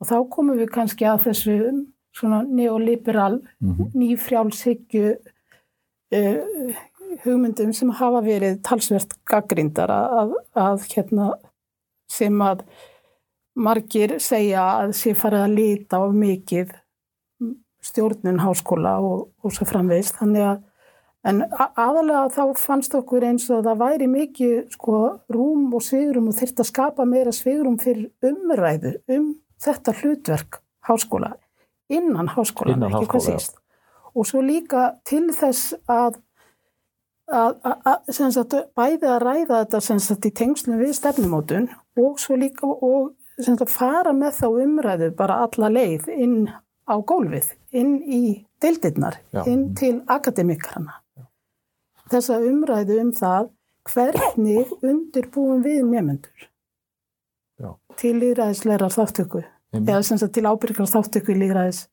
og 0.00 0.10
þá 0.10 0.16
komum 0.32 0.58
við 0.60 0.72
kannski 0.74 1.06
að 1.08 1.22
þessu 1.28 1.56
svona 2.16 2.42
neoliberal 2.48 3.40
mm 3.40 3.72
-hmm. 3.72 3.90
nýfrjálshyggju 3.94 5.08
uh, 6.16 6.76
hugmyndum 7.24 7.72
sem 7.72 7.90
hafa 7.90 8.20
verið 8.24 8.62
talsvert 8.62 9.16
gaggrindar 9.24 9.90
að, 9.90 10.34
að 10.54 10.86
hérna 10.94 11.30
sem 12.12 12.42
að 12.42 12.64
margir 13.56 14.18
segja 14.20 14.64
að 14.82 14.92
sé 14.92 15.14
farið 15.14 15.44
að 15.44 15.56
lita 15.56 16.00
á 16.00 16.04
mikið 16.12 16.72
stjórnun 17.86 18.42
háskóla 18.42 18.98
og, 19.00 19.28
og 19.42 19.52
svo 19.54 19.66
framvegist 19.68 20.18
þannig 20.20 20.48
að 20.50 20.64
En 21.26 21.42
aðalega 21.50 22.28
þá 22.30 22.42
fannst 22.60 22.94
okkur 22.94 23.24
eins 23.26 23.48
og 23.50 23.64
það 23.66 23.80
væri 23.80 24.06
mikið 24.10 24.58
sko, 24.76 24.98
rúm 25.32 25.72
og 25.74 25.82
svigurum 25.82 26.28
og 26.30 26.36
þurft 26.38 26.62
að 26.62 26.68
skapa 26.68 27.06
meira 27.08 27.32
svigurum 27.34 27.78
fyrir 27.82 28.12
umræðu 28.22 28.92
um 29.10 29.32
þetta 29.62 29.94
hlutverk 30.00 30.60
háskóla, 30.86 31.32
innan 31.90 32.30
háskóla, 32.30 32.76
innan 32.76 32.94
ekki 32.94 33.10
hvað 33.10 33.24
síst. 33.26 33.58
Og 34.14 34.28
svo 34.28 34.42
líka 34.44 34.92
til 35.08 35.24
þess 35.34 35.74
að, 35.90 36.20
að, 37.26 37.56
að 37.74 38.12
sagt, 38.36 38.54
bæði 38.78 39.10
að 39.10 39.24
ræða 39.24 39.62
þetta 39.64 39.80
sagt, 39.88 40.28
í 40.28 40.32
tengslum 40.42 40.78
við 40.78 40.92
stefnumótun 41.00 41.66
og 41.98 42.20
svo 42.22 42.38
líka 42.38 42.70
og 42.70 43.16
sagt, 43.40 43.66
fara 43.72 44.14
með 44.14 44.38
þá 44.38 44.46
umræðu 44.52 45.10
bara 45.18 45.40
alla 45.48 45.72
leið 45.74 46.06
inn 46.14 46.38
á 46.86 46.94
gólfið, 47.02 47.50
inn 47.74 47.98
í 47.98 48.22
deildirnar, 48.62 49.18
inn 49.42 49.72
til 49.74 49.98
akademikarna 50.06 51.00
þessa 52.12 52.38
umræðu 52.46 52.98
um 53.02 53.12
það 53.16 53.50
hvernig 53.86 54.72
undirbúum 54.82 55.62
við 55.64 55.82
nefnendur 55.86 56.48
Já. 57.56 57.70
til 58.00 58.16
líðræðisleira 58.20 58.90
þáttöku 58.92 59.42
eða 59.76 60.02
sem 60.06 60.20
sagt 60.20 60.34
til 60.36 60.46
ábyrgar 60.48 60.90
þáttöku 60.90 61.34
í 61.34 61.40
líðræðis 61.42 61.86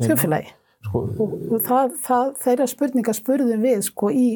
þjófélagi 0.00 0.52
sko, 0.86 1.04
og, 1.20 1.36
og 1.50 1.64
það, 1.66 1.96
það, 2.06 2.32
þeirra 2.44 2.68
spurningar 2.70 3.18
spurðum 3.18 3.64
við 3.64 3.86
sko 3.88 4.10
í, 4.14 4.28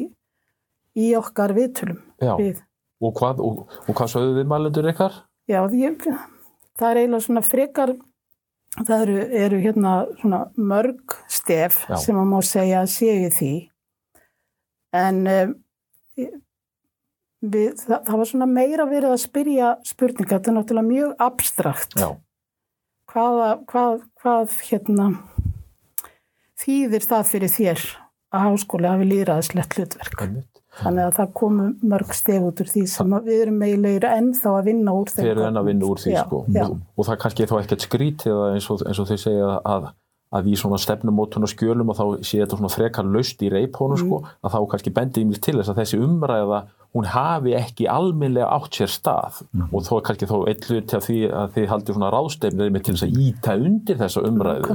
í 0.97 1.11
okkar 1.17 1.55
viðtölum 1.57 2.01
við. 2.39 2.59
og 3.01 3.15
hvað, 3.17 3.43
og, 3.45 3.63
og 3.85 3.93
hvað 3.93 4.11
sögðu 4.13 4.35
þið 4.39 4.51
mælendur 4.51 4.91
ykkar? 4.91 5.21
Já, 5.49 5.61
ég, 5.77 6.05
það 6.77 6.91
er 6.91 7.01
eiginlega 7.03 7.25
svona 7.27 7.45
frekar 7.45 7.95
það 8.83 9.05
eru, 9.05 9.17
eru 9.45 9.61
hérna 9.63 9.93
svona 10.19 10.41
mörg 10.57 11.15
stef 11.31 11.85
Já. 11.89 11.97
sem 12.01 12.17
maður 12.17 12.31
má 12.33 12.45
segja 12.45 12.83
að 12.83 12.91
séu 12.95 13.31
því 13.33 13.53
en 14.95 15.21
um, 15.31 15.53
við, 17.45 17.75
það, 17.83 17.99
það 18.07 18.19
var 18.21 18.29
svona 18.31 18.49
meira 18.49 18.87
verið 18.89 19.13
að 19.15 19.21
spyrja 19.25 19.71
spurninga, 19.85 20.31
þetta 20.37 20.51
er 20.51 20.57
náttúrulega 20.59 20.89
mjög 20.89 21.23
abstrakt 21.27 21.97
Já, 21.99 22.09
hvaða, 23.13 23.49
hvað, 23.71 24.03
hvað 24.23 24.57
hérna 24.69 25.09
þýðir 26.65 27.05
það 27.05 27.31
fyrir 27.31 27.51
þér 27.55 27.85
að 28.35 28.45
háskóli 28.49 28.89
hafi 28.89 29.07
líðræðislegt 29.09 29.75
hlutverk 29.77 30.21
einmitt. 30.25 30.61
þannig 30.81 31.05
að 31.07 31.17
það 31.19 31.33
komu 31.39 31.65
mörg 31.91 32.15
stef 32.17 32.47
út 32.49 32.61
úr 32.63 32.71
því 32.71 32.81
sem 32.91 33.13
við 33.27 33.43
erum 33.45 33.61
eiginlega 33.63 34.15
ennþá 34.19 34.55
að 34.59 34.65
vinna 34.71 34.95
úr 34.95 35.11
Þeir 35.13 35.29
eru 35.33 35.45
enn 35.49 35.59
að 35.61 35.69
vinna 35.69 35.91
úr 35.91 36.01
því 36.03 36.15
Já, 36.15 36.23
sko. 36.25 36.41
já. 36.51 36.63
og, 36.65 36.79
og 36.95 37.07
það 37.09 37.19
kannski 37.23 37.47
þá 37.51 37.55
ekkert 37.61 37.85
skrítið 37.85 38.41
eins 38.49 38.67
og, 38.73 38.83
eins 38.87 38.99
og 39.03 39.07
þau 39.11 39.19
segja 39.21 39.53
að, 39.61 39.87
að 40.33 40.49
í 40.51 40.55
svona 40.57 40.79
stefnumótun 40.81 41.45
og 41.45 41.51
skjölum 41.51 41.91
og 41.93 41.99
þá 41.99 42.05
sé 42.25 42.41
þetta 42.41 42.57
svona 42.57 42.73
frekar 42.73 43.05
laust 43.07 43.43
í 43.45 43.51
reipónu 43.53 43.97
sko, 43.99 44.23
að 44.41 44.55
þá 44.55 44.59
kannski 44.71 44.93
bendi 44.95 45.21
í 45.21 45.27
mér 45.29 45.41
til 45.43 45.59
þess 45.59 45.71
að 45.71 45.79
þessi 45.83 45.99
umræða 46.01 46.63
hún 46.95 47.07
hafi 47.11 47.53
ekki 47.57 47.89
almennlega 47.91 48.47
átt 48.55 48.77
sér 48.79 48.91
stað. 48.91 49.41
Og 49.67 49.83
þó 49.83 49.97
er 49.97 50.03
kannski 50.07 50.29
þó 50.29 50.35
eitt 50.47 50.67
hluti 50.69 50.95
af 50.95 51.03
því 51.03 51.17
að 51.27 51.49
þið 51.57 51.67
haldið 51.73 51.97
svona 51.97 52.11
ráðstefnið 52.13 52.71
með 52.71 52.85
til 52.87 52.95
þess 52.95 53.05
að 53.07 53.17
íta 53.25 53.55
undir 53.59 53.99
þessa 53.99 54.23
umræðu. 54.29 54.69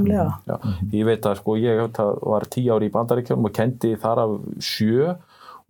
Já, 0.50 0.56
ég 0.92 1.08
veit 1.08 1.28
að 1.30 1.38
sko 1.40 1.56
ég 1.56 1.82
að 1.88 2.12
var 2.34 2.48
tíu 2.52 2.74
ári 2.76 2.90
í 2.90 2.94
bandaríkjum 2.94 3.48
og 3.48 3.54
kendi 3.56 3.94
þar 4.04 4.22
af 4.26 4.36
sjö 4.60 5.14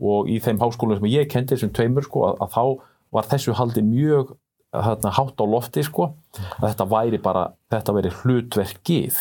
og 0.01 0.31
í 0.33 0.41
þeim 0.43 0.59
háskólum 0.63 0.99
sem 0.99 1.11
ég 1.13 1.31
kendi 1.31 1.55
þessum 1.55 1.75
tveimur 1.77 2.09
sko 2.09 2.27
að, 2.33 2.43
að 2.43 2.55
þá 2.57 2.65
var 3.15 3.31
þessu 3.31 3.55
haldið 3.59 3.87
mjög 3.91 4.35
þarna, 4.71 5.13
hátt 5.17 5.43
á 5.43 5.45
lofti 5.51 5.83
sko 5.87 6.11
að 6.61 6.67
þetta 6.69 6.87
væri 6.91 7.19
bara, 7.23 7.47
þetta 7.73 7.95
væri 7.97 8.13
hlutverkið. 8.21 9.19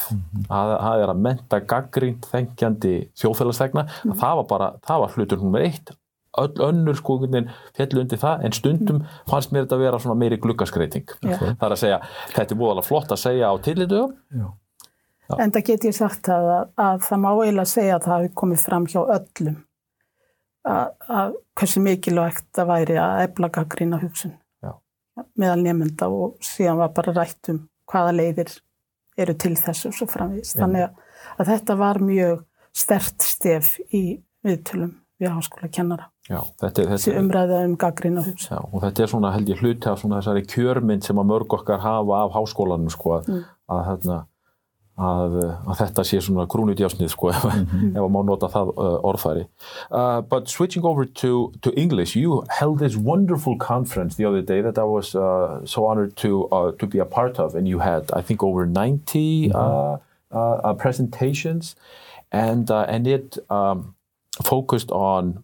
Að 0.47 0.73
það 0.75 1.05
er 1.05 1.13
að 1.13 1.23
menta 1.25 1.61
gaggrínt 1.73 2.29
þengjandi 2.29 2.93
þjóðfélagstegna 3.19 3.87
að 3.87 4.15
það 4.21 4.37
var 4.41 4.47
bara, 4.53 4.69
það 4.85 5.03
var 5.03 5.17
hlutur 5.17 5.43
nummer 5.43 5.65
eitt. 5.65 5.93
Öll 6.39 6.61
önnur 6.61 6.95
sko 6.95 7.17
fjallu 7.25 8.03
undir 8.03 8.19
það 8.21 8.43
en 8.45 8.53
stundum 8.53 8.99
fannst 9.27 9.51
mér 9.51 9.65
þetta 9.65 9.79
að 9.79 9.85
vera 9.87 9.99
svona 9.99 10.19
meiri 10.21 10.37
gluggaskreiting 10.37 11.09
Já. 11.25 11.39
það 11.41 11.63
er 11.65 11.73
að 11.73 11.79
segja, 11.81 11.97
þetta 12.35 12.53
er 12.53 12.59
búið 12.59 12.81
flott 12.85 13.15
að 13.15 13.23
segja 13.23 13.49
á 13.49 13.55
tillitu 13.65 14.03
En 15.37 15.51
það 15.53 15.65
get 15.65 15.87
ég 15.89 15.93
sagt 15.97 16.29
að, 16.33 16.47
að 16.77 17.01
það 17.05 17.19
má 17.25 17.29
eiginlega 17.31 17.69
segja 17.69 17.97
að 17.97 18.05
það 18.05 18.13
hafi 18.15 18.29
komið 18.41 18.61
fram 18.65 18.85
hjá 18.89 18.99
öllum 19.01 19.57
að, 20.69 20.93
að 21.09 21.35
hversu 21.59 21.83
mikilvægt 21.85 22.47
það 22.55 22.69
væri 22.71 22.97
að 23.01 23.23
efla 23.25 23.49
gaggrína 23.57 23.99
hugsun. 24.01 24.33
Meðal 25.39 25.59
nefnda 25.63 26.09
og 26.11 26.37
síðan 26.45 26.77
var 26.81 26.93
bara 26.95 27.13
rætt 27.17 27.49
um 27.53 27.61
hvaða 27.89 28.13
leiðir 28.19 28.55
eru 29.19 29.33
til 29.35 29.55
þessu 29.59 29.91
svo 29.95 30.07
framvís. 30.07 30.53
Þannig 30.55 30.85
að, 30.87 31.03
að 31.41 31.49
þetta 31.53 31.75
var 31.79 31.99
mjög 32.03 32.43
stert 32.79 33.25
stef 33.25 33.73
í 33.91 34.03
viðtölum 34.45 34.93
við 35.19 35.33
háskóla 35.35 35.67
kennara. 35.75 36.05
Já, 36.29 36.39
þetta, 36.61 36.81
er- 36.83 36.91
Þessi 36.93 37.13
umræða 37.19 37.57
um 37.65 37.73
gaggrína 37.81 38.21
hugsun. 38.23 38.53
Já, 38.53 38.59
og 38.71 38.81
þetta 38.85 39.03
er 39.03 39.09
svona 39.11 39.31
held 39.33 39.49
ég 39.49 39.59
hluti 39.63 39.89
af 39.89 39.99
svona 39.99 40.19
þessari 40.21 40.43
kjörmynd 40.47 41.03
sem 41.03 41.17
að 41.19 41.27
mörg 41.33 41.55
okkar 41.57 41.81
hafa 41.83 42.19
af 42.23 42.35
háskólanum 42.37 42.91
sko 42.93 43.15
að, 43.17 43.31
að, 43.67 43.81
hérna, 43.89 44.19
að, 44.99 45.37
að 45.69 45.79
þetta 45.79 46.03
sé 46.05 46.19
svona 46.23 46.45
grúnudjásnið 46.51 47.11
sko 47.13 47.29
ef, 47.33 47.45
að 47.47 48.09
má 48.11 48.19
nota 48.27 48.49
það 48.51 48.71
uh, 48.75 48.97
orðfæri. 49.09 49.45
Uh, 49.89 50.21
but 50.21 50.49
switching 50.49 50.85
over 50.85 51.05
to, 51.05 51.51
to 51.61 51.73
English, 51.79 52.15
you 52.15 52.43
held 52.49 52.79
this 52.79 52.95
wonderful 52.95 53.57
conference 53.57 54.15
the 54.15 54.25
other 54.25 54.41
day 54.41 54.61
that 54.61 54.77
I 54.77 54.83
was 54.83 55.15
uh, 55.15 55.65
so 55.65 55.85
honored 55.85 56.15
to, 56.17 56.47
uh, 56.49 56.71
to 56.73 56.87
be 56.87 56.99
a 56.99 57.05
part 57.05 57.39
of 57.39 57.55
and 57.55 57.67
you 57.67 57.79
had 57.79 58.11
I 58.13 58.21
think 58.21 58.43
over 58.43 58.65
90 58.65 59.51
uh, 59.53 59.57
uh, 59.57 59.97
uh, 60.31 60.73
presentations 60.73 61.75
and, 62.31 62.69
uh, 62.69 62.85
and 62.87 63.07
it 63.07 63.37
um, 63.49 63.95
focused 64.43 64.91
on 64.91 65.43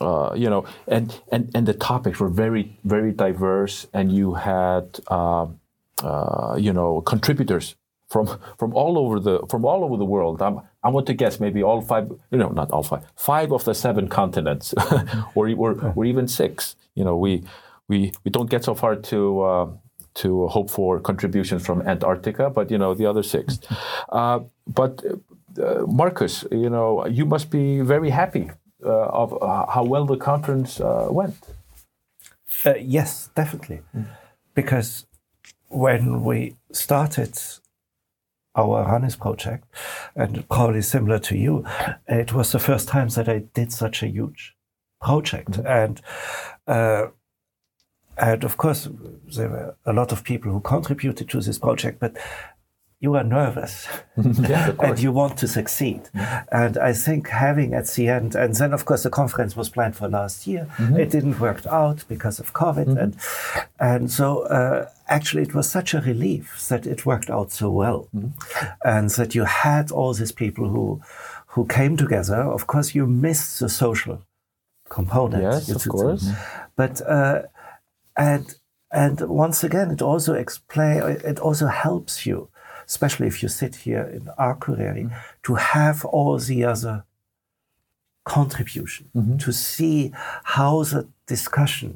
uh, 0.00 0.32
you 0.34 0.48
know, 0.48 0.64
and, 0.88 1.20
and 1.30 1.50
and 1.54 1.66
the 1.66 1.74
topics 1.74 2.18
were 2.18 2.30
very 2.30 2.74
very 2.84 3.12
diverse, 3.12 3.86
and 3.92 4.10
you 4.10 4.32
had 4.32 4.98
um, 5.08 5.60
uh, 6.02 6.56
you 6.58 6.72
know 6.72 7.02
contributors 7.02 7.76
from 8.10 8.26
from 8.58 8.74
all 8.74 8.98
over 8.98 9.20
the 9.20 9.40
from 9.48 9.64
all 9.64 9.84
over 9.84 9.96
the 9.96 10.04
world. 10.04 10.42
I'm, 10.42 10.60
I 10.82 10.88
want 10.88 11.06
to 11.06 11.14
guess 11.14 11.40
maybe 11.40 11.62
all 11.62 11.80
five, 11.80 12.10
you 12.30 12.38
know, 12.38 12.48
not 12.48 12.70
all 12.70 12.82
five, 12.82 13.04
five 13.16 13.52
of 13.52 13.64
the 13.64 13.74
seven 13.74 14.08
continents, 14.08 14.74
or, 15.34 15.48
or 15.50 15.92
or 15.96 16.04
even 16.04 16.28
six. 16.28 16.76
You 16.94 17.04
know, 17.04 17.16
we 17.16 17.44
we 17.88 18.12
we 18.24 18.30
don't 18.30 18.50
get 18.50 18.64
so 18.64 18.74
far 18.74 18.96
to. 18.96 19.40
Uh, 19.42 19.66
to 20.12 20.48
hope 20.48 20.68
for 20.68 20.98
contributions 20.98 21.64
from 21.64 21.82
Antarctica, 21.82 22.50
but 22.50 22.68
you 22.68 22.76
know 22.76 22.94
the 22.94 23.06
other 23.06 23.22
six. 23.22 23.60
Uh, 24.08 24.40
but 24.66 25.04
uh, 25.62 25.86
Marcus, 25.86 26.44
you 26.50 26.68
know 26.68 27.06
you 27.06 27.24
must 27.24 27.48
be 27.48 27.80
very 27.80 28.10
happy 28.10 28.50
uh, 28.84 29.22
of 29.22 29.40
uh, 29.40 29.66
how 29.70 29.84
well 29.84 30.04
the 30.04 30.16
conference 30.16 30.80
uh, 30.80 31.06
went. 31.10 31.36
Uh, 32.64 32.74
yes, 32.74 33.30
definitely. 33.36 33.82
Because 34.54 35.06
when 35.68 36.24
we 36.24 36.56
started 36.72 37.38
our 38.60 38.88
Hannes 38.88 39.16
project, 39.16 39.64
and 40.14 40.48
probably 40.48 40.82
similar 40.82 41.18
to 41.20 41.36
you, 41.36 41.64
it 42.06 42.32
was 42.32 42.52
the 42.52 42.58
first 42.58 42.88
time 42.88 43.08
that 43.10 43.28
I 43.28 43.38
did 43.54 43.72
such 43.72 44.02
a 44.02 44.08
huge 44.08 44.54
project. 45.00 45.58
And 45.58 46.00
uh, 46.66 47.06
and 48.16 48.44
of 48.44 48.56
course, 48.56 48.88
there 49.34 49.48
were 49.48 49.76
a 49.86 49.92
lot 49.92 50.12
of 50.12 50.24
people 50.24 50.52
who 50.52 50.60
contributed 50.60 51.28
to 51.30 51.40
this 51.40 51.58
project, 51.58 52.00
but 52.00 52.18
you 53.00 53.14
are 53.14 53.24
nervous 53.24 53.88
yes, 54.16 54.76
and 54.80 54.98
you 55.00 55.10
want 55.10 55.38
to 55.38 55.48
succeed. 55.48 56.02
And 56.52 56.76
I 56.76 56.92
think 56.92 57.28
having 57.28 57.72
at 57.74 57.86
the 57.88 58.08
end, 58.08 58.34
and 58.34 58.54
then 58.54 58.72
of 58.74 58.84
course 58.84 59.02
the 59.02 59.10
conference 59.10 59.56
was 59.56 59.70
planned 59.70 59.96
for 59.96 60.08
last 60.08 60.46
year. 60.46 60.66
It 60.78 61.10
didn't 61.10 61.40
work 61.40 61.64
out 61.66 62.04
because 62.08 62.38
of 62.40 62.52
COVID, 62.52 62.98
and 63.02 63.16
and 63.78 64.10
so 64.10 64.42
uh, 64.42 64.88
actually 65.08 65.42
it 65.42 65.54
was 65.54 65.68
such 65.68 65.94
a 65.94 66.00
relief 66.00 66.68
that 66.68 66.86
it 66.86 67.06
worked 67.06 67.30
out 67.30 67.50
so 67.52 67.70
well, 67.70 68.08
and 68.84 69.10
that 69.10 69.34
you 69.34 69.44
had 69.44 69.90
all 69.90 70.12
these 70.12 70.32
people 70.32 70.68
who 70.68 71.00
who 71.46 71.66
came 71.66 71.96
together. 71.96 72.42
Of 72.42 72.66
course, 72.66 72.94
you 72.94 73.06
missed 73.06 73.60
the 73.60 73.68
social 73.68 74.22
component. 74.90 75.42
Yes, 75.42 75.70
of 75.70 75.88
course. 75.90 76.28
but 76.76 77.00
uh, 77.08 77.42
and 78.16 78.54
and 78.92 79.20
once 79.20 79.64
again, 79.64 79.90
it 79.90 80.02
also 80.02 80.34
explain. 80.34 81.02
It 81.02 81.38
also 81.38 81.66
helps 81.66 82.26
you, 82.26 82.48
especially 82.90 83.28
if 83.28 83.40
you 83.42 83.48
sit 83.48 83.74
here 83.86 84.04
in 84.16 84.22
Akureyri, 84.48 85.04
mm-hmm. 85.04 85.14
to 85.44 85.54
have 85.54 86.04
all 86.16 86.36
the 86.38 86.64
other 86.64 87.04
contribution 88.24 89.08
mm-hmm. 89.16 89.36
to 89.44 89.52
see 89.52 90.12
how 90.56 90.82
the 90.82 91.08
discussion 91.26 91.90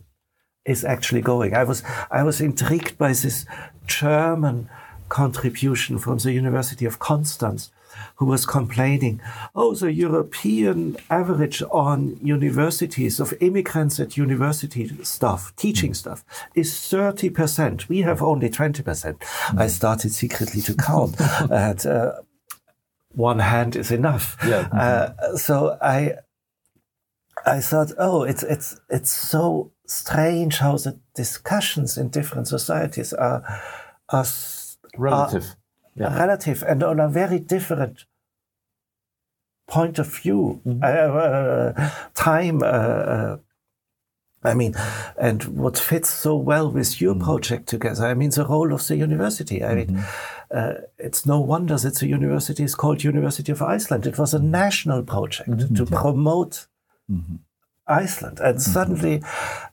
is 0.64 0.84
actually 0.84 1.20
going. 1.20 1.52
I 1.52 1.64
was 1.64 1.82
I 2.10 2.22
was 2.22 2.40
intrigued 2.40 2.96
by 2.96 3.08
this 3.08 3.44
German 3.86 4.70
contribution 5.08 5.98
from 5.98 6.18
the 6.18 6.32
University 6.32 6.86
of 6.86 6.98
Constance, 7.10 7.70
who 8.16 8.26
was 8.26 8.46
complaining, 8.46 9.20
oh, 9.54 9.74
the 9.74 9.92
European 9.92 10.96
average 11.10 11.62
on 11.70 12.18
universities 12.22 13.20
of 13.20 13.34
immigrants 13.40 14.00
at 14.00 14.16
university 14.16 14.88
staff, 15.02 15.52
teaching 15.56 15.94
stuff 15.94 16.24
is 16.54 16.72
30%. 16.72 17.88
We 17.88 18.02
have 18.02 18.22
only 18.22 18.50
20%. 18.50 19.22
I 19.56 19.66
started 19.66 20.12
secretly 20.12 20.60
to 20.62 20.74
count. 20.74 21.16
and, 21.50 21.86
uh, 21.86 22.12
one 23.10 23.38
hand 23.38 23.76
is 23.76 23.90
enough. 23.90 24.36
Yeah. 24.44 24.68
Uh, 24.72 25.36
so 25.36 25.78
I, 25.80 26.14
I 27.46 27.60
thought, 27.60 27.92
oh, 27.98 28.22
it's 28.24 28.42
it's 28.42 28.80
it's 28.90 29.12
so 29.12 29.72
strange 29.86 30.58
how 30.58 30.76
the 30.78 30.98
discussions 31.14 31.96
in 31.96 32.08
different 32.08 32.48
societies 32.48 33.12
are 33.12 33.44
are 34.08 34.24
Relative. 34.96 35.56
Yeah. 35.96 36.18
relative 36.18 36.64
and 36.66 36.82
on 36.82 36.98
a 36.98 37.08
very 37.08 37.38
different 37.38 38.04
point 39.68 39.98
of 39.98 40.08
view, 40.08 40.60
uh, 40.82 40.86
uh, 40.86 41.90
time. 42.14 42.62
Uh, 42.62 42.66
uh, 42.66 43.36
I 44.46 44.52
mean, 44.52 44.74
and 45.16 45.42
what 45.44 45.78
fits 45.78 46.10
so 46.10 46.36
well 46.36 46.70
with 46.70 47.00
your 47.00 47.14
project 47.14 47.66
together. 47.66 48.04
I 48.04 48.12
mean, 48.12 48.28
the 48.28 48.44
role 48.44 48.74
of 48.74 48.86
the 48.86 48.96
university. 48.96 49.64
I 49.64 49.74
mean, 49.74 50.04
uh, 50.50 50.74
it's 50.98 51.24
no 51.24 51.40
wonder 51.40 51.78
that 51.78 51.94
the 51.94 52.08
university 52.08 52.62
is 52.62 52.74
called 52.74 53.02
University 53.02 53.52
of 53.52 53.62
Iceland. 53.62 54.06
It 54.06 54.18
was 54.18 54.34
a 54.34 54.38
national 54.38 55.02
project 55.04 55.74
to 55.76 55.86
promote 55.86 56.66
Iceland, 57.86 58.40
and 58.40 58.62
suddenly, 58.62 59.22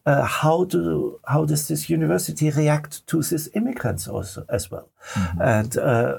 uh, 0.05 0.23
how 0.23 0.65
do 0.65 1.19
how 1.25 1.45
does 1.45 1.67
this 1.67 1.89
university 1.89 2.49
react 2.49 3.07
to 3.07 3.21
these 3.21 3.49
immigrants 3.53 4.07
also 4.07 4.45
as 4.49 4.69
well? 4.69 4.89
And 5.39 5.77
uh, 5.77 6.15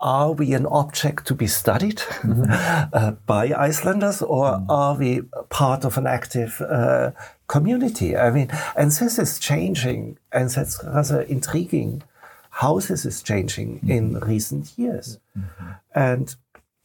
are 0.00 0.32
we 0.32 0.52
an 0.52 0.66
object 0.66 1.26
to 1.26 1.34
be 1.34 1.46
studied 1.46 2.02
mm 2.22 2.32
-hmm. 2.32 2.88
uh, 2.98 3.12
by 3.26 3.68
Icelanders, 3.68 4.22
or 4.22 4.46
mm 4.48 4.66
-hmm. 4.66 4.70
are 4.70 4.98
we 4.98 5.22
part 5.48 5.84
of 5.84 5.98
an 5.98 6.06
active 6.06 6.64
uh, 6.64 7.10
community? 7.46 8.08
I 8.08 8.30
mean, 8.30 8.48
and 8.76 8.98
this 8.98 9.18
is 9.18 9.38
changing, 9.38 10.18
and 10.30 10.52
that's 10.52 10.84
rather 10.84 11.22
intriguing 11.26 12.02
how 12.50 12.80
this 12.80 13.04
is 13.04 13.22
changing 13.22 13.68
mm 13.68 13.78
-hmm. 13.80 13.96
in 13.96 14.18
recent 14.18 14.72
years. 14.76 15.18
And, 15.92 16.36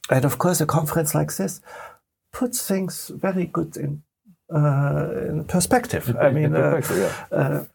and 0.10 0.26
of 0.26 0.38
course, 0.38 0.64
a 0.64 0.66
conference 0.66 1.18
like 1.20 1.34
this 1.34 1.62
puts 2.40 2.66
things 2.66 3.12
very 3.14 3.46
good 3.46 3.76
in, 3.76 4.02
uh, 4.50 5.10
in 5.30 5.44
perspective. 5.44 6.16
I 6.18 6.30
mean, 6.30 6.56
uh, 6.56 6.76
perspective, 6.76 7.28
yeah. 7.32 7.38
Uh, 7.38 7.66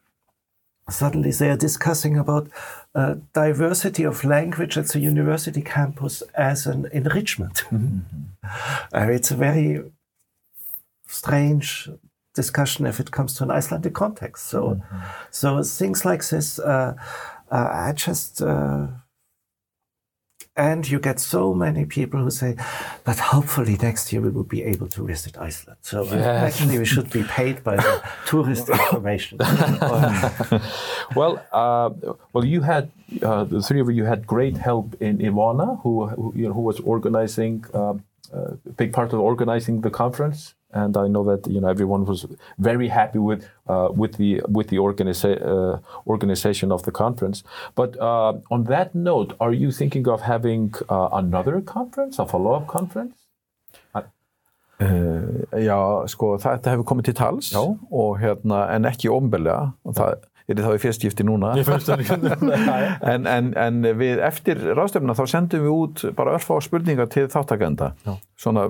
suddenly 0.89 1.31
they 1.31 1.49
are 1.51 1.57
discussing 1.67 2.17
about 2.17 2.47
uh, 2.95 3.15
diversity 3.33 4.03
of 4.03 4.23
language 4.23 4.75
at 4.75 4.87
the 4.87 4.99
university 4.99 5.61
campus 5.61 6.23
as 6.33 6.65
an 6.65 6.87
enrichment. 6.91 7.63
Mm-hmm. 7.71 9.11
it's 9.17 9.29
a 9.29 9.35
very 9.35 9.83
strange 11.07 11.87
discussion 12.33 12.87
if 12.87 12.99
it 12.99 13.11
comes 13.11 13.35
to 13.35 13.43
an 13.43 13.51
Icelandic 13.51 13.93
context. 13.93 14.47
So, 14.47 14.61
mm-hmm. 14.61 14.97
so 15.29 15.61
things 15.61 16.05
like 16.05 16.27
this, 16.27 16.57
uh, 16.57 16.93
uh 17.51 17.69
I 17.71 17.93
just 17.93 18.41
uh, 18.41 18.87
and 20.57 20.89
you 20.89 20.99
get 20.99 21.19
so 21.19 21.53
many 21.53 21.85
people 21.85 22.21
who 22.21 22.31
say, 22.31 22.55
but 23.03 23.19
hopefully 23.19 23.77
next 23.81 24.13
year 24.13 24.21
we 24.21 24.29
will 24.29 24.43
be 24.43 24.63
able 24.63 24.87
to 24.87 25.05
visit 25.05 25.37
Iceland. 25.37 25.77
So 25.81 26.03
uh, 26.03 26.15
yes. 26.15 26.53
actually, 26.53 26.79
we 26.79 26.85
should 26.85 27.09
be 27.09 27.23
paid 27.23 27.63
by 27.63 27.75
the 27.75 28.01
tourist 28.25 28.69
information. 28.69 29.37
well, 31.15 31.43
uh, 31.51 31.89
well, 32.31 32.45
you 32.45 32.61
had 32.61 32.91
uh, 33.21 33.43
the 33.43 33.61
three 33.61 33.81
of 33.81 33.91
you 33.91 34.05
had 34.05 34.25
great 34.25 34.57
help 34.57 34.95
in 35.01 35.17
Ivana, 35.17 35.81
who 35.81 36.07
who, 36.07 36.33
you 36.35 36.47
know, 36.47 36.53
who 36.53 36.61
was 36.61 36.79
organizing 36.79 37.65
uh, 37.73 37.95
a 38.33 38.55
big 38.77 38.93
part 38.93 39.13
of 39.13 39.19
organizing 39.19 39.81
the 39.81 39.89
conference 39.89 40.55
and 40.75 40.97
I 40.97 41.07
know 41.07 41.23
that 41.23 41.47
you 41.47 41.61
know 41.61 41.69
everyone 41.69 42.05
was 42.05 42.25
very 42.59 42.89
happy 42.89 43.19
with 43.19 43.47
uh, 43.67 43.89
with 43.91 44.17
the 44.17 44.41
with 44.47 44.67
the 44.67 44.77
organiza 44.77 45.31
uh, 45.41 45.79
organization 46.05 46.71
of 46.71 46.83
the 46.83 46.91
conference. 46.91 47.43
But 47.75 47.99
uh, 47.99 48.33
on 48.51 48.65
that 48.65 48.93
note, 48.93 49.35
are 49.39 49.53
you 49.53 49.71
thinking 49.71 50.07
of 50.07 50.21
having 50.21 50.73
uh, 50.89 51.09
another 51.13 51.61
conference, 51.61 52.19
a 52.19 52.25
follow-up 52.25 52.67
conference? 52.67 53.15
Uh, 54.77 55.45
já, 55.55 55.77
sko, 56.11 56.33
þetta 56.35 56.73
hefur 56.73 56.83
komið 56.89 57.05
til 57.07 57.13
tals 57.15 57.51
og, 57.55 58.17
hérna, 58.19 58.65
en 58.75 58.87
ekki 58.89 59.07
ofnbelja 59.07 59.69
það 59.87 60.17
er 60.53 60.61
þá 60.61 60.75
í 60.75 60.81
fyrstskipti 60.83 61.25
núna. 61.25 61.53
En, 63.15 63.25
en, 63.29 63.51
en 63.57 63.87
við 63.97 64.21
eftir 64.25 64.59
ráðstöfuna 64.77 65.15
þá 65.17 65.23
sendum 65.29 65.63
við 65.65 65.73
út 65.73 66.03
bara 66.17 66.35
örfa 66.37 66.57
á 66.57 66.59
spurningar 66.63 67.09
til 67.11 67.25
þáttakenda 67.31 67.91
svona 68.39 68.67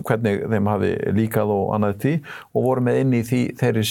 hvernig 0.00 0.44
þeim 0.50 0.68
hafi 0.70 0.90
líkað 1.16 1.54
og 1.54 1.72
annað 1.76 1.96
því. 2.04 2.14
Og 2.54 2.66
vorum 2.66 2.88
með 2.88 3.00
inn 3.04 3.16
í 3.16 3.22
því 3.26 3.40
þeirri 3.60 3.86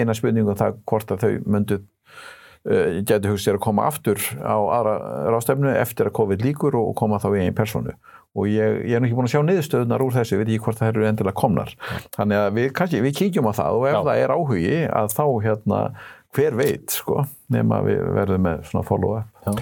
eina 0.00 0.16
spurningu 0.16 0.54
um 0.54 0.58
það 0.58 0.82
hvort 0.88 1.14
að 1.14 1.24
þau 1.24 1.32
myndu 1.46 1.80
uh, 1.80 3.00
getur 3.02 3.34
hugsið 3.34 3.56
að 3.56 3.64
koma 3.68 3.88
aftur 3.90 4.22
á 4.42 4.56
aðra 4.58 4.94
ráðstöfnu 5.34 5.74
eftir 5.78 6.10
að 6.10 6.16
COVID 6.20 6.46
líkur 6.46 6.78
og 6.80 6.94
koma 6.98 7.20
þá 7.22 7.30
í 7.34 7.44
einn 7.46 7.58
personu 7.58 7.96
og 8.38 8.46
ég, 8.50 8.82
ég 8.86 8.96
er 8.98 9.04
ekki 9.04 9.16
búin 9.16 9.26
að 9.28 9.32
sjá 9.32 9.40
niðurstöðunar 9.46 10.04
úr 10.04 10.14
þessu, 10.14 10.36
ég 10.36 10.42
veit 10.42 10.50
ekki 10.52 10.64
hvort 10.66 10.80
það 10.80 10.90
eru 10.92 11.06
endilega 11.08 11.38
komnar. 11.38 11.72
Þannig 12.14 12.40
að 12.42 12.50
við, 12.58 12.68
kannski, 12.76 13.00
við 13.02 13.16
kíkjum 13.18 13.48
á 13.50 13.52
það 13.58 13.78
og 13.78 13.86
ef 13.88 13.96
Já. 13.96 14.00
það 14.08 14.22
er 14.22 14.34
áhugi 14.34 14.76
að 15.00 15.14
þá 15.16 15.24
hérna 15.46 15.80
hver 16.36 16.56
veit 16.56 16.92
sko 16.92 17.24
nema 17.52 17.80
við 17.86 18.02
verðum 18.16 18.44
með 18.46 18.64
svona 18.70 18.84
follow-up 18.88 19.60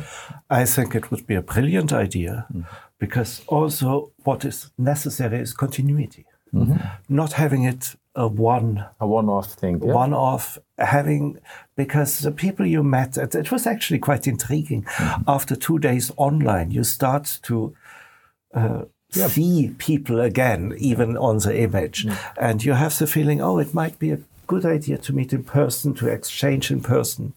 I 0.51 0.65
think 0.65 0.95
it 0.95 1.11
would 1.11 1.27
be 1.27 1.37
a 1.39 1.43
brilliant 1.43 1.93
idea 1.93 2.47
mm. 2.53 2.65
because 2.99 3.43
also 3.47 4.11
what 4.25 4.45
is 4.45 4.71
necessary 4.79 5.41
is 5.41 5.55
continuity 5.55 6.25
mm 6.53 6.67
-hmm. 6.67 6.81
not 7.09 7.33
having 7.33 7.69
it 7.69 7.97
a 8.15 8.27
one 8.27 8.85
a 8.99 9.07
one-off 9.07 9.55
thing 9.55 9.83
yeah. 9.85 9.97
one-off 9.97 10.59
having 10.79 11.39
because 11.77 12.23
the 12.23 12.31
people 12.31 12.67
you 12.67 12.83
met 12.83 13.17
it, 13.17 13.35
it 13.35 13.51
was 13.51 13.67
actually 13.67 14.01
quite 14.01 14.31
intriguing 14.31 14.83
mm 14.83 15.07
-hmm. 15.07 15.23
after 15.27 15.57
two 15.59 15.79
days 15.79 16.13
online 16.17 16.67
you 16.71 16.85
start 16.85 17.39
to 17.43 17.75
uh, 18.57 18.83
yeah. 19.09 19.29
see 19.29 19.75
people 19.79 20.21
again 20.21 20.75
even 20.79 21.19
on 21.19 21.39
the 21.39 21.63
image 21.63 22.07
mm. 22.07 22.17
and 22.37 22.63
you 22.63 22.75
have 22.75 22.95
the 22.97 23.07
feeling 23.07 23.43
oh 23.43 23.61
it 23.61 23.73
might 23.73 23.99
be 23.99 24.13
a 24.13 24.19
good 24.47 24.65
idea 24.65 24.99
to 24.99 25.13
meet 25.13 25.33
in 25.33 25.45
person, 25.45 25.95
to 25.95 26.09
exchange 26.09 26.71
in 26.71 26.81
person. 26.81 27.35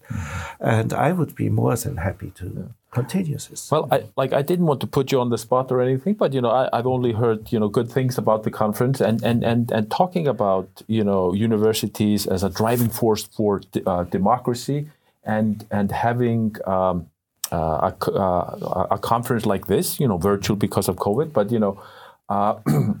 And 0.60 0.92
I 0.92 1.12
would 1.12 1.34
be 1.34 1.48
more 1.48 1.76
than 1.76 1.96
happy 1.96 2.30
to 2.36 2.44
yeah. 2.44 2.62
continue 2.90 3.38
this. 3.38 3.70
Well, 3.70 3.88
I, 3.90 4.04
like 4.16 4.32
I 4.32 4.42
didn't 4.42 4.66
want 4.66 4.80
to 4.80 4.86
put 4.86 5.12
you 5.12 5.20
on 5.20 5.30
the 5.30 5.38
spot 5.38 5.70
or 5.72 5.80
anything, 5.80 6.14
but 6.14 6.32
you 6.32 6.40
know, 6.40 6.50
I, 6.50 6.68
have 6.72 6.86
only 6.86 7.12
heard 7.12 7.52
you 7.52 7.58
know 7.60 7.68
good 7.68 7.90
things 7.90 8.18
about 8.18 8.42
the 8.42 8.50
conference 8.50 9.00
and 9.00 9.22
and 9.22 9.44
and 9.44 9.70
and 9.70 9.90
talking 9.90 10.26
about 10.26 10.82
you 10.86 11.04
know 11.04 11.32
universities 11.32 12.26
as 12.26 12.42
a 12.42 12.50
driving 12.50 12.90
force 12.90 13.24
for 13.24 13.60
uh, 13.86 14.04
democracy 14.04 14.88
and 15.24 15.66
and 15.70 15.92
having. 15.92 16.56
Um, 16.66 17.06
uh, 17.52 17.90
a, 17.90 18.10
uh, 18.12 18.86
a 18.92 18.98
conference 18.98 19.44
like 19.44 19.66
this, 19.66 19.98
you 19.98 20.06
know, 20.06 20.16
virtual 20.16 20.54
because 20.54 20.88
of 20.88 20.94
COVID, 20.94 21.32
but 21.32 21.50
you 21.50 21.58
know, 21.58 21.82
uh, 22.28 22.54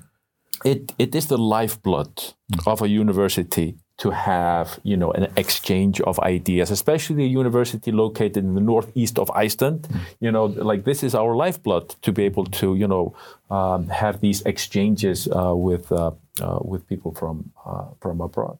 it 0.64 0.92
it 0.98 1.14
is 1.14 1.26
the 1.26 1.38
lifeblood 1.38 2.16
mm. 2.52 2.66
of 2.66 2.82
a 2.82 2.88
university 2.88 3.76
to 4.00 4.10
have 4.10 4.80
you 4.82 4.96
know 4.96 5.10
an 5.12 5.26
exchange 5.36 6.00
of 6.00 6.18
ideas 6.20 6.70
especially 6.70 7.24
a 7.24 7.32
university 7.42 7.92
located 7.92 8.38
in 8.38 8.54
the 8.54 8.60
northeast 8.60 9.18
of 9.18 9.30
iceland. 9.32 9.80
Mm. 9.82 10.00
you 10.20 10.32
know 10.32 10.46
like 10.70 10.84
this 10.84 11.02
is 11.02 11.14
our 11.14 11.36
lifeblood 11.36 11.94
to 12.02 12.10
be 12.12 12.24
able 12.24 12.46
to 12.46 12.74
you 12.74 12.88
know 12.88 13.14
um, 13.50 13.88
have 13.88 14.20
these 14.20 14.40
exchanges 14.42 15.28
uh, 15.28 15.54
with 15.54 15.92
uh, 15.92 16.12
uh, 16.40 16.58
with 16.62 16.86
people 16.88 17.12
from 17.12 17.52
uh, 17.66 17.86
from 18.00 18.20
abroad. 18.20 18.58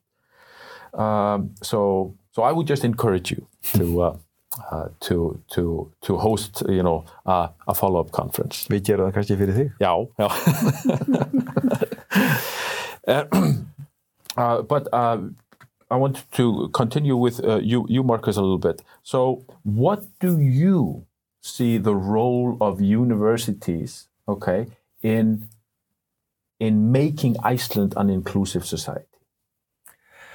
Um, 0.92 1.54
so 1.62 2.14
so 2.34 2.42
i 2.42 2.52
would 2.52 2.66
just 2.66 2.84
encourage 2.84 3.30
you 3.30 3.46
to 3.74 4.02
uh, 4.02 4.16
uh, 4.70 4.88
to 5.06 5.40
to 5.54 5.90
to 6.02 6.18
host 6.18 6.62
you 6.68 6.82
know 6.82 7.04
a 7.24 7.74
follow-up 7.74 8.10
conference. 8.10 8.66
Við 8.68 8.82
gerum 8.88 9.06
það 9.08 9.14
kannski 9.16 9.36
fyrir 9.40 9.54
þig. 9.60 9.68
Já, 9.80 9.92
já. 10.18 10.28
Uh, 13.06 13.24
but 14.62 14.88
uh, 14.92 15.18
I 15.90 15.96
want 15.96 16.16
to 16.32 16.68
continue 16.72 17.16
with 17.16 17.44
uh, 17.44 17.58
you, 17.58 17.86
you, 17.88 18.02
Marcus, 18.02 18.36
a 18.36 18.42
little 18.42 18.58
bit. 18.58 18.82
So, 19.02 19.44
what 19.64 20.00
do 20.20 20.38
you 20.38 21.06
see 21.40 21.78
the 21.78 21.94
role 21.94 22.56
of 22.60 22.80
universities, 22.80 24.08
okay, 24.28 24.66
in 25.02 25.48
in 26.58 26.92
making 26.92 27.36
Iceland 27.42 27.94
an 27.96 28.08
inclusive 28.10 28.64
society? 28.66 29.06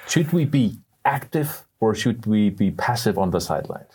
Should 0.08 0.32
we 0.32 0.44
be 0.44 0.78
active 1.04 1.64
or 1.80 1.94
should 1.94 2.26
we 2.26 2.50
be 2.50 2.70
passive 2.70 3.16
on 3.16 3.30
the 3.30 3.40
sidelines? 3.40 3.92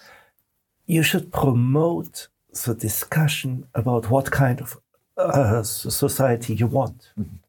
You 0.86 1.04
should 1.04 1.32
promote 1.32 2.28
the 2.66 2.74
discussion 2.74 3.66
about 3.76 4.10
what 4.10 4.32
kind 4.32 4.62
of 4.62 4.78
uh, 5.18 5.64
society 5.64 6.54
you 6.56 6.68
want. 6.68 7.14
Mm 7.18 7.24
-hmm. 7.24 7.41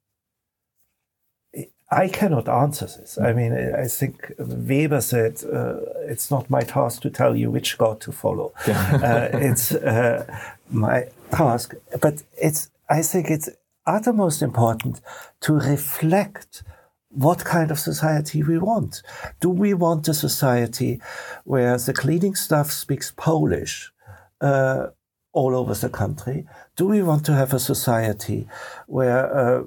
I 1.93 2.09
cannot 2.09 2.49
answer 2.49 2.87
this. 2.87 3.19
I 3.19 3.35
mean, 3.35 3.53
I 3.53 3.87
think 3.87 4.33
Weber 4.39 5.03
said, 5.03 5.43
uh, 5.45 5.77
it's 6.09 6.31
not 6.31 6.49
my 6.49 6.63
task 6.63 7.03
to 7.03 7.11
tell 7.11 7.37
you 7.37 7.51
which 7.51 7.77
God 7.77 8.01
to 8.01 8.13
follow. 8.13 8.53
uh, 8.67 9.29
it's 9.35 9.73
uh, 9.73 10.25
my 10.71 11.05
task. 11.31 11.75
But 12.01 12.23
it's, 12.41 12.71
I 12.89 13.03
think 13.03 13.31
it's 13.31 13.51
uttermost 13.87 14.41
important 14.41 15.03
to 15.41 15.53
reflect 15.55 16.63
what 17.11 17.45
kind 17.45 17.71
of 17.71 17.79
society 17.79 18.43
we 18.43 18.59
want. 18.59 19.03
Do 19.41 19.51
we 19.51 19.75
want 19.75 20.09
a 20.09 20.15
society 20.15 21.01
where 21.45 21.77
the 21.77 21.93
cleaning 21.93 22.35
staff 22.35 22.71
speaks 22.71 23.13
Polish 23.15 23.93
uh, 24.41 24.87
all 25.35 25.55
over 25.55 25.75
the 25.75 25.91
country? 25.91 26.47
Do 26.75 26.87
we 26.87 27.03
want 27.03 27.27
to 27.27 27.35
have 27.35 27.53
a 27.53 27.59
society 27.59 28.49
where 28.87 29.37
uh, 29.37 29.65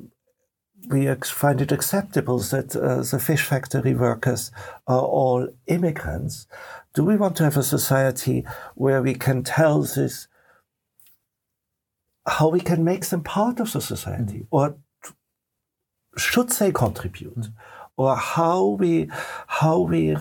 we 0.90 1.14
find 1.16 1.62
it 1.62 1.72
acceptable 1.72 2.40
that 2.40 2.76
uh, 2.76 3.02
the 3.02 3.20
fish 3.20 3.44
factory 3.44 3.94
workers 3.94 4.52
are 4.88 5.02
all 5.02 5.48
immigrants? 5.68 6.48
Do 6.94 7.04
we 7.04 7.18
want 7.18 7.36
to 7.38 7.44
have 7.44 7.58
a 7.58 7.64
society 7.64 8.46
where 8.76 9.02
we 9.02 9.16
can 9.16 9.44
tell 9.44 9.82
this, 9.82 10.28
how 12.28 12.50
we 12.50 12.60
can 12.60 12.84
make 12.84 13.06
them 13.06 13.24
part 13.24 13.60
of 13.60 13.72
the 13.74 13.82
society, 13.82 14.40
mm. 14.40 14.48
or 14.52 14.78
should 16.18 16.50
they 16.50 16.72
contribute? 16.72 17.38
Mm. 17.38 17.54
Or 17.98 18.16
how 18.16 18.66
we, 18.80 19.10
how 19.48 19.80
we, 19.80 20.16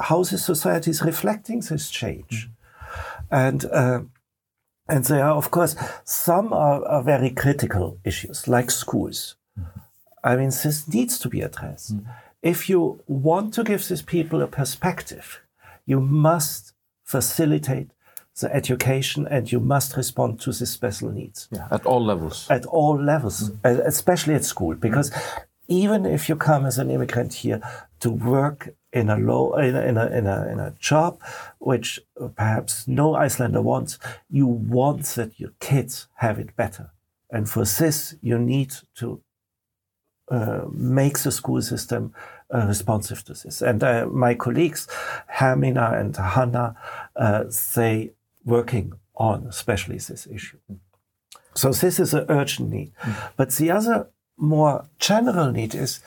how 0.00 0.24
the 0.24 0.38
society 0.38 0.90
is 0.90 1.02
reflecting 1.02 1.60
this 1.60 1.90
change, 1.90 2.48
mm. 2.48 2.92
and 3.30 3.64
uh, 3.66 4.00
and 4.88 5.04
there 5.04 5.24
are 5.24 5.36
of 5.36 5.50
course 5.50 5.76
some 6.04 6.52
are, 6.52 6.84
are 6.84 7.02
very 7.02 7.30
critical 7.30 7.98
issues 8.04 8.48
like 8.48 8.70
schools. 8.70 9.36
I 10.22 10.36
mean, 10.36 10.50
this 10.50 10.88
needs 10.88 11.18
to 11.18 11.28
be 11.28 11.40
addressed. 11.40 11.96
Mm. 11.96 12.06
If 12.42 12.68
you 12.68 13.02
want 13.06 13.54
to 13.54 13.64
give 13.64 13.86
these 13.86 14.02
people 14.02 14.42
a 14.42 14.46
perspective, 14.46 15.40
you 15.86 16.00
must 16.00 16.72
facilitate 17.04 17.90
the 18.40 18.54
education 18.54 19.26
and 19.26 19.50
you 19.50 19.60
must 19.60 19.96
respond 19.96 20.40
to 20.40 20.52
the 20.52 20.66
special 20.66 21.10
needs. 21.10 21.48
Yeah, 21.50 21.68
at 21.70 21.84
all 21.84 22.04
levels. 22.04 22.46
At 22.48 22.64
all 22.66 23.02
levels, 23.02 23.50
mm. 23.50 23.86
especially 23.86 24.34
at 24.34 24.44
school, 24.44 24.74
because 24.74 25.10
mm. 25.10 25.42
even 25.68 26.06
if 26.06 26.28
you 26.28 26.36
come 26.36 26.64
as 26.64 26.78
an 26.78 26.90
immigrant 26.90 27.34
here 27.34 27.60
to 28.00 28.10
work 28.10 28.70
in 28.92 29.08
a 29.08 29.16
low 29.16 29.54
in 29.54 29.76
a, 29.76 29.82
in 29.82 29.96
a, 29.96 30.06
in 30.06 30.26
a, 30.26 30.48
in 30.52 30.60
a 30.60 30.74
job 30.78 31.20
which 31.58 32.00
perhaps 32.34 32.88
no 32.88 33.14
Icelander 33.14 33.62
wants, 33.62 33.98
you 34.28 34.46
want 34.46 35.04
that 35.16 35.38
your 35.38 35.52
kids 35.60 36.08
have 36.14 36.38
it 36.38 36.56
better. 36.56 36.90
And 37.30 37.48
for 37.48 37.64
this, 37.64 38.16
you 38.22 38.38
need 38.38 38.72
to 38.96 39.22
uh, 40.30 40.62
make 40.72 41.18
the 41.18 41.32
school 41.32 41.62
system 41.62 42.14
uh, 42.54 42.66
responsive 42.66 43.24
to 43.24 43.32
this. 43.32 43.62
And 43.62 43.82
uh, 43.82 44.06
my 44.06 44.34
colleagues, 44.34 44.86
Hermina 45.38 46.00
and 46.00 46.16
Hannah, 46.16 46.76
uh, 47.16 47.44
they 47.74 48.12
working 48.44 48.92
on 49.14 49.46
especially 49.46 49.98
this 49.98 50.26
issue. 50.26 50.58
So 51.54 51.72
this 51.72 51.98
is 51.98 52.14
an 52.14 52.26
urgent 52.28 52.70
need. 52.70 52.92
Mm. 53.02 53.32
But 53.36 53.50
the 53.52 53.70
other 53.70 54.08
more 54.36 54.86
general 54.98 55.52
need 55.52 55.74
is, 55.74 56.00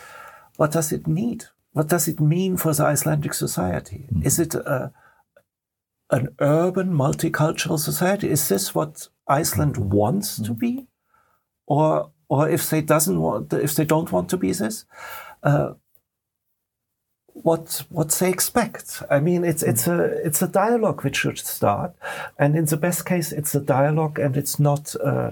what 0.58 0.72
does 0.72 0.92
it 0.92 1.06
need? 1.06 1.46
What 1.74 1.90
does 1.90 2.08
it 2.08 2.20
mean 2.20 2.58
for 2.58 2.74
the 2.74 2.86
Icelandic 2.86 3.34
society? 3.34 4.08
Mm. 4.12 4.26
Is 4.26 4.40
it 4.40 4.56
a, 4.56 4.94
an 6.10 6.36
urban 6.40 6.94
multicultural 6.94 7.80
society? 7.80 8.30
Is 8.30 8.48
this 8.48 8.74
what 8.74 9.10
Iceland 9.28 9.78
wants 9.78 10.40
mm. 10.40 10.46
to 10.46 10.54
be? 10.54 10.88
Or, 11.68 12.12
or 12.28 12.50
if 12.50 12.70
they 12.70 12.82
doesn't 12.82 13.20
want, 13.20 13.54
if 13.54 13.76
they 13.76 13.86
don't 13.86 14.12
want 14.12 14.30
to 14.30 14.38
be 14.38 14.52
this, 14.52 14.86
uh, 15.44 15.74
what 17.34 17.84
what 17.90 18.10
they 18.10 18.30
expect. 18.30 19.04
I 19.10 19.20
mean, 19.20 19.44
it's 19.44 19.64
it's 19.64 19.88
a 19.88 20.26
it's 20.26 20.42
a 20.42 20.48
dialogue 20.48 21.04
which 21.04 21.18
should 21.18 21.38
start, 21.38 21.94
and 22.38 22.56
in 22.56 22.66
the 22.66 22.78
best 22.78 23.06
case, 23.06 23.32
it's 23.32 23.56
a 23.56 23.60
dialogue, 23.60 24.20
and 24.20 24.38
it's 24.38 24.60
not 24.60 24.96
uh, 25.04 25.32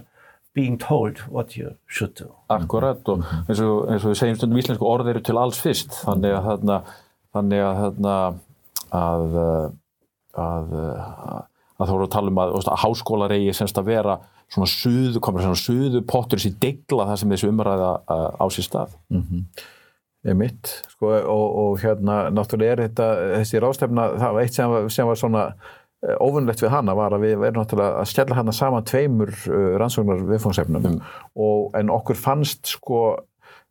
being 0.53 0.77
told 0.77 1.19
what 1.29 1.55
you 1.55 1.75
should 1.87 2.13
do. 2.15 2.31
Akkurat. 2.49 3.07
Og 3.07 3.23
eins 3.47 3.59
og, 3.59 3.87
eins 3.87 4.03
og 4.03 4.11
við 4.11 4.19
segjum 4.19 4.39
stundum 4.39 4.59
íslensku 4.59 4.87
orð 4.87 5.13
eru 5.13 5.21
til 5.21 5.37
alls 5.37 5.61
fyrst, 5.61 5.93
þannig 6.03 6.35
að 6.35 6.49
þarna, 6.49 6.81
þannig 7.35 7.63
að 7.67 7.79
þarna 7.83 8.17
að 8.91 9.39
að, 10.37 10.73
að, 10.75 10.75
að 11.77 11.87
þá 11.87 11.91
erum 11.91 12.01
við 12.01 12.07
að 12.07 12.13
tala 12.15 12.31
um 12.31 12.41
að, 12.43 12.53
að 12.61 12.81
háskólar 12.83 13.35
eigi 13.35 13.55
semst 13.55 13.79
að 13.79 13.89
vera 13.91 14.17
svona 14.51 14.67
suðu, 14.67 15.19
komur 15.23 15.45
svona 15.45 15.59
suðu 15.59 16.01
pottur 16.07 16.41
sem 16.43 16.55
degla 16.59 17.07
það 17.11 17.21
sem 17.21 17.35
þessu 17.35 17.51
umræða 17.51 17.91
á 18.35 18.45
sér 18.51 18.67
stað. 18.67 18.97
Mm 19.11 19.23
-hmm 19.27 19.69
mitt 20.37 20.69
sko, 20.91 21.09
og, 21.09 21.45
og 21.61 21.77
hérna 21.81 22.29
náttúrulega 22.33 22.75
er 22.75 22.83
þetta 22.85 23.07
þessi 23.39 23.61
rástefna, 23.63 24.07
það 24.21 24.35
var 24.35 24.45
eitt 24.45 24.57
sem 24.57 24.73
var, 24.73 24.89
sem 24.93 25.09
var 25.09 25.17
svona 25.17 25.45
eh, 26.05 26.17
óvinnlegt 26.21 26.61
við 26.61 26.73
hana 26.75 26.95
var 26.97 27.15
að 27.15 27.25
við 27.25 27.35
verðum 27.41 27.63
náttúrulega 27.63 28.03
að 28.03 28.09
stjalla 28.11 28.37
hana 28.37 28.53
saman 28.55 28.85
tveimur 28.85 29.33
uh, 29.49 29.71
rannsóknar 29.81 30.21
viðfóngsefnum 30.29 30.85
mm. 30.85 31.01
en 31.79 31.93
okkur 31.97 32.19
fannst 32.21 32.75
sko 32.75 33.01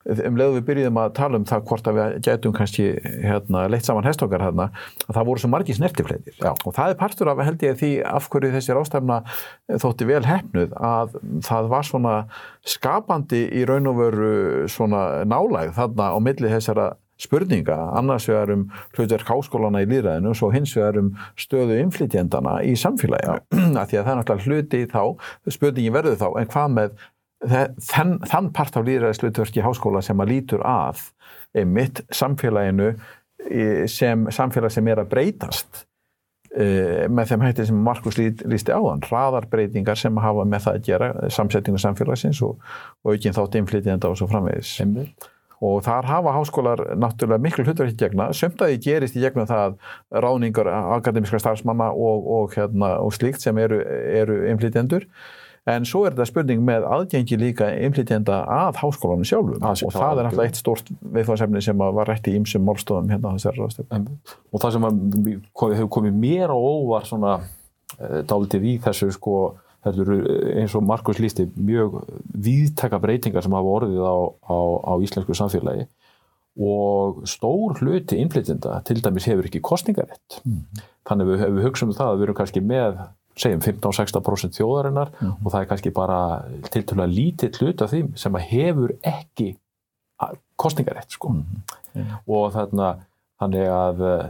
um 0.08 0.38
leiðu 0.38 0.56
við 0.56 0.64
byrjuðum 0.70 1.00
að 1.02 1.10
tala 1.18 1.40
um 1.40 1.44
það 1.48 1.64
hvort 1.68 1.88
að 1.90 1.98
við 1.98 2.14
getum 2.24 2.54
kannski 2.56 2.86
hérna, 3.20 3.66
leitt 3.68 3.84
saman 3.84 4.06
hestókar 4.08 4.44
hérna, 4.46 4.70
að 5.04 5.18
það 5.18 5.28
voru 5.28 5.42
svo 5.42 5.50
margi 5.52 5.76
snertifleitir 5.76 6.46
og 6.48 6.72
það 6.76 6.94
er 6.94 6.98
partur 7.02 7.32
af 7.32 7.42
held 7.44 7.66
ég 7.66 7.76
því 7.82 7.90
af 8.08 8.30
hverju 8.32 8.54
þessi 8.54 8.76
rástefna 8.76 9.20
þótti 9.68 10.08
vel 10.08 10.22
hefnuð 10.24 10.72
að 10.80 11.20
það 11.44 11.70
var 11.74 11.90
svona 11.90 12.16
skapandi 12.64 13.44
í 13.60 13.66
raun 13.68 13.92
og 13.92 14.00
veru 14.00 14.32
svona 14.72 15.04
nálæg 15.28 15.76
þarna 15.76 16.10
á 16.16 16.18
milli 16.24 16.52
þessara 16.54 16.94
spurninga, 17.20 17.76
annars 17.98 18.24
vegar 18.30 18.54
um 18.54 18.66
hlutverk 18.96 19.28
háskólana 19.28 19.82
í 19.84 19.88
líðræðinu 19.90 20.32
og 20.32 20.38
svo 20.38 20.48
hins 20.54 20.72
vegar 20.76 20.96
um 21.02 21.10
stöðu 21.36 21.76
inflytjendana 21.82 22.60
í 22.64 22.72
samfélaginu, 22.80 23.42
að 23.76 23.90
því 23.90 24.00
að 24.00 24.06
það 24.06 24.12
er 24.12 24.20
náttúrulega 24.22 24.46
hluti 24.46 24.84
þá, 24.88 25.02
spurningi 25.52 25.92
verður 25.92 26.20
þá, 26.22 26.28
en 26.40 26.52
hvað 26.54 26.76
með 26.78 26.94
þann, 27.40 28.18
þann 28.28 28.50
part 28.56 28.76
af 28.76 28.84
líðræðislutverki 28.88 29.64
háskóla 29.64 30.02
sem 30.04 30.20
að 30.20 30.34
lítur 30.34 30.64
að 30.66 31.06
mitt 31.66 32.02
samfélaginu 32.14 32.92
sem 33.88 34.26
samfélag 34.32 34.72
sem 34.74 34.88
er 34.92 35.00
að 35.00 35.10
breytast 35.14 35.84
e, 36.52 37.08
með 37.08 37.32
þeim 37.32 37.44
hætti 37.46 37.66
sem 37.70 37.82
Markus 37.86 38.18
lísti 38.20 38.74
áðan, 38.74 39.02
hraðarbreytingar 39.06 39.98
sem 39.98 40.20
hafa 40.20 40.44
með 40.44 40.66
það 40.66 40.78
að 40.78 40.88
gera 40.88 41.10
samsetningu 41.32 41.82
samfélagsins 41.82 42.42
og, 42.46 42.60
ekki 43.14 43.34
þátt 43.36 43.60
inflytjenda 43.60 44.10
og 44.10 44.18
svo 44.20 44.28
framvegis. 44.30 44.76
Einmitt. 44.84 45.30
Og 45.60 45.82
þar 45.84 46.06
hafa 46.08 46.32
háskólar 46.32 46.80
náttúrulega 46.96 47.44
miklu 47.44 47.66
hlutverk 47.66 47.92
í 47.92 47.98
gegna, 48.00 48.30
sömndaði 48.36 48.78
gerist 48.80 49.16
í 49.18 49.24
gegna 49.24 49.44
það 49.48 49.74
ráningar 50.24 50.70
akademiska 50.96 51.40
starfsmanna 51.42 51.90
og, 51.92 52.30
og, 52.36 52.54
hérna, 52.56 52.94
og 53.04 53.12
slíkt 53.12 53.44
sem 53.44 53.60
eru, 53.60 53.82
eru 54.22 54.38
inflytjendur 54.48 55.04
en 55.68 55.86
svo 55.88 56.04
er 56.06 56.14
þetta 56.14 56.28
spurning 56.28 56.62
með 56.64 56.86
aðgengi 56.88 57.38
líka 57.40 57.68
inflytjenda 57.84 58.40
að 58.48 58.80
háskólanum 58.80 59.28
sjálfum. 59.28 59.60
Að 59.60 59.84
og 59.86 59.94
það 59.94 60.20
er 60.22 60.28
náttúrulega 60.28 60.50
eitt 60.50 60.60
stort 60.60 60.92
viðfáðsefni 61.16 61.64
sem 61.64 61.84
var 61.84 62.08
rætt 62.08 62.30
í 62.30 62.36
ymsum 62.38 62.64
málstofum 62.66 63.10
hérna 63.12 63.32
á 63.32 63.36
þessari 63.36 63.60
ráðstöfum. 63.60 64.06
Og 64.50 64.62
það 64.62 64.76
sem 64.76 64.86
hefur 65.60 65.90
komið 65.98 66.20
mér 66.24 66.54
og 66.54 66.68
óvar 66.70 67.08
svona 67.08 67.34
e, 67.98 68.22
dálitið 68.30 68.68
í 68.72 68.76
þessu 68.86 69.10
sko 69.16 69.36
þetta 69.84 70.04
eru 70.04 70.18
eins 70.60 70.74
og 70.76 70.84
Markus 70.84 71.20
lísti 71.20 71.46
mjög 71.56 72.00
víðtaka 72.32 73.00
breytingar 73.00 73.44
sem 73.44 73.56
hafa 73.56 73.76
orðið 73.78 74.04
á, 74.04 74.16
á, 74.44 74.58
á 74.90 74.92
íslensku 75.04 75.36
samfélagi. 75.36 75.86
Og 76.60 77.22
stór 77.30 77.78
hluti 77.78 78.18
innflytjenda 78.20 78.80
til 78.84 78.98
dæmis 79.00 79.28
hefur 79.30 79.46
ekki 79.46 79.62
kostningarétt 79.64 80.40
mm. 80.42 80.82
þannig 81.08 81.28
að 81.28 81.30
við, 81.30 81.44
við 81.56 81.66
hugsaum 81.68 81.92
um 81.92 81.96
það 81.96 82.10
að 82.10 82.18
við 82.18 82.26
erum 82.26 82.38
kannski 82.40 82.62
með 82.64 82.98
segjum 83.40 83.62
15-16% 83.64 84.58
þjóðarinnar 84.58 85.12
mm. 85.16 85.32
og 85.40 85.48
það 85.48 85.60
er 85.62 85.70
kannski 85.72 85.94
bara 85.96 86.20
til 86.70 86.84
til 86.86 86.98
að 87.00 87.16
lítið 87.16 87.60
hlut 87.60 87.84
af 87.84 87.92
því 87.92 88.02
sem 88.20 88.38
að 88.38 88.46
hefur 88.50 88.94
ekki 89.00 89.50
kostningarétt 90.60 91.16
sko 91.16 91.34
mm. 91.34 91.66
Yeah. 91.90 92.20
og 92.30 92.52
þarna 92.54 92.88
þannig 93.40 93.70
að 93.74 94.02
eh, 94.06 94.26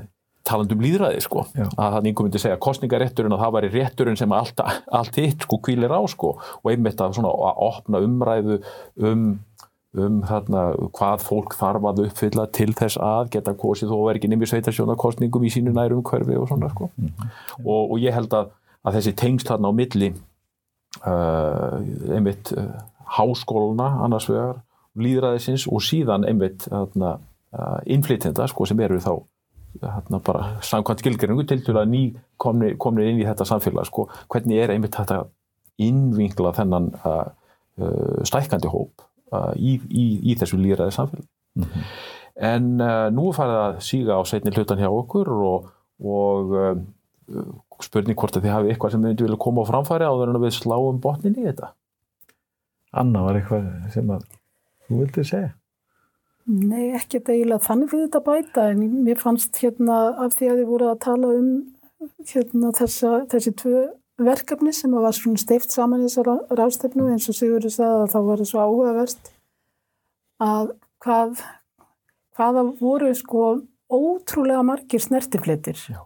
talandum 0.48 0.80
líðræði 0.80 1.20
sko 1.24 1.42
Já. 1.52 1.66
að 1.66 1.96
þannig 1.96 2.12
einhver 2.12 2.26
myndi 2.26 2.40
segja 2.40 2.60
kostningarétturinn 2.64 3.34
að 3.36 3.42
það 3.42 3.54
væri 3.56 3.70
rétturinn 3.74 4.16
sem 4.16 4.32
allt, 4.32 4.62
allt 4.98 5.18
hitt 5.20 5.44
sko 5.44 5.58
kvílir 5.60 5.92
á 5.92 6.00
sko 6.08 6.32
og 6.40 6.70
einmitt 6.72 7.02
að 7.04 7.18
svona 7.18 7.34
að 7.50 7.62
opna 7.68 8.02
umræðu 8.06 8.60
um 8.96 9.28
um 9.98 10.20
þarna 10.22 10.68
hvað 10.94 11.22
fólk 11.26 11.56
þarf 11.58 11.86
að 11.90 12.04
uppfylla 12.04 12.44
til 12.54 12.70
þess 12.78 13.00
að 13.02 13.32
geta 13.34 13.56
kosið 13.58 13.90
þó 13.90 13.96
verið 14.04 14.20
ekki 14.20 14.28
nefnir 14.30 14.50
sveitasjónarkostningum 14.52 15.46
í 15.46 15.50
sínu 15.50 15.72
nærum 15.74 16.04
hverfi 16.06 16.36
og 16.38 16.46
svona 16.46 16.70
sko 16.70 16.90
mm 16.94 17.08
-hmm. 17.08 17.32
og, 17.64 17.90
og 17.90 17.96
ég 17.98 18.14
held 18.14 18.36
að 18.38 18.52
að 18.86 18.98
þessi 18.98 19.16
tengst 19.18 19.50
þarna 19.50 19.70
á 19.70 19.72
milli 19.76 20.10
uh, 21.04 21.80
einmitt 22.16 22.52
uh, 22.56 22.70
háskóluna 23.16 23.88
annars 24.04 24.28
vegar, 24.30 24.62
líðræðisins 25.00 25.66
og 25.70 25.84
síðan 25.84 26.26
einmitt 26.28 26.66
uh, 26.72 26.86
innflytjenda 27.86 28.48
sko 28.50 28.66
sem 28.68 28.80
eru 28.82 29.00
þá 29.02 29.14
bara 30.26 30.56
samkvæmt 30.66 31.02
skilgeringu 31.02 31.44
til 31.46 31.60
til 31.62 31.76
að 31.78 31.92
ný 31.92 32.00
komni, 32.42 32.72
komni 32.74 33.04
inn 33.06 33.20
í 33.22 33.26
þetta 33.26 33.46
samfélag 33.46 33.86
sko, 33.86 34.08
hvernig 34.30 34.58
er 34.58 34.72
einmitt 34.74 34.96
þetta 34.98 35.20
innvinkla 35.80 36.50
þennan 36.56 36.88
stækandi 38.26 38.68
hóp 38.68 39.04
í, 39.54 39.76
í, 39.78 40.06
í 40.26 40.34
þessu 40.40 40.58
líðræði 40.58 40.96
samfélag 40.96 41.28
mm 41.54 41.68
-hmm. 41.68 41.84
en 42.50 42.66
nú 43.14 43.30
farið 43.32 43.60
að 43.60 43.78
síga 43.86 44.18
á 44.18 44.22
setni 44.26 44.50
hlutan 44.50 44.82
hjá 44.82 44.90
okkur 44.90 45.30
og, 45.38 45.70
og 46.02 46.58
spurning 47.86 48.18
hvort 48.18 48.36
að 48.36 48.46
þið 48.46 48.54
hafi 48.54 48.72
eitthvað 48.72 48.94
sem 48.94 49.06
þið 49.06 49.24
vilja 49.26 49.40
koma 49.44 49.64
á 49.64 49.70
framfæri 49.70 50.08
á 50.08 50.12
þegar 50.12 50.42
við 50.42 50.56
sláum 50.56 51.00
botnin 51.02 51.38
í 51.38 51.46
þetta. 51.46 51.72
Anna 53.00 53.24
var 53.26 53.38
eitthvað 53.38 53.68
sem 53.94 54.12
að 54.14 54.26
þú 54.86 55.00
vildi 55.02 55.26
segja? 55.26 55.52
Nei, 56.50 56.90
ekki 56.98 57.20
eiginlega 57.20 57.62
þannig 57.62 57.92
við 57.92 58.04
þetta 58.06 58.22
bæta 58.26 58.66
en 58.72 58.84
mér 59.04 59.20
fannst 59.20 59.60
hérna 59.62 60.00
af 60.24 60.34
því 60.38 60.50
að 60.50 60.60
þið 60.60 60.70
voru 60.72 60.88
að 60.90 61.02
tala 61.04 61.32
um 61.36 61.50
hérna 62.26 62.72
þessa, 62.74 63.12
þessi 63.30 63.52
tvö 63.60 63.82
verkefni 64.20 64.72
sem 64.74 64.94
var 64.96 65.14
svona 65.16 65.40
steift 65.40 65.72
saman 65.72 66.02
í 66.02 66.08
þessar 66.08 66.56
rástefnu 66.58 67.06
eins 67.12 67.28
og 67.30 67.36
Sigurður 67.36 67.74
sagði 67.74 68.04
að 68.04 68.12
það 68.14 68.28
var 68.30 68.44
svo 68.48 68.64
áhugaverst 68.64 69.32
að 70.40 70.72
hvað 71.04 71.42
hvaða 72.36 72.64
voru 72.80 73.12
sko 73.16 73.44
ótrúlega 73.90 74.62
margir 74.64 75.02
snertifletir. 75.02 75.78
Já. 75.90 76.00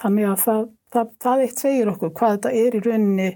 Þannig 0.00 0.28
að 0.30 0.38
það, 0.46 0.62
það, 0.92 1.14
það 1.22 1.46
eitt 1.46 1.64
segir 1.64 1.90
okkur 1.92 2.12
hvað 2.18 2.36
þetta 2.36 2.52
er 2.60 2.76
í 2.76 2.82
rauninni, 2.84 3.30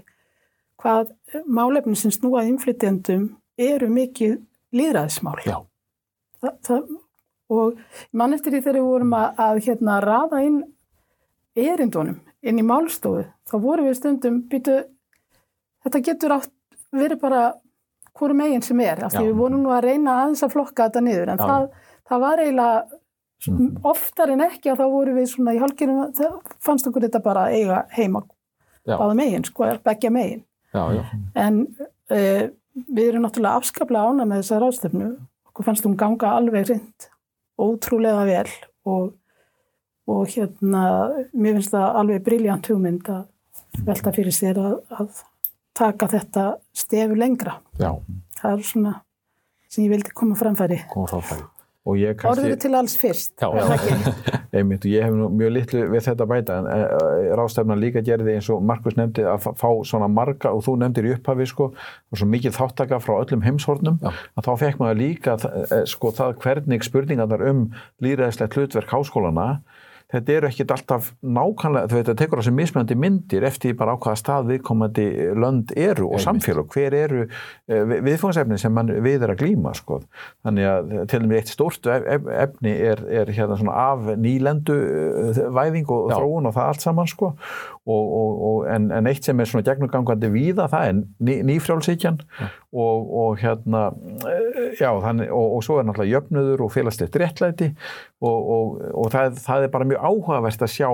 hvað 0.81 1.11
málefni 1.45 1.97
sem 1.97 2.13
snúað 2.13 2.51
inflytjandum 2.53 3.27
eru 3.57 3.89
mikið 3.91 4.37
líðræðismál. 4.77 5.37
Já. 5.45 5.57
Það, 6.43 6.57
það, 6.67 6.89
og 7.57 7.79
mann 8.17 8.35
eftir 8.35 8.53
því 8.53 8.61
þegar 8.65 8.79
við 8.79 8.89
vorum 8.91 9.15
að, 9.17 9.29
að 9.47 9.61
hérna 9.67 9.99
rafa 10.03 10.41
inn 10.45 10.59
erindunum 11.57 12.19
inn 12.47 12.61
í 12.61 12.65
málstofu, 12.65 13.25
þá 13.49 13.55
vorum 13.63 13.87
við 13.89 13.97
stundum 13.97 14.43
býtu, 14.51 14.77
þetta 15.85 16.03
getur 16.05 16.35
átt 16.37 16.53
verið 16.93 17.19
bara 17.23 17.41
hverju 18.17 18.37
meginn 18.37 18.63
sem 18.65 18.79
er, 18.81 19.03
af 19.05 19.15
því 19.15 19.25
við 19.29 19.39
vorum 19.41 19.63
nú 19.65 19.73
að 19.73 19.87
reyna 19.89 20.21
aðeins 20.23 20.45
að 20.45 20.53
flokka 20.53 20.87
þetta 20.87 21.03
niður, 21.05 21.33
en 21.33 21.41
það, 21.41 21.67
það 22.09 22.23
var 22.23 22.43
eiginlega. 22.43 23.01
Oftar 23.85 24.33
en 24.33 24.41
ekki 24.47 24.71
að 24.71 24.81
þá 24.81 24.87
voru 24.91 25.13
við 25.17 25.29
svona 25.31 25.53
í 25.53 25.61
halginum, 25.61 26.09
það 26.17 26.39
fannst 26.63 26.87
okkur 26.89 27.05
þetta 27.05 27.21
bara 27.23 27.47
eiga 27.53 27.83
heima 27.93 28.23
báða 28.87 29.15
megin, 29.17 29.45
sko, 29.47 29.67
begja 29.83 30.11
megin. 30.13 30.43
Já, 30.73 30.83
já. 30.95 31.03
En 31.35 31.61
uh, 32.13 32.43
við 32.87 33.09
erum 33.09 33.25
náttúrulega 33.25 33.59
afskaplega 33.59 34.11
ána 34.11 34.27
með 34.27 34.43
þessa 34.43 34.59
ráðstöfnu. 34.63 35.07
Okkur 35.51 35.67
fannst 35.67 35.87
hún 35.87 35.97
ganga 35.99 36.33
alveg 36.37 36.69
reynd, 36.69 37.07
ótrúlega 37.59 38.25
vel 38.27 38.51
og, 38.87 39.15
og 40.07 40.29
hérna, 40.31 40.83
mér 41.33 41.57
finnst 41.57 41.73
það 41.73 41.99
alveg 42.03 42.23
briljant 42.27 42.69
hugmynd 42.71 43.09
að 43.11 43.83
velta 43.87 44.13
fyrir 44.15 44.35
sér 44.35 44.61
að, 44.61 44.77
að 44.93 45.23
taka 45.77 46.09
þetta 46.13 46.47
stefu 46.77 47.17
lengra. 47.17 47.59
Já. 47.81 47.91
Það 48.39 48.53
er 48.53 48.65
svona 48.71 48.95
sem 49.67 49.83
ég 49.83 49.93
vildi 49.95 50.13
koma 50.15 50.37
framfæri. 50.39 50.83
Koma 50.93 51.09
framfæri. 51.11 51.43
Kannski... 51.87 52.29
Orður 52.31 52.59
til 52.63 52.71
alls 52.77 52.95
fyrst. 52.99 53.33
Já, 53.39 53.47
einmitt, 54.57 54.85
ég 54.89 55.05
hef 55.05 55.15
nú 55.15 55.29
mjög 55.33 55.53
litlu 55.55 55.83
við 55.93 56.05
þetta 56.09 56.27
bæta 56.29 56.59
en 56.61 56.69
uh, 56.71 57.31
ráðstefna 57.39 57.77
líka 57.79 58.03
gerði 58.05 58.37
eins 58.37 58.49
og 58.53 58.63
Markus 58.67 58.97
nefndi 58.99 59.25
að 59.27 59.49
fá 59.59 59.69
svona 59.87 60.09
marga 60.11 60.53
og 60.55 60.63
þú 60.67 60.77
nefndir 60.83 61.09
í 61.09 61.15
upphafi 61.15 61.47
sko 61.49 61.71
og 61.71 62.19
svo 62.19 62.29
mikið 62.29 62.57
þáttaka 62.57 63.01
frá 63.03 63.15
öllum 63.19 63.45
heimshornum 63.45 63.99
Já. 64.03 64.11
að 64.11 64.49
þá 64.49 64.53
fekk 64.63 64.83
maður 64.83 65.01
líka 65.01 65.37
sko 65.89 66.13
það 66.15 66.37
hvernig 66.43 66.87
spurningar 66.87 67.43
um 67.47 67.67
líðræðislegt 68.03 68.57
hlutverk 68.57 68.95
háskólana 68.95 69.49
þetta 70.11 70.35
eru 70.37 70.47
ekkit 70.47 70.71
alltaf 70.71 71.09
nákvæmlega, 71.19 71.89
þetta 71.91 72.15
tekur 72.21 72.39
á 72.39 72.43
sem 72.47 72.55
mismjöndi 72.55 72.95
myndir 72.99 73.43
eftir 73.47 73.75
bara 73.79 73.95
á 73.95 73.99
hvaða 73.99 74.19
stað 74.21 74.51
viðkomandi 74.53 75.07
lönd 75.35 75.73
eru 75.75 76.07
og 76.15 76.23
samfélag, 76.23 76.69
hver 76.71 76.95
eru 76.95 77.25
eh, 77.27 77.95
viðfóngsefni 78.05 78.59
sem 78.61 78.71
man, 78.73 78.91
við 79.03 79.25
er 79.27 79.33
að 79.35 79.41
glýma 79.43 79.73
sko. 79.75 79.99
Þannig 80.47 80.69
að 80.71 80.93
til 81.11 81.21
og 81.21 81.27
með 81.27 81.41
eitt 81.41 81.51
stórt 81.51 81.89
efni 81.91 82.75
er, 82.91 83.03
er 83.23 83.33
hérna 83.35 83.59
svona 83.59 83.79
af 83.89 84.11
nýlendu 84.15 84.77
eh, 84.77 85.41
væðing 85.57 85.91
og 85.91 86.13
Já. 86.13 86.15
þróun 86.15 86.51
og 86.51 86.55
það 86.55 86.71
allt 86.71 86.87
saman 86.87 87.11
sko. 87.11 87.33
Og, 87.87 88.07
og, 88.19 88.31
og, 88.47 88.55
en, 88.67 88.89
en 88.91 89.07
eitt 89.07 89.23
sem 89.23 89.39
er 89.39 89.47
svona 89.47 89.63
gegnugangandi 89.63 90.27
víða 90.31 90.65
það 90.71 90.89
er 90.89 90.97
ný, 91.23 91.35
nýfrjálsíkjan 91.47 92.17
og, 92.75 93.13
og 93.21 93.37
hérna 93.39 93.85
já, 94.75 94.89
þannig, 95.05 95.31
og 95.31 95.63
svo 95.63 95.77
er 95.79 95.87
náttúrulega 95.87 96.17
jöfnudur 96.17 96.65
og 96.65 96.73
félagslegt 96.75 97.15
réttlæti 97.15 97.69
og 98.19 99.07
það, 99.13 99.39
það 99.39 99.67
er 99.67 99.71
bara 99.71 99.87
mjög 99.87 99.96
áhugavert 99.99 100.63
að 100.65 100.73
sjá 100.73 100.89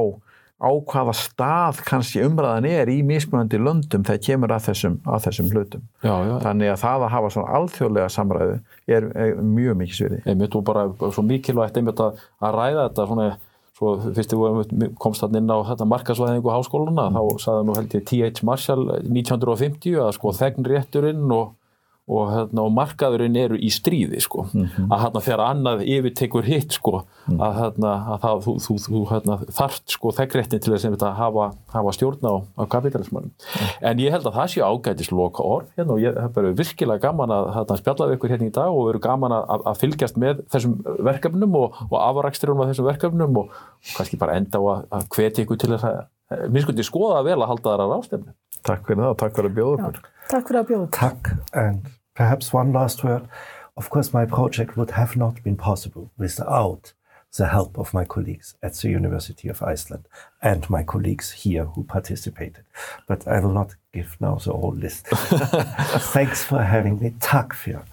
á 0.64 0.70
hvaða 0.72 1.14
stað 1.18 1.80
kannski 1.84 2.22
umræðan 2.24 2.68
er 2.70 2.92
í 2.92 3.00
mismunandi 3.04 3.60
löndum 3.60 4.06
þegar 4.08 4.22
kemur 4.24 4.54
að 4.56 4.68
þessum, 4.70 5.00
að 5.04 5.26
þessum 5.26 5.50
hlutum. 5.52 5.88
Já, 6.06 6.14
já. 6.30 6.36
Þannig 6.46 6.72
að 6.72 6.84
það 6.84 7.08
að 7.08 7.14
hafa 7.16 7.32
svona 7.36 7.56
alþjóðlega 7.60 8.12
samræðu 8.14 8.60
er, 8.88 9.10
er 9.26 9.42
mjög 9.44 9.80
mikið 9.82 9.98
sviði. 9.98 10.22
Einmitt 10.30 10.56
og 10.56 10.68
bara 10.70 10.86
svo 11.04 11.26
mikilvægt 11.28 11.80
einmitt 11.82 12.04
að, 12.06 12.22
að 12.40 12.56
ræða 12.60 12.86
þetta 12.88 13.10
svona 13.10 13.34
Svo 13.74 13.96
fyrst 14.14 14.36
við 14.38 14.92
komst 15.02 15.24
hann 15.26 15.34
inn 15.40 15.50
á 15.50 15.58
þetta 15.66 15.88
markasvæðingu 15.90 16.52
háskóluna 16.54 17.08
mm. 17.10 17.16
þá 17.18 17.42
saði 17.42 17.64
nú 17.66 17.74
held 17.74 17.96
ég 17.98 18.04
T.H. 18.06 18.44
Marshall 18.46 18.84
1950 19.02 19.98
að 19.98 20.12
sko 20.14 20.34
þegnrétturinn 20.38 21.34
og 21.34 21.56
og, 22.04 22.24
hérna, 22.28 22.66
og 22.66 22.72
markaðurinn 22.76 23.38
eru 23.40 23.56
í 23.56 23.70
stríði 23.72 24.20
sko. 24.22 24.44
mm 24.52 24.64
-hmm. 24.64 24.88
að 24.92 25.02
hérna 25.04 25.22
þegar 25.24 25.44
annað 25.46 25.84
yfirtekur 25.88 26.44
hitt 26.44 26.74
sko, 26.76 27.04
mm. 27.28 27.40
að, 27.40 27.54
hérna, 27.60 27.92
að 28.14 28.18
það, 28.24 28.42
þú, 28.46 28.56
þú, 28.66 28.76
þú 28.86 29.04
hérna, 29.12 29.38
þart 29.60 29.96
sko 29.96 30.12
þeggréttin 30.12 30.60
til 30.60 30.74
þess 30.74 30.86
að 30.92 31.14
hafa, 31.16 31.46
hafa 31.72 31.94
stjórn 31.96 32.28
á, 32.28 32.36
á 32.60 32.64
kapitalismannum 32.68 33.32
mm. 33.32 33.72
en 33.82 34.00
ég 34.04 34.12
held 34.12 34.28
að 34.28 34.36
það 34.36 34.52
séu 34.52 34.64
ágætis 34.68 35.12
loka 35.12 35.44
orð 35.44 35.68
hérna, 35.78 35.94
og 35.94 36.00
ég 36.04 36.20
hef 36.20 36.36
verið 36.36 36.58
virkilega 36.60 37.00
gaman 37.08 37.32
að 37.32 37.52
hérna, 37.56 37.78
spjalla 37.78 38.08
við 38.08 38.16
ykkur 38.18 38.34
hérna 38.36 38.48
í 38.52 38.56
dag 38.60 38.70
og 38.70 38.88
verið 38.92 39.02
gaman 39.08 39.32
að, 39.32 39.68
að 39.72 39.80
fylgjast 39.80 40.18
með 40.20 40.44
þessum 40.52 40.80
verkefnum 41.00 41.56
og, 41.56 41.84
og 41.90 42.00
afraksturum 42.04 42.60
af 42.60 42.74
þessum 42.74 42.90
verkefnum 42.92 43.38
og 43.38 43.54
kannski 43.96 44.20
bara 44.20 44.36
enda 44.36 44.60
á 44.60 44.64
að, 44.92 45.08
hvetja 45.08 45.44
ykkur 45.46 45.58
til 45.58 45.72
þess 45.72 45.88
að 45.88 46.04
eh, 46.04 46.48
mér 46.52 46.68
skundi 46.68 46.84
skoða 46.84 47.24
vel 47.24 47.40
að 47.40 47.48
halda 47.48 47.70
þar 47.70 47.86
að 47.86 47.96
rástefni 47.96 48.36
Takk 48.64 48.86
fyrir 48.88 49.04
það 49.04 49.10
og 49.12 49.18
takk 49.20 49.34
fyrir 49.36 49.50
að 49.50 49.56
bjóða 49.58 49.88
okkur 49.88 50.13
Takk 50.30 50.48
fyrir 50.48 50.62
að 50.64 50.70
bjóða. 50.72 50.90
Takk. 50.96 51.32
And 51.54 51.90
perhaps 52.16 52.54
one 52.54 52.74
last 52.74 53.04
word. 53.04 53.28
Of 53.76 53.90
course, 53.90 54.14
my 54.14 54.26
project 54.26 54.78
would 54.78 54.92
have 54.92 55.16
not 55.18 55.44
been 55.44 55.56
possible 55.58 56.12
without 56.18 56.94
the 57.38 57.48
help 57.48 57.78
of 57.80 57.94
my 57.94 58.06
colleagues 58.06 58.56
at 58.62 58.74
the 58.76 58.90
University 58.90 59.48
of 59.50 59.64
Iceland 59.64 60.08
and 60.42 60.70
my 60.70 60.84
colleagues 60.84 61.32
here 61.32 61.66
who 61.66 61.84
participated. 61.84 62.64
But 63.08 63.28
I 63.28 63.40
will 63.40 63.52
not 63.52 63.76
give 63.92 64.16
now 64.20 64.36
the 64.36 64.54
whole 64.54 64.76
list. 64.76 65.08
Thanks 66.14 66.44
for 66.44 66.62
having 66.62 67.00
me. 67.00 67.16
Takk 67.20 67.54
fyrir. 67.54 67.84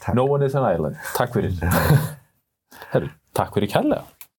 Takk. 0.00 0.14
No 0.14 0.24
one 0.24 0.42
is 0.42 0.54
an 0.54 0.64
island. 0.64 0.96
Takk 1.14 1.32
fyrir. 1.32 1.54
Herru, 2.90 3.10
takk 3.34 3.54
fyrir 3.54 3.70
kærlega. 3.70 4.04